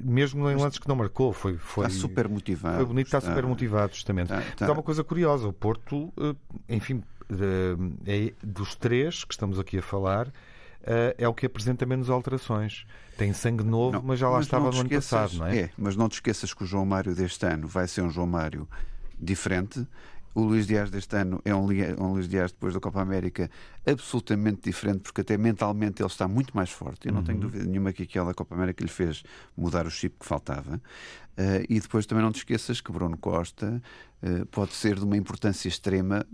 mesmo 0.03 0.49
em 0.51 0.57
lances 0.57 0.79
que 0.79 0.89
não 0.89 0.97
marcou, 0.97 1.33
foi, 1.33 1.57
foi 1.57 1.87
está 1.87 1.99
super 1.99 2.29
motivado. 2.29 2.77
Foi 2.77 2.87
bonito, 2.87 3.07
está, 3.07 3.19
está 3.19 3.31
super 3.31 3.47
motivado, 3.47 3.95
justamente. 3.95 4.33
Está, 4.33 4.41
está. 4.41 4.67
Há 4.69 4.73
uma 4.73 4.83
coisa 4.83 5.03
curiosa, 5.03 5.49
o 5.49 5.53
Porto, 5.53 6.13
eh, 6.19 6.35
enfim, 6.69 7.03
é, 8.07 8.33
dos 8.43 8.75
três 8.75 9.25
que 9.25 9.33
estamos 9.33 9.59
aqui 9.59 9.79
a 9.79 9.83
falar, 9.83 10.33
eh, 10.83 11.15
é 11.19 11.29
o 11.29 11.35
que 11.35 11.47
apresenta 11.47 11.87
menos 11.87 12.11
alterações. 12.11 12.87
Tem 13.17 13.33
sangue 13.33 13.65
novo, 13.65 13.93
não, 13.93 14.03
mas 14.03 14.19
já 14.19 14.29
lá 14.29 14.37
mas 14.37 14.47
estava 14.47 14.71
no 14.71 14.81
ano 14.81 14.89
passado, 14.89 15.35
não 15.35 15.47
é? 15.47 15.59
É, 15.59 15.71
mas 15.77 15.97
não 15.97 16.09
te 16.09 16.15
esqueças 16.15 16.55
que 16.55 16.65
o 16.65 16.67
João 16.67 16.87
Mário 16.87 17.15
deste 17.15 17.45
ano 17.47 17.67
vai 17.67 17.87
ser 17.87 18.03
um 18.03 18.11
João 18.11 18.27
Mário 18.27 18.69
diferente 19.19 19.87
o 20.35 20.43
Luís 20.43 20.67
Dias 20.67 20.91
deste 20.91 21.17
ano 21.17 21.41
é 21.45 21.55
um, 21.55 21.67
um 21.99 22.13
Luís 22.13 22.29
Dias 22.29 22.53
depois 22.53 22.75
da 22.75 22.81
Copa 22.81 23.01
América 23.01 23.51
absolutamente 23.87 24.63
diferente, 24.65 25.01
porque 25.01 25.21
até 25.23 25.37
mentalmente 25.37 26.01
ele 26.01 26.09
está 26.09 26.29
muito 26.29 26.55
mais 26.57 26.71
forte. 26.71 27.09
Eu 27.09 27.13
não 27.13 27.21
uhum. 27.21 27.27
tenho 27.27 27.41
dúvida 27.41 27.65
nenhuma 27.65 27.93
que 27.93 28.05
aquela 28.05 28.33
Copa 28.33 28.55
América 28.55 28.85
lhe 28.85 28.91
fez 28.91 29.23
mudar 29.57 29.87
o 29.87 29.91
chip 29.91 30.17
que 30.19 30.27
faltava. 30.27 30.77
Uh, 31.37 31.65
e 31.69 31.81
depois 31.81 32.07
também 32.07 32.25
não 32.25 32.33
te 32.33 32.39
esqueças 32.39 32.81
que 32.81 32.93
Bruno 32.93 33.17
Costa 33.17 33.83
uh, 34.23 34.47
pode 34.47 34.73
ser 34.73 34.97
de 34.97 35.05
uma 35.05 35.17
importância 35.17 35.69
extrema 35.69 36.27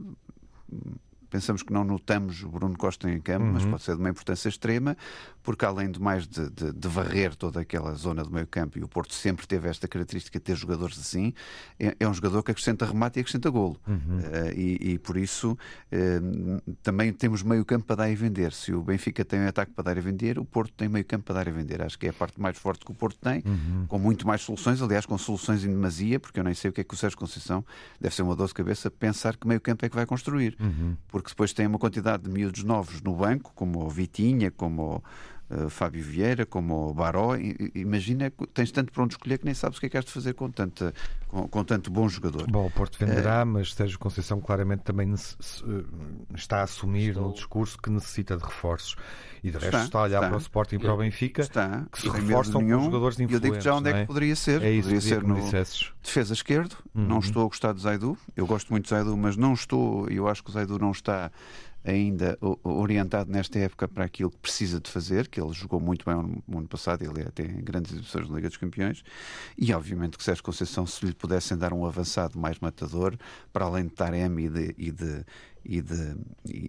pensamos 1.37 1.63
que 1.63 1.71
não 1.71 1.85
notamos 1.85 2.43
o 2.43 2.49
Bruno 2.49 2.79
Costa 2.79 3.11
em 3.11 3.21
campo, 3.21 3.45
uhum. 3.45 3.53
mas 3.53 3.65
pode 3.67 3.83
ser 3.83 3.95
de 3.95 4.01
uma 4.01 4.09
importância 4.09 4.49
extrema, 4.49 4.97
porque 5.43 5.67
além 5.67 5.91
de 5.91 6.01
mais 6.01 6.27
de, 6.27 6.49
de, 6.49 6.73
de, 6.73 6.89
varrer 6.89 7.37
toda 7.37 7.61
aquela 7.61 7.93
zona 7.93 8.25
do 8.25 8.31
meio 8.31 8.47
campo, 8.47 8.79
e 8.79 8.83
o 8.83 8.89
Porto 8.89 9.13
sempre 9.13 9.47
teve 9.47 9.69
esta 9.69 9.87
característica 9.87 10.39
de 10.39 10.45
ter 10.45 10.57
jogadores 10.57 10.99
assim, 10.99 11.35
é, 11.79 11.95
é 12.01 12.09
um 12.09 12.15
jogador 12.15 12.43
que 12.43 12.53
acrescenta 12.53 12.87
remate 12.87 13.19
e 13.19 13.21
acrescenta 13.21 13.51
golo. 13.51 13.77
Uhum. 13.87 13.97
Uh, 13.97 14.53
e, 14.57 14.93
e, 14.93 14.99
por 14.99 15.19
isso 15.19 15.53
uh, 15.53 16.73
também 16.83 17.13
temos 17.13 17.43
meio 17.43 17.67
campo 17.67 17.85
para 17.85 17.97
dar 17.97 18.11
e 18.11 18.15
vender. 18.15 18.51
Se 18.53 18.73
o 18.73 18.83
Benfica 18.83 19.23
tem 19.23 19.41
um 19.41 19.47
ataque 19.47 19.73
para 19.73 19.85
dar 19.85 19.97
e 19.99 20.01
vender, 20.01 20.39
o 20.39 20.45
Porto 20.45 20.73
tem 20.75 20.89
meio 20.89 21.05
campo 21.05 21.27
para 21.27 21.35
dar 21.35 21.49
e 21.49 21.51
vender. 21.53 21.83
Acho 21.83 21.99
que 21.99 22.07
é 22.07 22.11
a 22.11 22.15
parte 22.15 22.41
mais 22.41 22.57
forte 22.57 22.83
que 22.83 22.91
o 22.91 22.95
Porto 22.95 23.19
tem, 23.21 23.43
uhum. 23.47 23.85
com 23.87 23.99
muito 23.99 24.27
mais 24.27 24.41
soluções, 24.41 24.81
aliás, 24.81 25.05
com 25.05 25.19
soluções 25.19 25.65
em 25.65 25.69
demasia, 25.69 26.19
porque 26.19 26.41
eu 26.41 26.45
nem 26.45 26.55
sei 26.55 26.71
o 26.71 26.73
que 26.73 26.81
é 26.81 26.85
que 26.85 26.95
o 26.95 26.97
Sérgio 26.97 27.19
Conceição 27.19 27.63
deve 28.01 28.15
ser 28.15 28.23
uma 28.23 28.35
dor 28.35 28.49
de 28.49 28.55
cabeça 28.55 28.91
pensar 28.91 29.37
que 29.37 29.47
meio 29.47 29.61
campo 29.61 29.85
é 29.85 29.89
que 29.89 29.95
vai 29.95 30.07
construir. 30.07 30.57
Uhum. 30.59 30.97
Porque 31.09 31.26
depois 31.31 31.53
tem 31.53 31.67
uma 31.67 31.79
quantidade 31.79 32.25
de 32.25 32.31
miúdos 32.31 32.63
novos 32.65 33.01
no 33.01 33.15
banco, 33.15 33.53
como 33.55 33.85
o 33.85 33.89
Vitinha, 33.89 34.51
como 34.51 35.03
uh, 35.51 35.69
Fábio 35.69 36.03
Vieira, 36.03 36.47
como 36.47 36.91
o 36.91 36.95
Baró. 36.95 37.37
Imagina, 37.75 38.33
tens 38.53 38.71
tanto 38.71 38.93
para 38.93 39.03
onde 39.03 39.15
escolher 39.15 39.39
que 39.39 39.45
nem 39.45 39.55
sabes 39.55 39.79
o 39.79 39.81
que 39.81 39.87
é 39.87 39.89
que 39.89 39.97
has 39.97 40.05
de 40.05 40.13
fazer 40.13 40.35
com, 40.35 40.51
tanta, 40.51 40.93
com, 41.29 41.49
com 41.49 41.65
tanto 41.65 41.91
bom 41.91 42.09
jogador. 42.09 42.51
Bom, 42.51 42.67
o 42.67 42.71
Porto 42.71 42.99
venderá, 42.99 43.43
uh, 43.43 43.47
mas 43.47 43.75
Sérgio 43.75 43.99
Conceição 43.99 44.41
claramente 44.41 44.83
também 44.83 45.13
eh, 45.13 45.85
está 46.35 46.61
a 46.61 46.63
assumir 46.63 47.11
Estou... 47.11 47.29
no 47.29 47.33
discurso 47.35 47.79
que 47.79 47.91
necessita 47.91 48.37
de 48.37 48.45
reforços. 48.45 48.97
E 49.43 49.51
de 49.51 49.59
resto 49.59 49.67
está, 49.67 49.85
está 49.85 49.99
a 49.99 50.03
olhar 50.03 50.19
está. 50.19 50.29
para 50.29 50.37
o 50.37 50.41
Sporting 50.41 50.75
e 50.77 50.79
para 50.79 50.95
o 50.95 50.97
Benfica, 50.97 51.43
está, 51.43 51.87
que 51.93 52.01
se 52.01 52.09
reforçam 52.09 52.61
nenhum, 52.61 52.79
com 52.79 52.85
jogadores 52.87 53.17
de 53.17 53.25
influência. 53.25 53.47
Eu 53.47 53.53
digo 53.53 53.63
já 53.63 53.75
onde 53.75 53.91
é? 53.91 53.93
é? 53.93 54.01
que 54.01 54.07
poderia 54.07 54.35
ser. 54.35 54.63
É 54.63 54.71
isso 54.73 54.89
poderia 54.89 55.01
ser 55.01 55.23
no 55.23 55.37
dissesses. 55.37 55.93
defesa 56.03 56.33
esquerdo. 56.33 56.77
Uhum. 56.95 57.07
Não 57.07 57.19
estou 57.21 57.43
a 57.43 57.47
gostar 57.47 57.73
de 57.73 57.81
Zaidu. 57.81 58.19
Eu 58.35 58.47
gosto 58.47 58.71
muito 58.71 58.85
de 58.85 58.91
Zaidu, 58.91 59.17
mas 59.17 59.37
não 59.37 59.53
estou, 59.53 60.09
eu 60.09 60.27
acho 60.27 60.43
que 60.43 60.51
o 60.51 60.53
Zaidu 60.53 60.79
não 60.79 60.91
está 60.91 61.31
ainda 61.87 62.37
orientado 62.65 63.31
nesta 63.31 63.59
época 63.59 63.87
para 63.87 64.05
aquilo 64.05 64.31
que 64.31 64.39
precisa 64.39 64.81
de 64.81 64.91
fazer, 64.91 65.29
que 65.29 65.41
ele 65.41 65.53
jogou 65.53 65.81
muito 65.81 66.05
bem 66.05 66.43
no 66.47 66.59
ano 66.59 66.69
passado, 66.69 67.03
ele 67.03 67.23
é, 67.23 67.31
tem 67.31 67.47
grandes 67.63 67.93
exibições 67.93 68.29
na 68.29 68.37
Liga 68.37 68.49
dos 68.49 68.57
Campeões, 68.57 69.05
e 69.57 69.73
obviamente 69.73 70.19
que 70.19 70.25
Sérgio 70.25 70.43
Conceição, 70.43 70.87
se 70.87 71.07
lhe 71.07 71.15
pudessem 71.15 71.57
dar 71.57 71.73
um 71.73 71.87
avançado 71.87 72.39
mais 72.39 72.59
matador, 72.59 73.17
para 73.53 73.65
além 73.65 73.85
de 73.85 73.91
Taremi 73.91 74.47
e 74.47 74.49
de, 74.49 74.75
e 74.77 74.91
de, 74.91 75.25
e 75.65 75.81
de, 75.81 76.17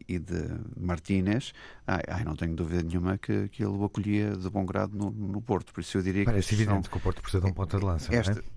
e 0.07 0.19
de 0.19 0.49
Martínez, 0.79 1.53
ai, 1.85 2.03
ai, 2.07 2.23
não 2.23 2.35
tenho 2.35 2.55
dúvida 2.55 2.83
nenhuma 2.83 3.17
que, 3.17 3.47
que 3.49 3.63
ele 3.63 3.71
o 3.71 3.83
acolhia 3.83 4.35
de 4.35 4.49
bom 4.49 4.65
grado 4.65 4.95
no, 4.95 5.11
no 5.11 5.41
Porto. 5.41 5.73
Por 5.73 5.81
isso 5.81 5.97
eu 5.97 6.01
diria 6.01 6.25
Parece 6.25 6.49
que. 6.49 6.55
Parece 6.55 6.69
evidente 6.71 6.89
que 6.89 6.97
o 6.97 6.99
Porto 6.99 7.21
precisa 7.21 7.41
de 7.41 7.47
um 7.49 7.53
ponta 7.53 7.77
de 7.77 7.85
lança. 7.85 8.13
Esta, 8.13 8.33
não 8.33 8.39
é? 8.39 8.56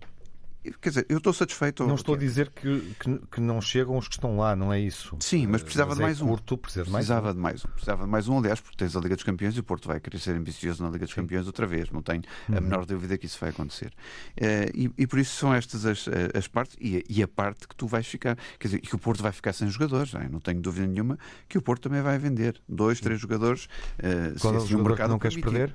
Quer 0.81 0.91
dizer, 0.91 1.07
eu 1.09 1.19
estou 1.19 1.33
satisfeito. 1.33 1.87
Não 1.87 1.95
estou 1.95 2.15
a 2.15 2.19
dizer 2.19 2.51
que, 2.51 2.95
que, 3.01 3.19
que, 3.31 3.41
não 3.41 3.63
chegam 3.63 3.97
os 3.97 4.07
que 4.07 4.15
estão 4.15 4.37
lá, 4.37 4.55
não 4.55 4.71
é 4.71 4.79
isso. 4.79 5.17
Sim, 5.21 5.47
mas 5.47 5.63
precisava 5.63 5.91
mas 5.91 5.99
de 5.99 6.03
mais 6.03 6.21
é 6.21 6.25
um. 6.25 6.29
Curto, 6.29 6.59
precisa 6.59 6.85
de 6.85 6.91
mais 6.91 7.07
precisava 7.07 7.31
um. 7.31 7.35
de 7.35 7.39
mais 7.39 7.65
um. 7.65 7.69
Precisava 7.69 8.05
de 8.05 8.11
mais 8.11 8.29
um, 8.29 8.39
aliás, 8.39 8.61
porque 8.61 8.77
tens 8.77 8.95
a 8.95 9.01
Liga 9.01 9.15
dos 9.15 9.25
Campeões 9.25 9.57
e 9.57 9.61
o 9.61 9.63
Porto 9.63 9.89
vai 9.89 9.99
querer 9.99 10.19
ser 10.19 10.33
ambicioso 10.33 10.83
na 10.83 10.91
Liga 10.91 11.07
dos 11.07 11.15
Sim. 11.15 11.23
Campeões 11.23 11.47
outra 11.47 11.67
vez. 11.67 11.91
Não 11.91 12.03
tenho 12.03 12.23
uhum. 12.49 12.59
a 12.59 12.61
menor 12.61 12.85
dúvida 12.85 13.17
que 13.17 13.25
isso 13.25 13.39
vai 13.41 13.51
acontecer. 13.51 13.91
Uh, 14.37 14.71
e, 14.75 14.93
e, 14.99 15.07
por 15.07 15.19
isso 15.19 15.35
são 15.35 15.55
estas 15.55 15.87
as, 15.87 16.07
as 16.35 16.47
partes 16.47 16.77
e, 16.79 17.05
e, 17.09 17.23
a 17.23 17.29
parte 17.29 17.67
que 17.67 17.75
tu 17.75 17.87
vais 17.87 18.07
ficar. 18.07 18.37
Quer 18.59 18.69
dizer, 18.69 18.81
que 18.81 18.95
o 18.95 18.99
Porto 18.99 19.23
vai 19.23 19.33
ficar 19.33 19.55
sem 19.55 19.69
jogadores. 19.69 20.13
Não, 20.13 20.21
é? 20.21 20.29
não 20.29 20.41
tenho 20.41 20.61
dúvida 20.61 20.87
nenhuma 20.87 21.19
que 21.49 21.57
o 21.57 21.63
Porto 21.63 21.85
também 21.85 22.03
vai 22.03 22.19
vender 22.19 22.61
dois, 22.69 23.01
três 23.01 23.19
jogadores. 23.19 23.65
Uh, 23.99 24.39
Qual 24.39 24.55
é 24.55 24.59
o 24.59 24.67
jogador 24.67 24.97
que 24.97 25.09
não 25.09 25.19
queres 25.19 25.37
perder? 25.39 25.75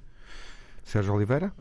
Sérgio 0.85 1.15
Oliveira? 1.15 1.51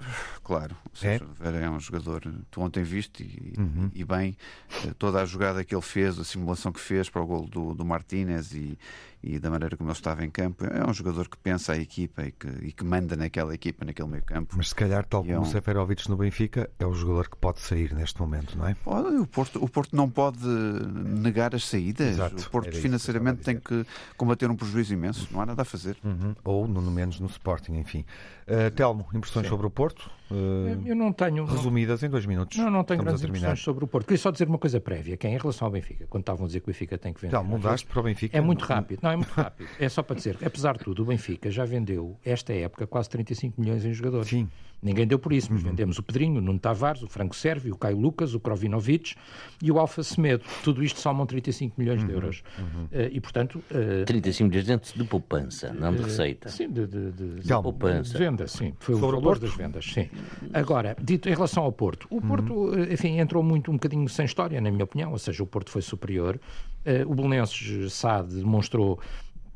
Claro, 0.45 0.77
o 0.93 0.97
Sérgio 0.97 1.27
é? 1.27 1.31
Oliveira 1.31 1.67
é 1.67 1.71
um 1.71 1.81
jogador, 1.81 2.23
tu 2.51 2.61
ontem 2.61 2.83
viste 2.83 3.23
e, 3.25 3.59
uhum. 3.59 3.91
e, 3.95 4.05
bem, 4.05 4.37
eh, 4.85 4.93
toda 4.99 5.23
a 5.23 5.25
jogada 5.25 5.65
que 5.65 5.75
ele 5.75 5.83
fez, 5.83 6.19
a 6.19 6.25
simulação 6.25 6.71
que 6.71 6.79
fez 6.79 7.09
para 7.09 7.23
o 7.23 7.27
gol 7.27 7.49
do, 7.49 7.75
do 7.75 7.85
Martínez 7.87 8.53
e, 8.53 8.79
e 9.25 9.39
da 9.39 9.49
maneira 9.49 9.77
como 9.77 9.89
ele 9.89 9.97
estava 9.97 10.25
em 10.25 10.31
campo. 10.31 10.65
É 10.67 10.89
um 10.89 10.93
jogador 10.93 11.29
que 11.29 11.37
pensa 11.39 11.73
a 11.73 11.77
equipa 11.79 12.25
e 12.25 12.33
que, 12.33 12.47
e 12.63 12.73
que 12.73 12.85
manda 12.85 13.17
naquela 13.17 13.55
equipa, 13.55 13.85
naquele 13.85 14.09
meio 14.09 14.23
campo. 14.23 14.55
Mas 14.57 14.69
se 14.69 14.75
calhar, 14.75 15.05
tal 15.07 15.23
como 15.23 15.33
é 15.35 15.39
um... 15.39 15.43
o 15.43 15.47
Seferovic 15.47 16.09
no 16.11 16.17
Benfica, 16.17 16.71
é 16.79 16.87
o 16.87 16.93
jogador 16.93 17.29
que 17.29 17.37
pode 17.37 17.61
sair 17.61 17.95
neste 17.95 18.21
momento, 18.21 18.57
não 18.59 18.69
é? 18.69 18.77
O 18.85 19.27
Porto, 19.27 19.65
o 19.65 19.69
Porto 19.69 19.97
não 19.97 20.11
pode 20.11 20.47
negar 20.47 21.55
as 21.55 21.67
saídas. 21.67 22.15
Exato. 22.15 22.43
O 22.43 22.51
Porto 22.51 22.77
financeiramente 22.77 23.39
que 23.39 23.45
tem 23.45 23.59
que 23.59 23.87
combater 24.17 24.51
um 24.51 24.57
prejuízo 24.57 24.93
imenso. 24.93 25.27
Não 25.31 25.41
há 25.41 25.47
nada 25.47 25.63
a 25.63 25.65
fazer. 25.65 25.97
Uhum. 26.05 26.35
Ou, 26.45 26.69
no 26.69 26.83
menos, 26.91 27.19
no 27.19 27.27
Sporting, 27.27 27.77
enfim. 27.77 28.05
Uh, 28.47 28.71
Telmo, 28.71 29.07
impressões 29.15 29.47
Sim. 29.47 29.51
sobre 29.51 29.67
o 29.67 29.71
Porto? 29.71 30.11
Uh, 30.35 30.83
eu 30.87 30.97
não 30.97 31.13
tenho. 31.13 31.45
Resumidas 31.45 32.03
em 32.03 32.11
dois 32.11 32.27
minutos. 32.27 32.57
Não, 32.59 32.71
não 32.71 32.85
tenho 32.85 33.01
Estamos 33.01 33.21
grandes 33.21 33.39
impressões 33.39 33.61
sobre 33.61 33.85
o 33.85 33.87
Porto. 33.87 34.07
Queria 34.07 34.19
só 34.19 34.31
dizer 34.31 34.49
uma 34.49 34.59
coisa 34.59 34.81
prévia, 34.81 35.17
que 35.17 35.27
é 35.27 35.31
em 35.31 35.39
relação 35.39 35.67
ao 35.67 35.73
Benfica, 35.73 36.07
quando 36.09 36.23
estavam 36.23 36.45
a 36.45 36.47
dizer 36.47 36.61
que 36.61 36.67
o 36.67 36.73
Benfica 36.73 36.99
tem 36.99 37.13
que 37.13 37.21
vender. 37.21 37.37
Então, 37.37 37.45
mudaste 37.45 37.87
para 37.87 38.01
o 38.01 38.03
Benfica? 38.03 38.37
É 38.37 38.41
muito 38.41 38.65
rápido. 38.65 39.01
Não, 39.03 39.11
é 39.11 39.17
muito 39.17 39.33
rápido. 39.33 39.69
É 39.79 39.89
só 39.89 40.03
para 40.03 40.17
dizer 40.17 40.37
que, 40.37 40.45
apesar 40.45 40.77
de 40.77 40.85
tudo, 40.85 41.03
o 41.03 41.07
Benfica 41.07 41.51
já 41.51 41.65
vendeu, 41.65 42.17
esta 42.25 42.53
época, 42.53 42.87
quase 42.87 43.09
35 43.11 43.61
milhões 43.61 43.85
em 43.85 43.93
jogadores. 43.93 44.29
Sim. 44.29 44.49
Ninguém 44.85 45.07
deu 45.07 45.19
por 45.19 45.33
isso, 45.33 45.51
mas 45.51 45.63
uhum. 45.63 45.71
vendemos 45.71 45.99
o 45.99 46.03
Pedrinho, 46.03 46.39
o 46.39 46.41
Nuno 46.43 46.59
Tavares, 46.59 47.03
o 47.03 47.07
Franco 47.07 47.35
Sérvio, 47.35 47.73
o 47.73 47.79
Caio 47.79 47.99
Lucas, 47.99 48.35
o 48.35 48.41
Krovinovic 48.41 49.15
e 49.63 49.73
o 49.73 49.79
Alfa 49.79 50.03
Semedo. 50.03 50.45
Tudo 50.63 50.85
isto 50.85 51.01
somam 51.01 51.25
35 51.25 51.81
milhões 51.81 52.03
uhum. 52.03 52.07
de 52.07 52.13
euros. 52.13 52.43
Uhum. 52.59 52.85
Uh, 52.85 53.09
e, 53.11 53.19
portanto... 53.19 53.65
Uh, 53.71 54.05
35 54.05 54.51
milhões 54.51 54.93
de 54.93 55.05
poupança, 55.05 55.73
não 55.73 55.95
de 55.95 56.03
receita. 56.03 56.51
Sim, 56.51 56.69
de, 56.69 56.87
de, 56.87 57.13
de, 57.13 57.41
de 57.41 57.49
poupança. 57.49 58.13
De 58.13 58.19
venda, 58.19 58.47
sim. 58.47 58.75
Foi 58.79 58.95
Sobre 58.97 59.17
o 59.17 59.21
valor 59.21 59.39
das 59.39 59.55
vendas, 59.55 59.87
sim. 59.87 60.11
Agora, 60.53 60.97
dito 61.01 61.29
em 61.29 61.35
relação 61.35 61.63
ao 61.63 61.73
Porto, 61.73 62.07
o 62.11 62.21
Porto, 62.21 62.53
uhum. 62.53 62.85
enfim, 62.85 63.19
entrou 63.19 63.43
muito 63.43 63.71
um 63.71 63.75
bocadinho 63.75 64.09
sem 64.09 64.25
história, 64.25 64.61
na 64.61 64.71
minha 64.71 64.85
opinião, 64.85 65.13
ou 65.13 65.19
seja, 65.19 65.43
o 65.43 65.47
Porto 65.47 65.71
foi 65.71 65.83
superior. 65.83 66.41
Uh, 66.87 67.11
o 67.11 67.15
Belenenses 67.15 67.93
SAD 67.93 68.35
demonstrou 68.35 69.01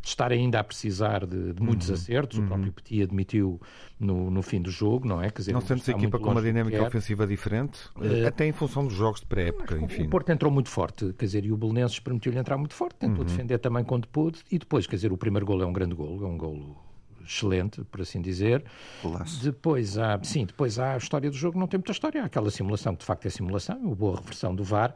estar 0.03 0.33
ainda 0.33 0.61
a 0.61 0.65
precisar 0.65 1.27
de, 1.27 1.53
de 1.53 1.63
muitos 1.63 1.89
uhum. 1.89 1.95
acertos. 1.95 2.39
Uhum. 2.39 2.45
O 2.45 2.49
próprio 2.49 2.73
Petit 2.73 3.03
admitiu 3.03 3.61
no, 3.99 4.31
no 4.31 4.43
fim 4.43 4.61
do 4.61 4.71
jogo, 4.71 5.07
não 5.07 5.23
é? 5.23 5.31
Quer 5.31 5.41
dizer, 5.41 5.53
não 5.53 5.61
a 5.61 5.91
equipa 5.91 6.19
com 6.19 6.31
uma 6.31 6.43
dinâmica 6.43 6.83
ofensiva 6.83 7.27
diferente? 7.27 7.79
Uh, 7.97 8.27
até 8.27 8.47
em 8.47 8.53
função 8.53 8.87
dos 8.87 8.95
jogos 8.95 9.21
de 9.21 9.27
pré-época, 9.27 9.77
enfim. 9.79 10.05
O 10.05 10.11
Porto 10.11 10.31
entrou 10.31 10.51
muito 10.51 10.69
forte, 10.69 11.13
quer 11.19 11.27
dizer, 11.27 11.45
e 11.45 11.53
o 11.53 11.57
Belenenses 11.57 11.99
permitiu-lhe 12.01 12.39
entrar 12.39 12.57
muito 12.57 12.75
forte, 12.75 12.97
tentou 12.97 13.19
uhum. 13.19 13.25
defender 13.25 13.59
também 13.59 13.85
quando 13.85 14.09
pôde, 14.09 14.41
e 14.51 14.59
depois, 14.59 14.87
quer 14.87 14.97
dizer, 14.97 15.13
o 15.13 15.17
primeiro 15.17 15.45
gol 15.45 15.63
é 15.63 15.67
um 15.67 15.73
grande 15.73 15.95
gol, 15.95 16.23
é 16.23 16.27
um 16.27 16.37
golo 16.39 16.88
excelente, 17.29 17.83
por 17.85 18.01
assim 18.01 18.21
dizer. 18.21 18.65
Golaço. 19.03 19.43
Depois 19.45 19.99
há, 19.99 20.19
sim, 20.23 20.47
depois 20.47 20.79
há 20.79 20.95
a 20.95 20.97
história 20.97 21.31
do 21.31 21.37
jogo, 21.37 21.59
não 21.59 21.67
tem 21.67 21.79
muita 21.79 21.93
história. 21.93 22.23
Há 22.23 22.27
aquela 22.27 22.51
simulação, 22.51 22.95
que 22.95 23.01
de 23.01 23.07
facto 23.07 23.27
é 23.27 23.31
simulação, 23.31 23.77
uma 23.79 23.95
boa 23.95 24.17
reversão 24.17 24.55
do 24.55 24.65
VAR. 24.65 24.95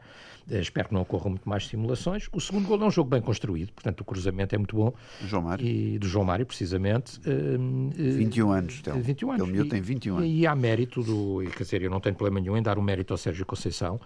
Uh, 0.49 0.55
espero 0.55 0.89
que 0.89 0.93
não 0.93 1.01
ocorram 1.01 1.29
muito 1.29 1.47
mais 1.47 1.67
simulações. 1.67 2.27
O 2.31 2.41
segundo 2.41 2.67
gol 2.67 2.81
é 2.81 2.85
um 2.85 2.91
jogo 2.91 3.09
bem 3.09 3.21
construído, 3.21 3.71
portanto 3.71 4.01
o 4.01 4.05
cruzamento 4.05 4.55
é 4.55 4.57
muito 4.57 4.75
bom. 4.75 4.93
João 5.25 5.43
Mário. 5.43 5.65
E, 5.65 5.97
do 5.99 6.07
João 6.07 6.25
Mário, 6.25 6.45
precisamente. 6.45 7.19
Uh, 7.19 7.91
21 7.95 8.51
anos, 8.51 8.81
Tel. 8.81 8.95
21 8.95 9.31
anos. 9.31 9.49
Ele 9.49 9.69
tem 9.69 9.81
21 9.81 10.17
anos. 10.17 10.27
E, 10.27 10.39
e 10.39 10.47
há 10.47 10.55
mérito 10.55 11.03
do. 11.03 11.43
Quer 11.55 11.63
dizer, 11.63 11.81
eu 11.83 11.89
não 11.89 11.99
tenho 11.99 12.15
problema 12.15 12.41
nenhum 12.41 12.57
em 12.57 12.63
dar 12.63 12.77
o 12.77 12.81
mérito 12.81 13.13
ao 13.13 13.17
Sérgio 13.17 13.45
Conceição 13.45 13.99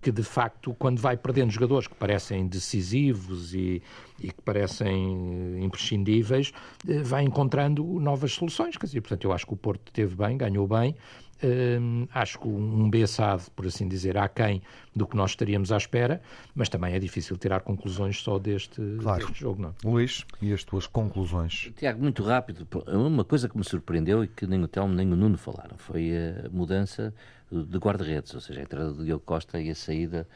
que 0.00 0.12
de 0.12 0.22
facto, 0.22 0.74
quando 0.78 1.00
vai 1.00 1.16
perdendo 1.16 1.50
jogadores 1.50 1.88
que 1.88 1.94
parecem 1.94 2.46
decisivos 2.46 3.54
e, 3.54 3.82
e 4.20 4.28
que 4.28 4.42
parecem 4.42 5.64
imprescindíveis, 5.64 6.52
eh, 6.88 7.02
vai 7.02 7.24
encontrando 7.24 7.84
novas 8.00 8.32
soluções. 8.32 8.76
Quer 8.76 8.86
dizer, 8.86 9.00
portanto, 9.00 9.24
eu 9.24 9.32
acho 9.32 9.46
que 9.46 9.54
o 9.54 9.56
Porto 9.56 9.90
teve 9.92 10.14
bem, 10.14 10.36
ganhou 10.36 10.66
bem. 10.66 10.94
Hum, 11.42 12.08
acho 12.14 12.38
que 12.38 12.48
um 12.48 12.88
Bessade, 12.88 13.44
por 13.54 13.66
assim 13.66 13.86
dizer, 13.86 14.16
aquém 14.16 14.62
do 14.94 15.06
que 15.06 15.16
nós 15.16 15.32
estaríamos 15.32 15.70
à 15.70 15.76
espera, 15.76 16.22
mas 16.54 16.68
também 16.68 16.94
é 16.94 16.98
difícil 16.98 17.36
tirar 17.36 17.60
conclusões 17.60 18.22
só 18.22 18.38
deste, 18.38 18.80
claro. 19.00 19.26
deste 19.26 19.40
jogo. 19.40 19.62
Não? 19.62 19.68
É? 19.68 19.88
Luís, 19.88 20.24
e 20.40 20.52
as 20.52 20.64
tuas 20.64 20.86
conclusões? 20.86 21.70
Tiago, 21.76 22.00
muito 22.00 22.22
rápido. 22.22 22.66
Uma 22.86 23.24
coisa 23.24 23.48
que 23.48 23.56
me 23.56 23.64
surpreendeu 23.64 24.24
e 24.24 24.28
que 24.28 24.46
nem 24.46 24.62
o 24.62 24.68
Telmo 24.68 24.94
nem 24.94 25.12
o 25.12 25.16
Nuno 25.16 25.36
falaram 25.36 25.76
foi 25.76 26.12
a 26.16 26.48
mudança 26.50 27.12
de 27.50 27.78
guarda-redes, 27.78 28.34
ou 28.34 28.40
seja, 28.40 28.60
a 28.60 28.62
entrada 28.62 28.92
do 28.92 29.04
Diogo 29.04 29.22
Costa 29.24 29.60
e 29.60 29.70
a 29.70 29.74
saída 29.74 30.26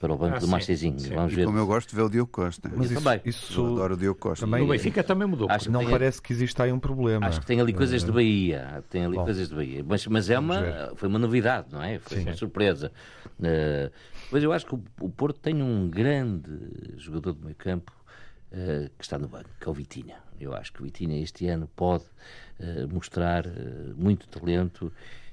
para 0.00 0.14
o 0.14 0.16
banco 0.16 0.36
ah, 0.36 0.38
do 0.38 0.48
Marchezinho. 0.48 0.96
Vamos 1.14 1.34
ver. 1.34 1.44
Como 1.44 1.58
eu 1.58 1.66
gosto 1.66 1.90
de 1.90 1.94
ver 1.94 2.02
o 2.02 2.08
Diogo 2.08 2.32
Costa. 2.32 2.70
Mas 2.74 2.90
isso, 2.90 3.02
também. 3.02 3.20
Isso, 3.22 3.60
eu 3.60 3.66
adoro 3.66 3.94
o 3.94 3.96
Diogo 3.98 4.18
Costa. 4.18 4.46
Também, 4.46 4.62
o 4.62 4.66
Benfica 4.66 5.04
também 5.04 5.28
mudou. 5.28 5.46
Acho 5.50 5.66
que 5.66 5.70
não 5.70 5.80
tem, 5.80 5.90
parece 5.90 6.22
que 6.22 6.32
existe 6.32 6.60
aí 6.62 6.72
um 6.72 6.80
problema. 6.80 7.26
Acho 7.26 7.38
que 7.38 7.46
tem 7.46 7.60
ali 7.60 7.74
coisas 7.74 8.02
de 8.02 8.10
Bahia. 8.10 8.82
Tem 8.88 9.04
ali 9.04 9.16
Bom, 9.16 9.24
coisas 9.24 9.50
de 9.50 9.54
Bahia. 9.54 9.84
Mas, 9.86 10.06
mas 10.06 10.30
é 10.30 10.38
uma, 10.38 10.92
foi 10.96 11.06
uma 11.06 11.18
novidade, 11.18 11.68
não 11.70 11.82
é? 11.82 11.98
Foi 11.98 12.16
Sim. 12.16 12.24
uma 12.24 12.34
surpresa. 12.34 12.90
Uh, 13.38 13.92
mas 14.32 14.42
eu 14.42 14.52
acho 14.54 14.64
que 14.64 14.74
o, 14.74 14.82
o, 15.02 15.10
Porto 15.10 15.38
tem 15.38 15.62
um 15.62 15.86
grande 15.90 16.50
jogador 16.96 17.34
de 17.34 17.44
meio 17.44 17.56
campo 17.56 17.92
uh, 18.52 18.88
que 18.96 19.04
está 19.04 19.18
no 19.18 19.28
banco, 19.28 19.50
que 19.60 19.68
é 19.68 19.70
o 19.70 19.74
Vitinha. 19.74 20.16
Eu 20.40 20.54
acho 20.54 20.72
que 20.72 20.80
o 20.80 20.84
Vitinha 20.84 21.22
este 21.22 21.46
ano 21.46 21.68
pode 21.76 22.04
uh, 22.58 22.88
mostrar 22.90 23.44
muito 23.94 24.26
talento 24.28 24.90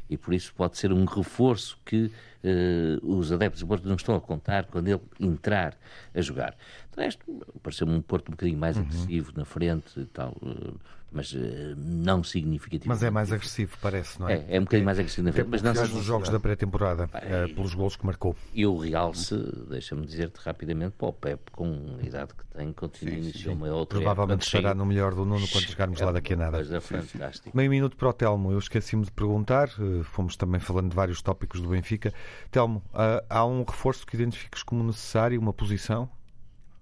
e 0.10 0.18
por 0.18 0.34
isso 0.34 0.53
pode 0.53 0.78
ser 0.78 0.91
um 0.91 1.05
reforço 1.05 1.78
que 1.86 2.12
uh, 2.43 3.18
os 3.18 3.32
adeptos 3.32 3.62
do 3.62 3.68
Porto 3.68 3.88
não 3.88 3.95
estão 3.95 4.16
a 4.16 4.22
contar 4.22 4.66
quando 4.66 4.88
ele 4.88 5.01
entrar 5.20 5.78
a 6.14 6.22
jogar. 6.22 6.55
De 6.95 7.03
resto, 7.03 7.26
pareceu-me 7.62 7.93
um 7.93 8.01
Porto 8.01 8.30
um 8.30 8.32
bocadinho 8.32 8.58
mais 8.58 8.78
uhum. 8.78 8.84
agressivo 8.84 9.34
na 9.36 9.45
frente 9.45 9.99
e 9.99 10.05
tal, 10.05 10.36
eh, 10.43 10.74
mas 11.12 11.34
uh, 11.34 11.38
não 11.78 12.24
significativo. 12.24 12.89
Mas 12.89 13.01
é 13.01 13.10
mais 13.10 13.32
agressivo, 13.32 13.78
parece, 13.82 14.20
não 14.20 14.30
é? 14.30 14.34
É, 14.34 14.58
é 14.58 14.60
um 14.60 14.64
bocadinho 14.64 14.86
mais 14.86 14.99
agressivo 14.99 15.26
na 15.26 15.34
frente. 15.34 15.47
Mas 15.49 15.62
não 15.62 15.72
os 15.72 16.03
jogos 16.03 16.30
da 16.30 16.39
pré-temporada, 16.39 17.05
uh, 17.05 17.53
pelos 17.53 17.74
gols 17.74 17.95
que 17.95 18.05
marcou. 18.05 18.36
E 18.53 18.66
o 18.66 18.78
Real, 18.78 19.14
se, 19.14 19.36
deixa-me 19.70 20.05
dizer-te 20.05 20.38
rapidamente, 20.38 20.95
para 20.97 21.08
o 21.08 21.14
Pep, 21.14 21.51
com 21.51 21.97
a 22.01 22.05
idade 22.05 22.34
que 22.34 22.45
tem, 22.58 22.74
continua 22.74 23.16
sim, 23.16 23.22
iniciou 23.22 23.55
sim. 23.55 23.62
uma 23.62 23.74
outra 23.74 23.99
Provavelmente 23.99 24.45
estará 24.45 24.74
no 24.74 24.86
melhor 24.86 25.16
do 25.16 25.26
Nuno 25.26 25.47
quando 25.47 25.66
chegarmos 25.66 26.01
é 26.01 26.05
lá 26.05 26.12
daqui 26.12 26.34
a 26.34 26.38
nada. 26.38 26.58
Coisa 26.58 26.82
fantástica. 26.82 27.51
Meio 27.53 27.70
minuto 27.70 27.95
para 27.95 28.10
o 28.10 28.14
Telmo, 28.14 28.51
eu 28.51 28.60
esqueci-me 28.60 29.05
de 29.05 29.12
perguntar, 29.12 29.70
fomos 30.03 30.36
também 30.36 30.60
falando 30.60 30.89
de 30.89 30.95
vários 30.95 31.22
tópicos 31.22 31.62
do 31.62 31.70
Benfica. 31.70 32.14
Telmo, 32.51 32.84
há 33.30 33.45
um 33.45 33.64
reforço 33.64 34.05
que 34.05 34.16
identifiques 34.16 34.64
como 34.64 34.84
necessário, 34.84 35.39
uma 35.39 35.53
posição? 35.53 36.10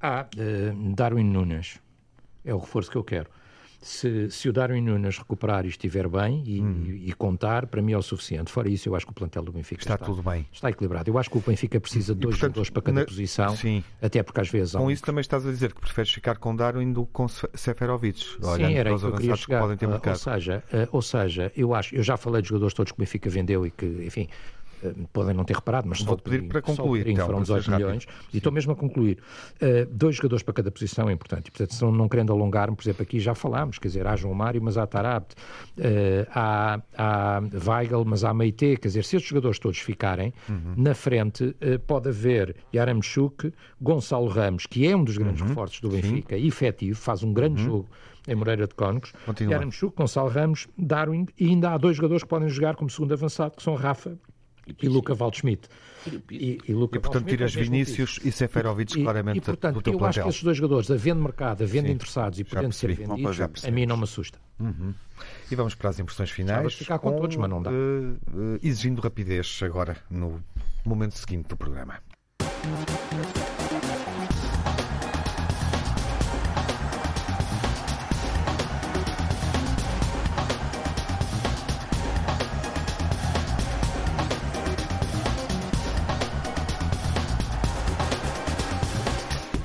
Há, 0.02 0.28
uh, 0.36 0.96
Darwin 0.96 1.24
Nunes. 1.24 1.80
É 2.44 2.54
o 2.54 2.60
reforço 2.60 2.92
que 2.92 2.98
eu 2.98 3.04
quero. 3.04 3.30
Se, 3.86 4.32
se, 4.32 4.50
o 4.50 4.52
Darwin 4.52 4.82
Nunes 4.82 5.20
recuperar 5.20 5.64
e 5.64 5.70
estiver 5.70 6.08
bem 6.08 6.42
e, 6.44 6.60
hum. 6.60 6.84
e, 6.88 7.10
e, 7.12 7.14
contar, 7.14 7.68
para 7.68 7.84
mim 7.84 7.92
é 7.92 7.98
o 7.98 8.02
suficiente. 8.02 8.52
Fora 8.52 8.68
isso, 8.68 8.90
eu 8.90 8.96
acho 8.96 9.06
que 9.06 9.12
o 9.12 9.14
plantel 9.14 9.44
do 9.44 9.52
Benfica 9.52 9.80
está, 9.80 9.94
está, 9.94 10.06
tudo 10.08 10.24
bem. 10.24 10.48
Está 10.52 10.72
equilibrado. 10.72 11.08
Eu 11.08 11.20
acho 11.20 11.30
que 11.30 11.38
o 11.38 11.42
Benfica 11.42 11.80
precisa 11.80 12.16
de 12.16 12.22
dois 12.22 12.36
jogadores 12.36 12.72
para 12.72 12.82
cada 12.82 13.02
na... 13.02 13.06
posição, 13.06 13.56
sim. 13.56 13.84
até 14.02 14.24
porque 14.24 14.42
às 14.42 14.50
vezes... 14.50 14.74
Com 14.74 14.86
um... 14.86 14.90
isso 14.90 15.04
também 15.04 15.22
estás 15.22 15.46
a 15.46 15.52
dizer 15.52 15.72
que 15.72 15.80
preferes 15.80 16.12
ficar 16.12 16.40
com 16.40 16.56
Darwin 16.56 16.92
do 16.94 17.06
que 17.06 17.12
com 17.12 17.28
Seferovic, 17.28 18.24
sim, 18.24 18.74
era 18.74 18.90
aí 18.90 18.98
que 18.98 19.06
eu 19.06 19.12
queria 19.14 19.36
chegar. 19.36 19.58
Que 19.58 19.62
podem 19.62 19.78
ter 19.78 19.86
uh, 19.88 20.10
ou, 20.10 20.16
seja, 20.16 20.64
uh, 20.74 20.90
ou 20.92 21.02
seja, 21.04 21.52
eu 21.56 21.76
acho, 21.76 21.96
eu 21.96 22.02
já 22.02 22.18
falei 22.18 22.42
de 22.42 22.48
jogadores 22.48 22.74
todos 22.74 22.92
que 22.92 22.98
o 22.98 23.02
Benfica 23.02 23.30
vendeu 23.30 23.68
e 23.68 23.70
que, 23.70 23.86
enfim, 23.86 24.28
podem 25.12 25.34
não 25.34 25.44
ter 25.44 25.56
reparado, 25.56 25.88
mas 25.88 26.02
Vou 26.02 26.18
pedir 26.18 26.48
para 26.48 26.62
concluir. 26.62 27.08
Então, 27.08 27.26
foram 27.26 27.42
18 27.42 27.72
milhões. 27.72 28.08
E 28.34 28.38
estou 28.38 28.52
mesmo 28.52 28.72
a 28.72 28.76
concluir. 28.76 29.20
Uh, 29.56 29.86
dois 29.92 30.16
jogadores 30.16 30.44
para 30.44 30.54
cada 30.54 30.72
posição 30.72 31.10
é 31.10 31.14
importante. 31.14 31.48
E, 31.48 31.52
portanto, 31.52 31.92
não 31.92 32.08
querendo 32.08 32.32
alongar-me, 32.32 32.76
por 32.76 32.84
exemplo, 32.84 33.04
aqui 33.04 33.20
já 33.20 33.34
falámos, 33.34 33.80
quer 33.80 33.88
dizer, 33.88 34.08
há 34.08 34.16
João 34.16 34.34
Mário, 34.34 34.62
mas 34.62 34.78
há 34.78 34.86
Tarabt, 34.86 35.36
uh, 35.78 35.82
há, 36.34 36.82
há 36.98 37.42
Weigl, 37.66 38.04
mas 38.06 38.24
há 38.24 38.34
Meite. 38.34 38.78
Quer 38.78 38.88
dizer, 38.88 39.04
se 39.04 39.16
estes 39.16 39.30
jogadores 39.30 39.60
todos 39.60 39.80
ficarem, 39.80 40.34
uhum. 40.50 40.74
na 40.78 40.94
frente 40.94 41.44
uh, 41.44 41.80
pode 41.86 42.10
haver 42.10 42.56
Yaramchuk, 42.74 43.52
Gonçalo 43.82 44.28
Ramos, 44.28 44.66
que 44.66 44.88
é 44.88 44.96
um 44.96 45.04
dos 45.04 45.18
grandes 45.18 45.42
uhum. 45.42 45.50
reforços 45.50 45.82
do 45.82 45.90
Benfica, 45.90 46.38
Sim. 46.38 46.48
efetivo, 46.48 47.00
faz 47.00 47.24
um 47.24 47.34
grande 47.34 47.62
uhum. 47.62 47.68
jogo 47.68 47.90
em 48.28 48.36
Moreira 48.36 48.68
de 48.68 48.74
Cónicos, 48.74 49.14
Yaramchuk, 49.40 49.96
Gonçalo 49.96 50.30
Ramos, 50.30 50.68
Darwin, 50.78 51.28
e 51.40 51.50
ainda 51.50 51.72
há 51.72 51.78
dois 51.78 51.96
jogadores 51.96 52.24
que 52.24 52.30
podem 52.30 52.50
jogar 52.50 52.76
como 52.76 52.90
segundo 52.90 53.14
avançado, 53.14 53.56
que 53.56 53.62
são 53.62 53.76
Rafa 53.76 54.18
e, 54.82 54.88
Luca 54.88 55.14
Waldschmidt. 55.14 55.68
E, 56.30 56.60
e, 56.68 56.74
Luca 56.74 56.98
e 56.98 57.02
portanto, 57.02 57.28
tiras 57.28 57.54
Vinícius 57.54 58.20
e 58.24 58.32
Seferovic 58.32 59.02
claramente 59.02 59.38
e, 59.38 59.42
portanto, 59.42 59.76
do 59.76 59.82
teu 59.82 59.94
eu 59.94 60.00
plantel. 60.00 60.10
acho 60.10 60.22
que 60.24 60.30
esses 60.30 60.44
dois 60.44 60.58
jogadores, 60.58 60.92
havendo 60.92 61.22
mercado, 61.22 61.64
havendo 61.64 61.88
Sim, 61.88 61.94
interessados 61.94 62.40
e 62.40 62.44
podendo 62.44 62.74
ser 62.74 62.94
vendidos, 62.94 63.66
a 63.66 63.72
mim 63.72 63.86
não 63.86 63.98
me 63.98 64.04
assusta. 64.04 64.40
Uhum. 64.60 64.94
E 65.50 65.56
vamos 65.56 65.76
para 65.76 65.90
as 65.90 66.00
impressões 66.00 66.30
finais. 66.30 66.74
Ficar 66.74 67.00
com, 67.00 67.12
com 67.12 67.22
todos, 67.22 67.36
mas 67.38 67.50
não 67.50 67.62
dá. 67.62 67.72
Uh, 67.72 67.74
uh, 67.74 68.60
exigindo 68.62 69.02
rapidez 69.02 69.60
agora, 69.64 69.98
no 70.10 70.44
momento 70.86 71.18
seguinte 71.18 71.48
do 71.48 71.58
programa. 71.58 72.00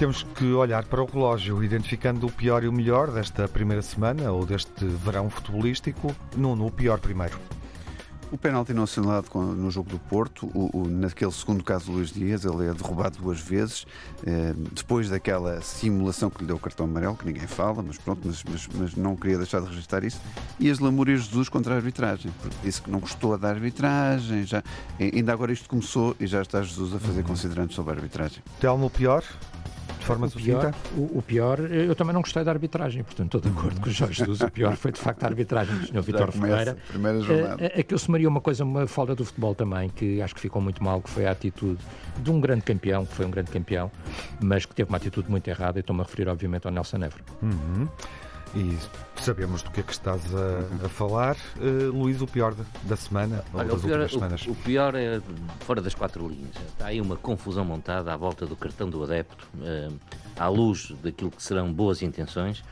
Temos 0.00 0.22
que 0.22 0.46
olhar 0.54 0.82
para 0.86 1.02
o 1.02 1.04
relógio, 1.04 1.62
identificando 1.62 2.26
o 2.26 2.32
pior 2.32 2.64
e 2.64 2.68
o 2.68 2.72
melhor 2.72 3.10
desta 3.10 3.46
primeira 3.46 3.82
semana 3.82 4.32
ou 4.32 4.46
deste 4.46 4.86
verão 4.86 5.28
futebolístico. 5.28 6.16
Nuno, 6.34 6.64
o 6.64 6.70
pior 6.70 6.98
primeiro. 6.98 7.38
O 8.32 8.38
pênalti 8.38 8.72
não 8.72 8.84
assinalado 8.84 9.28
no 9.38 9.70
jogo 9.70 9.90
do 9.90 9.98
Porto, 9.98 10.46
o, 10.54 10.84
o, 10.84 10.88
naquele 10.88 11.32
segundo 11.32 11.62
caso 11.62 11.86
do 11.86 11.92
Luís 11.92 12.12
Dias, 12.12 12.46
ele 12.46 12.68
é 12.68 12.72
derrubado 12.72 13.18
duas 13.18 13.40
vezes, 13.40 13.86
eh, 14.24 14.54
depois 14.72 15.10
daquela 15.10 15.60
simulação 15.60 16.30
que 16.30 16.40
lhe 16.40 16.46
deu 16.46 16.56
o 16.56 16.58
cartão 16.58 16.86
amarelo, 16.86 17.14
que 17.14 17.26
ninguém 17.26 17.46
fala, 17.46 17.82
mas 17.82 17.98
pronto, 17.98 18.22
mas, 18.24 18.42
mas, 18.44 18.68
mas 18.72 18.96
não 18.96 19.14
queria 19.14 19.36
deixar 19.36 19.60
de 19.60 19.66
registrar 19.66 20.02
isso, 20.02 20.20
e 20.58 20.70
as 20.70 20.78
lamúrias 20.78 21.24
Jesus 21.24 21.50
contra 21.50 21.74
a 21.74 21.76
arbitragem, 21.76 22.32
porque 22.40 22.56
disse 22.62 22.80
que 22.80 22.90
não 22.90 23.00
gostou 23.00 23.36
da 23.36 23.50
arbitragem, 23.50 24.44
já, 24.44 24.62
ainda 24.98 25.32
agora 25.32 25.52
isto 25.52 25.68
começou 25.68 26.16
e 26.18 26.26
já 26.26 26.40
está 26.40 26.62
Jesus 26.62 26.94
a 26.94 26.98
fazer 26.98 27.20
uhum. 27.20 27.26
considerantes 27.26 27.76
sobre 27.76 27.92
a 27.92 27.96
arbitragem. 27.96 28.42
Telmo, 28.60 28.88
pior? 28.88 29.24
De 29.98 30.06
forma 30.06 30.26
o 30.26 30.30
pior, 30.30 30.74
o, 30.96 31.18
o, 31.18 31.22
pior, 31.22 31.60
eu 31.60 31.94
também 31.94 32.12
não 32.14 32.22
gostei 32.22 32.44
da 32.44 32.50
arbitragem, 32.50 33.02
portanto 33.02 33.36
estou 33.36 33.40
de 33.40 33.58
acordo 33.58 33.80
com 33.80 33.88
o 33.88 33.92
Jorge 33.92 34.14
Jesus. 34.14 34.40
O 34.40 34.50
pior 34.50 34.76
foi 34.76 34.92
de 34.92 35.00
facto 35.00 35.24
a 35.24 35.26
arbitragem 35.26 35.76
do 35.76 35.86
Sr. 35.86 36.02
Vitor 36.02 36.32
Ferreira. 36.32 36.76
Primeira 36.88 37.20
jornada. 37.20 37.82
Que 37.82 37.94
eu 37.94 37.98
sumaria 37.98 38.28
uma 38.28 38.40
coisa, 38.40 38.64
uma 38.64 38.86
falta 38.86 39.14
do 39.14 39.24
futebol 39.24 39.54
também, 39.54 39.88
que 39.88 40.20
acho 40.22 40.34
que 40.34 40.40
ficou 40.40 40.60
muito 40.60 40.82
mal, 40.82 41.00
que 41.00 41.10
foi 41.10 41.26
a 41.26 41.32
atitude 41.32 41.80
de 42.18 42.30
um 42.30 42.40
grande 42.40 42.62
campeão, 42.62 43.04
que 43.04 43.14
foi 43.14 43.26
um 43.26 43.30
grande 43.30 43.50
campeão, 43.50 43.90
mas 44.40 44.64
que 44.64 44.74
teve 44.74 44.88
uma 44.88 44.96
atitude 44.96 45.30
muito 45.30 45.48
errada, 45.48 45.78
e 45.78 45.80
estou-me 45.80 46.02
a 46.02 46.04
referir, 46.04 46.28
obviamente, 46.28 46.66
ao 46.66 46.72
Nelson 46.72 46.96
Évora. 46.96 47.24
Uhum 47.42 47.88
e 48.54 48.76
sabemos 49.16 49.62
do 49.62 49.70
que 49.70 49.80
é 49.80 49.82
que 49.82 49.92
estás 49.92 50.22
a, 50.34 50.86
a 50.86 50.88
falar. 50.88 51.36
Uh, 51.56 51.90
Luís, 51.92 52.20
o 52.20 52.26
pior 52.26 52.54
da 52.82 52.96
semana 52.96 53.44
ou 53.52 53.60
Olha, 53.60 53.68
das 53.68 53.80
pior, 53.80 54.00
últimas 54.00 54.12
semanas? 54.12 54.46
O, 54.46 54.50
o, 54.52 54.54
pior 54.56 54.94
é 54.94 55.20
fora 55.60 55.80
das 55.80 55.94
quatro 55.94 56.26
linhas. 56.28 56.56
Está 56.68 56.86
aí 56.86 57.00
uma 57.00 57.16
confusão 57.16 57.64
montada 57.64 58.12
à 58.12 58.16
volta 58.16 58.46
do 58.46 58.56
cartão 58.56 58.88
do 58.88 59.02
adepto, 59.02 59.48
uh, 59.56 59.94
à 60.36 60.48
luz 60.48 60.92
daquilo 61.02 61.30
que 61.30 61.42
serão 61.42 61.72
boas 61.72 62.02
intenções 62.02 62.62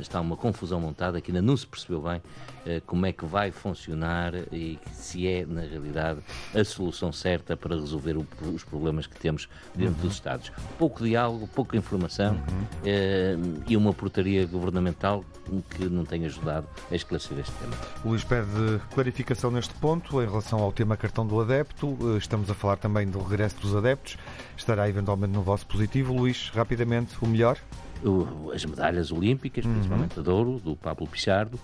está 0.00 0.20
uma 0.20 0.36
confusão 0.36 0.80
montada 0.80 1.20
que 1.20 1.30
ainda 1.30 1.42
não 1.42 1.56
se 1.56 1.66
percebeu 1.66 2.00
bem 2.00 2.18
uh, 2.18 2.59
como 2.86 3.06
é 3.06 3.12
que 3.12 3.24
vai 3.24 3.50
funcionar 3.50 4.34
e 4.52 4.78
se 4.92 5.26
é, 5.26 5.46
na 5.46 5.62
realidade, 5.62 6.20
a 6.54 6.64
solução 6.64 7.12
certa 7.12 7.56
para 7.56 7.74
resolver 7.76 8.16
o, 8.16 8.26
os 8.54 8.64
problemas 8.64 9.06
que 9.06 9.18
temos 9.18 9.48
dentro 9.74 9.94
uhum. 9.94 10.00
dos 10.02 10.12
Estados. 10.14 10.52
Pouco 10.78 11.04
diálogo, 11.04 11.48
pouca 11.48 11.76
informação 11.76 12.34
uhum. 12.34 12.40
uh, 12.40 13.62
e 13.66 13.76
uma 13.76 13.92
portaria 13.92 14.46
governamental 14.46 15.24
que 15.70 15.84
não 15.84 16.04
tem 16.04 16.24
ajudado 16.26 16.66
a 16.90 16.94
esclarecer 16.94 17.38
este 17.38 17.52
tema. 17.52 17.74
Luís 18.04 18.24
pede 18.24 18.80
clarificação 18.92 19.50
neste 19.50 19.74
ponto 19.74 20.22
em 20.22 20.26
relação 20.26 20.60
ao 20.60 20.72
tema 20.72 20.96
cartão 20.96 21.26
do 21.26 21.40
adepto. 21.40 21.96
Eh, 22.02 22.18
estamos 22.18 22.48
a 22.50 22.54
falar 22.54 22.76
também 22.76 23.06
do 23.08 23.20
regresso 23.20 23.56
dos 23.60 23.74
adeptos. 23.74 24.16
Estará 24.56 24.88
eventualmente 24.88 25.32
no 25.32 25.42
vosso 25.42 25.66
positivo. 25.66 26.14
Luís, 26.14 26.50
rapidamente, 26.54 27.16
o 27.20 27.26
melhor? 27.26 27.58
as 28.54 28.64
medalhas 28.64 29.12
olímpicas, 29.12 29.64
uhum. 29.64 29.72
principalmente 29.74 30.18
a 30.18 30.22
de 30.22 30.30
ouro, 30.30 30.58
do 30.58 30.74
Pablo 30.74 31.06
Pichardo. 31.06 31.58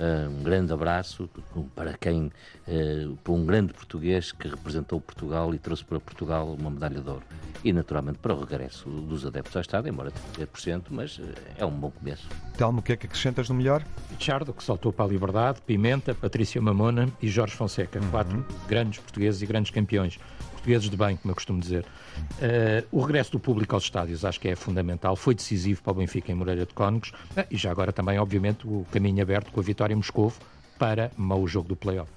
Uh, 0.00 0.30
um 0.30 0.42
grande 0.42 0.72
abraço 0.72 1.28
para 1.74 1.92
quem, 1.98 2.32
uh, 2.66 3.16
para 3.22 3.32
um 3.32 3.44
grande 3.44 3.72
português 3.72 4.32
que 4.32 4.48
representou 4.48 5.00
Portugal 5.00 5.54
e 5.54 5.58
trouxe 5.58 5.84
para 5.84 6.00
Portugal 6.00 6.56
uma 6.58 6.70
medalha 6.70 7.00
de 7.00 7.08
ouro. 7.08 7.22
E 7.62 7.72
naturalmente 7.72 8.18
para 8.18 8.34
o 8.34 8.40
regresso 8.40 8.88
dos 8.88 9.26
adeptos 9.26 9.54
ao 9.54 9.60
Estado, 9.60 9.88
embora 9.88 10.10
30%, 10.34 10.84
mas 10.90 11.18
uh, 11.18 11.22
é 11.56 11.64
um 11.64 11.70
bom 11.70 11.90
começo. 11.90 12.28
Telmo, 12.56 12.80
o 12.80 12.82
que 12.82 12.92
é 12.92 12.96
que 12.96 13.06
acrescentas 13.06 13.48
no 13.48 13.54
melhor? 13.54 13.84
Pichardo, 14.08 14.52
que 14.52 14.64
saltou 14.64 14.92
para 14.92 15.04
a 15.04 15.08
liberdade, 15.08 15.60
Pimenta, 15.60 16.14
Patrícia 16.14 16.60
Mamona 16.60 17.08
e 17.20 17.28
Jorge 17.28 17.54
Fonseca, 17.54 18.00
uhum. 18.00 18.10
quatro 18.10 18.46
grandes 18.66 18.98
portugueses 18.98 19.42
e 19.42 19.46
grandes 19.46 19.70
campeões 19.70 20.18
portugueses 20.62 20.88
de 20.88 20.96
bem, 20.96 21.16
como 21.16 21.32
eu 21.32 21.34
costumo 21.34 21.60
dizer. 21.60 21.84
Uh, 21.84 22.86
o 22.92 23.00
regresso 23.00 23.32
do 23.32 23.40
público 23.40 23.74
aos 23.74 23.84
estádios 23.84 24.24
acho 24.24 24.40
que 24.40 24.48
é 24.48 24.54
fundamental, 24.54 25.16
foi 25.16 25.34
decisivo 25.34 25.82
para 25.82 25.92
o 25.92 25.96
Benfica 25.96 26.30
em 26.30 26.34
Moreira 26.34 26.64
de 26.64 26.72
Cónegos 26.72 27.10
uh, 27.10 27.44
e 27.50 27.56
já 27.56 27.70
agora 27.70 27.92
também, 27.92 28.18
obviamente, 28.18 28.66
o 28.66 28.86
caminho 28.90 29.20
aberto 29.20 29.50
com 29.50 29.60
a 29.60 29.62
vitória 29.62 29.92
em 29.92 29.96
Moscovo 29.96 30.38
para 30.78 31.10
o 31.18 31.46
jogo 31.46 31.68
do 31.68 31.76
play-off. 31.76 32.10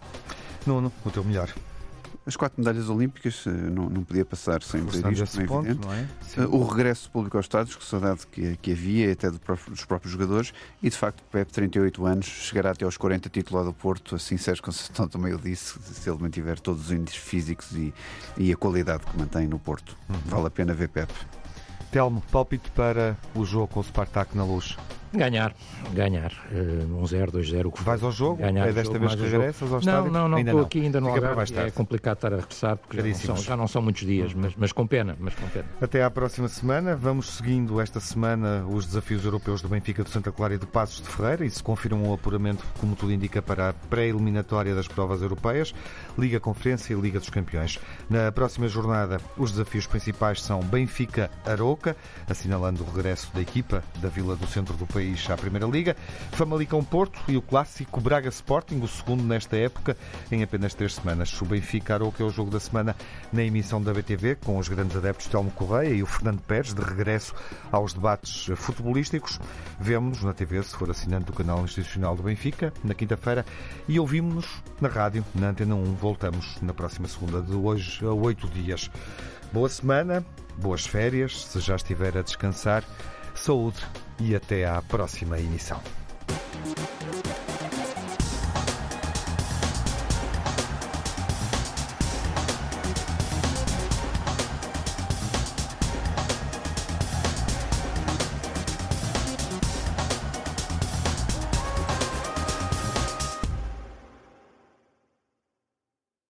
Nuno, 0.66 0.92
o 1.04 1.12
teu 1.12 1.24
melhor. 1.24 1.52
As 2.26 2.36
quatro 2.36 2.60
medalhas 2.60 2.90
olímpicas 2.90 3.44
eh, 3.46 3.52
não, 3.52 3.88
não 3.88 4.04
podia 4.04 4.26
passar 4.26 4.64
sem 4.64 4.84
dizer 4.84 5.12
isto, 5.12 5.42
é 5.42 5.46
ponto, 5.46 5.68
evidente. 5.68 5.88
É? 6.38 6.42
O 6.46 6.66
regresso 6.66 7.10
público 7.12 7.38
aos 7.38 7.46
estádios, 7.46 7.76
que 7.76 7.86
saudade 7.86 8.26
que, 8.28 8.58
que 8.58 8.72
havia, 8.72 9.12
até 9.12 9.30
do 9.30 9.40
próprio, 9.40 9.72
dos 9.72 9.86
próprios 9.86 10.12
jogadores, 10.12 10.52
e 10.82 10.90
de 10.90 10.98
facto, 10.98 11.24
Pepe, 11.32 11.52
38 11.52 12.06
anos, 12.06 12.26
chegará 12.26 12.72
até 12.72 12.84
aos 12.84 12.98
40 12.98 13.30
titulado 13.30 13.68
do 13.68 13.74
Porto, 13.74 14.16
assim 14.16 14.38
Sérgio 14.38 14.64
Conceição 14.64 15.08
também 15.08 15.34
o 15.34 15.38
disse, 15.38 15.80
se 15.80 16.10
ele 16.10 16.20
mantiver 16.20 16.60
todos 16.60 16.86
os 16.86 16.92
índices 16.92 17.20
físicos 17.20 17.72
e, 17.74 17.94
e 18.38 18.52
a 18.52 18.56
qualidade 18.56 19.06
que 19.06 19.18
mantém 19.18 19.48
no 19.48 19.60
Porto. 19.60 19.96
Uhum. 20.10 20.16
Vale 20.26 20.48
a 20.48 20.50
pena 20.50 20.74
ver 20.74 20.90
Pepe. 20.90 21.14
Telmo, 21.92 22.22
palpite 22.32 22.72
para 22.72 23.16
o 23.36 23.46
jogo 23.46 23.68
com 23.68 23.80
o 23.80 23.84
Spartak 23.84 24.36
na 24.36 24.44
luz. 24.44 24.76
Ganhar, 25.16 25.56
ganhar. 25.94 26.32
Uh, 26.52 27.02
um 27.02 27.06
0, 27.06 27.32
2-0. 27.32 27.74
Vais 27.82 28.04
ao 28.04 28.12
jogo? 28.12 28.38
Ganhar 28.38 28.68
é 28.68 28.74
desta 28.74 29.00
vez 29.00 29.16
que 29.16 29.22
regressas 29.22 29.72
ao 29.72 29.80
estádio? 29.80 30.12
Não, 30.12 30.28
não, 30.28 30.30
não. 30.30 30.40
Estou 30.40 30.62
aqui 30.62 30.82
ainda 30.82 31.00
no 31.00 31.10
Algarve. 31.10 31.54
É 31.58 31.72
complicado 31.72 32.18
estar 32.18 32.34
a 32.34 32.38
regressar 32.38 32.78
porque 32.78 32.98
já 32.98 33.04
não, 33.04 33.16
são, 33.16 33.38
já 33.38 33.58
não, 33.58 33.68
são, 33.68 33.82
muitos 33.82 34.06
dias, 34.06 34.34
mas, 34.34 34.54
mas, 34.56 34.72
com 34.72 34.86
pena, 34.86 35.16
mas 35.20 35.34
com 35.36 35.48
pena. 35.48 35.66
Até 35.82 36.04
à 36.04 36.10
próxima 36.10 36.48
semana. 36.48 36.96
Vamos 36.96 37.30
seguindo 37.38 37.80
esta 37.80 38.00
semana 38.00 38.66
os 38.68 38.86
desafios 38.86 39.24
europeus 39.26 39.62
do 39.62 39.70
Benfica 39.70 40.04
de 40.04 40.10
Santa 40.10 40.32
Clara 40.32 40.56
e 40.56 40.58
de 40.58 40.66
Passos 40.66 41.02
de 41.02 41.08
Ferreira 41.08 41.46
e 41.46 41.50
se 41.50 41.64
confirma 41.64 42.08
o 42.08 42.14
apuramento, 42.14 42.64
como 42.80 42.96
tudo 42.96 43.12
indica, 43.12 43.42
para 43.42 43.70
a 43.70 43.74
pré-eliminatória 43.74 44.76
das 44.76 44.88
provas 44.88 45.22
europeias, 45.22 45.74
Liga 46.18 46.40
Conferência 46.40 46.94
e 46.94 47.00
Liga 47.00 47.20
dos 47.20 47.30
Campeões. 47.30 47.80
Na 48.10 48.32
próxima 48.32 48.68
jornada, 48.68 49.20
os 49.38 49.52
desafios 49.52 49.88
principais 49.88 50.42
são 50.42 50.60
Benfica-Aroca, 50.62 51.96
assinalando 52.28 52.84
o 52.84 52.86
regresso 52.86 53.34
da 53.34 53.42
equipa 53.42 53.84
da 54.02 54.10
Vila 54.10 54.36
do 54.36 54.48
Centro 54.48 54.76
do 54.76 54.86
país 54.86 55.05
à 55.30 55.38
Primeira 55.38 55.68
Liga, 55.68 55.96
Famalicão-Porto 56.32 57.20
e 57.28 57.38
o 57.38 57.42
clássico 57.42 58.02
Braga-Sporting, 58.02 58.80
o 58.82 58.88
segundo 58.88 59.24
nesta 59.24 59.56
época, 59.56 59.96
em 60.32 60.42
apenas 60.42 60.74
três 60.74 60.96
semanas. 60.96 61.40
O 61.42 61.46
Benfica-Aroca 61.46 62.24
é 62.24 62.26
o 62.26 62.30
jogo 62.30 62.50
da 62.50 62.60
semana 62.60 62.96
na 63.32 63.44
emissão 63.44 63.82
da 63.82 63.94
BTV, 63.94 64.38
com 64.44 64.58
os 64.58 64.68
grandes 64.68 64.98
adeptos 64.98 65.28
Telmo 65.28 65.52
Correia 65.52 65.94
e 65.94 66.02
o 66.02 66.06
Fernando 66.06 66.42
Pérez, 66.42 66.74
de 66.74 66.82
regresso 66.82 67.34
aos 67.72 67.94
debates 67.94 68.48
futebolísticos. 68.56 69.40
Vemo-nos 69.80 70.24
na 70.24 70.34
TV, 70.34 70.62
se 70.64 70.76
for 70.76 70.90
assinante 70.90 71.26
do 71.26 71.34
canal 71.34 71.64
institucional 71.64 72.16
do 72.16 72.24
Benfica, 72.24 72.74
na 72.84 72.94
quinta-feira, 72.94 73.46
e 73.88 74.00
ouvimos-nos 74.00 74.64
na 74.82 74.90
rádio, 74.90 75.24
na 75.36 75.50
Antena 75.50 75.76
1. 75.76 75.96
Voltamos 75.96 76.58
na 76.62 76.74
próxima 76.74 77.08
segunda, 77.08 77.42
de 77.42 77.54
hoje 77.54 78.06
a 78.06 78.12
oito 78.12 78.48
dias. 78.48 78.90
Boa 79.54 79.70
semana, 79.70 80.26
boas 80.58 80.86
férias, 80.86 81.46
se 81.46 81.60
já 81.60 81.76
estiver 81.76 82.18
a 82.18 82.22
descansar. 82.22 82.84
Saúde 83.34 83.86
e 84.20 84.36
até 84.36 84.66
à 84.66 84.82
próxima 84.82 85.40
emissão. 85.40 85.82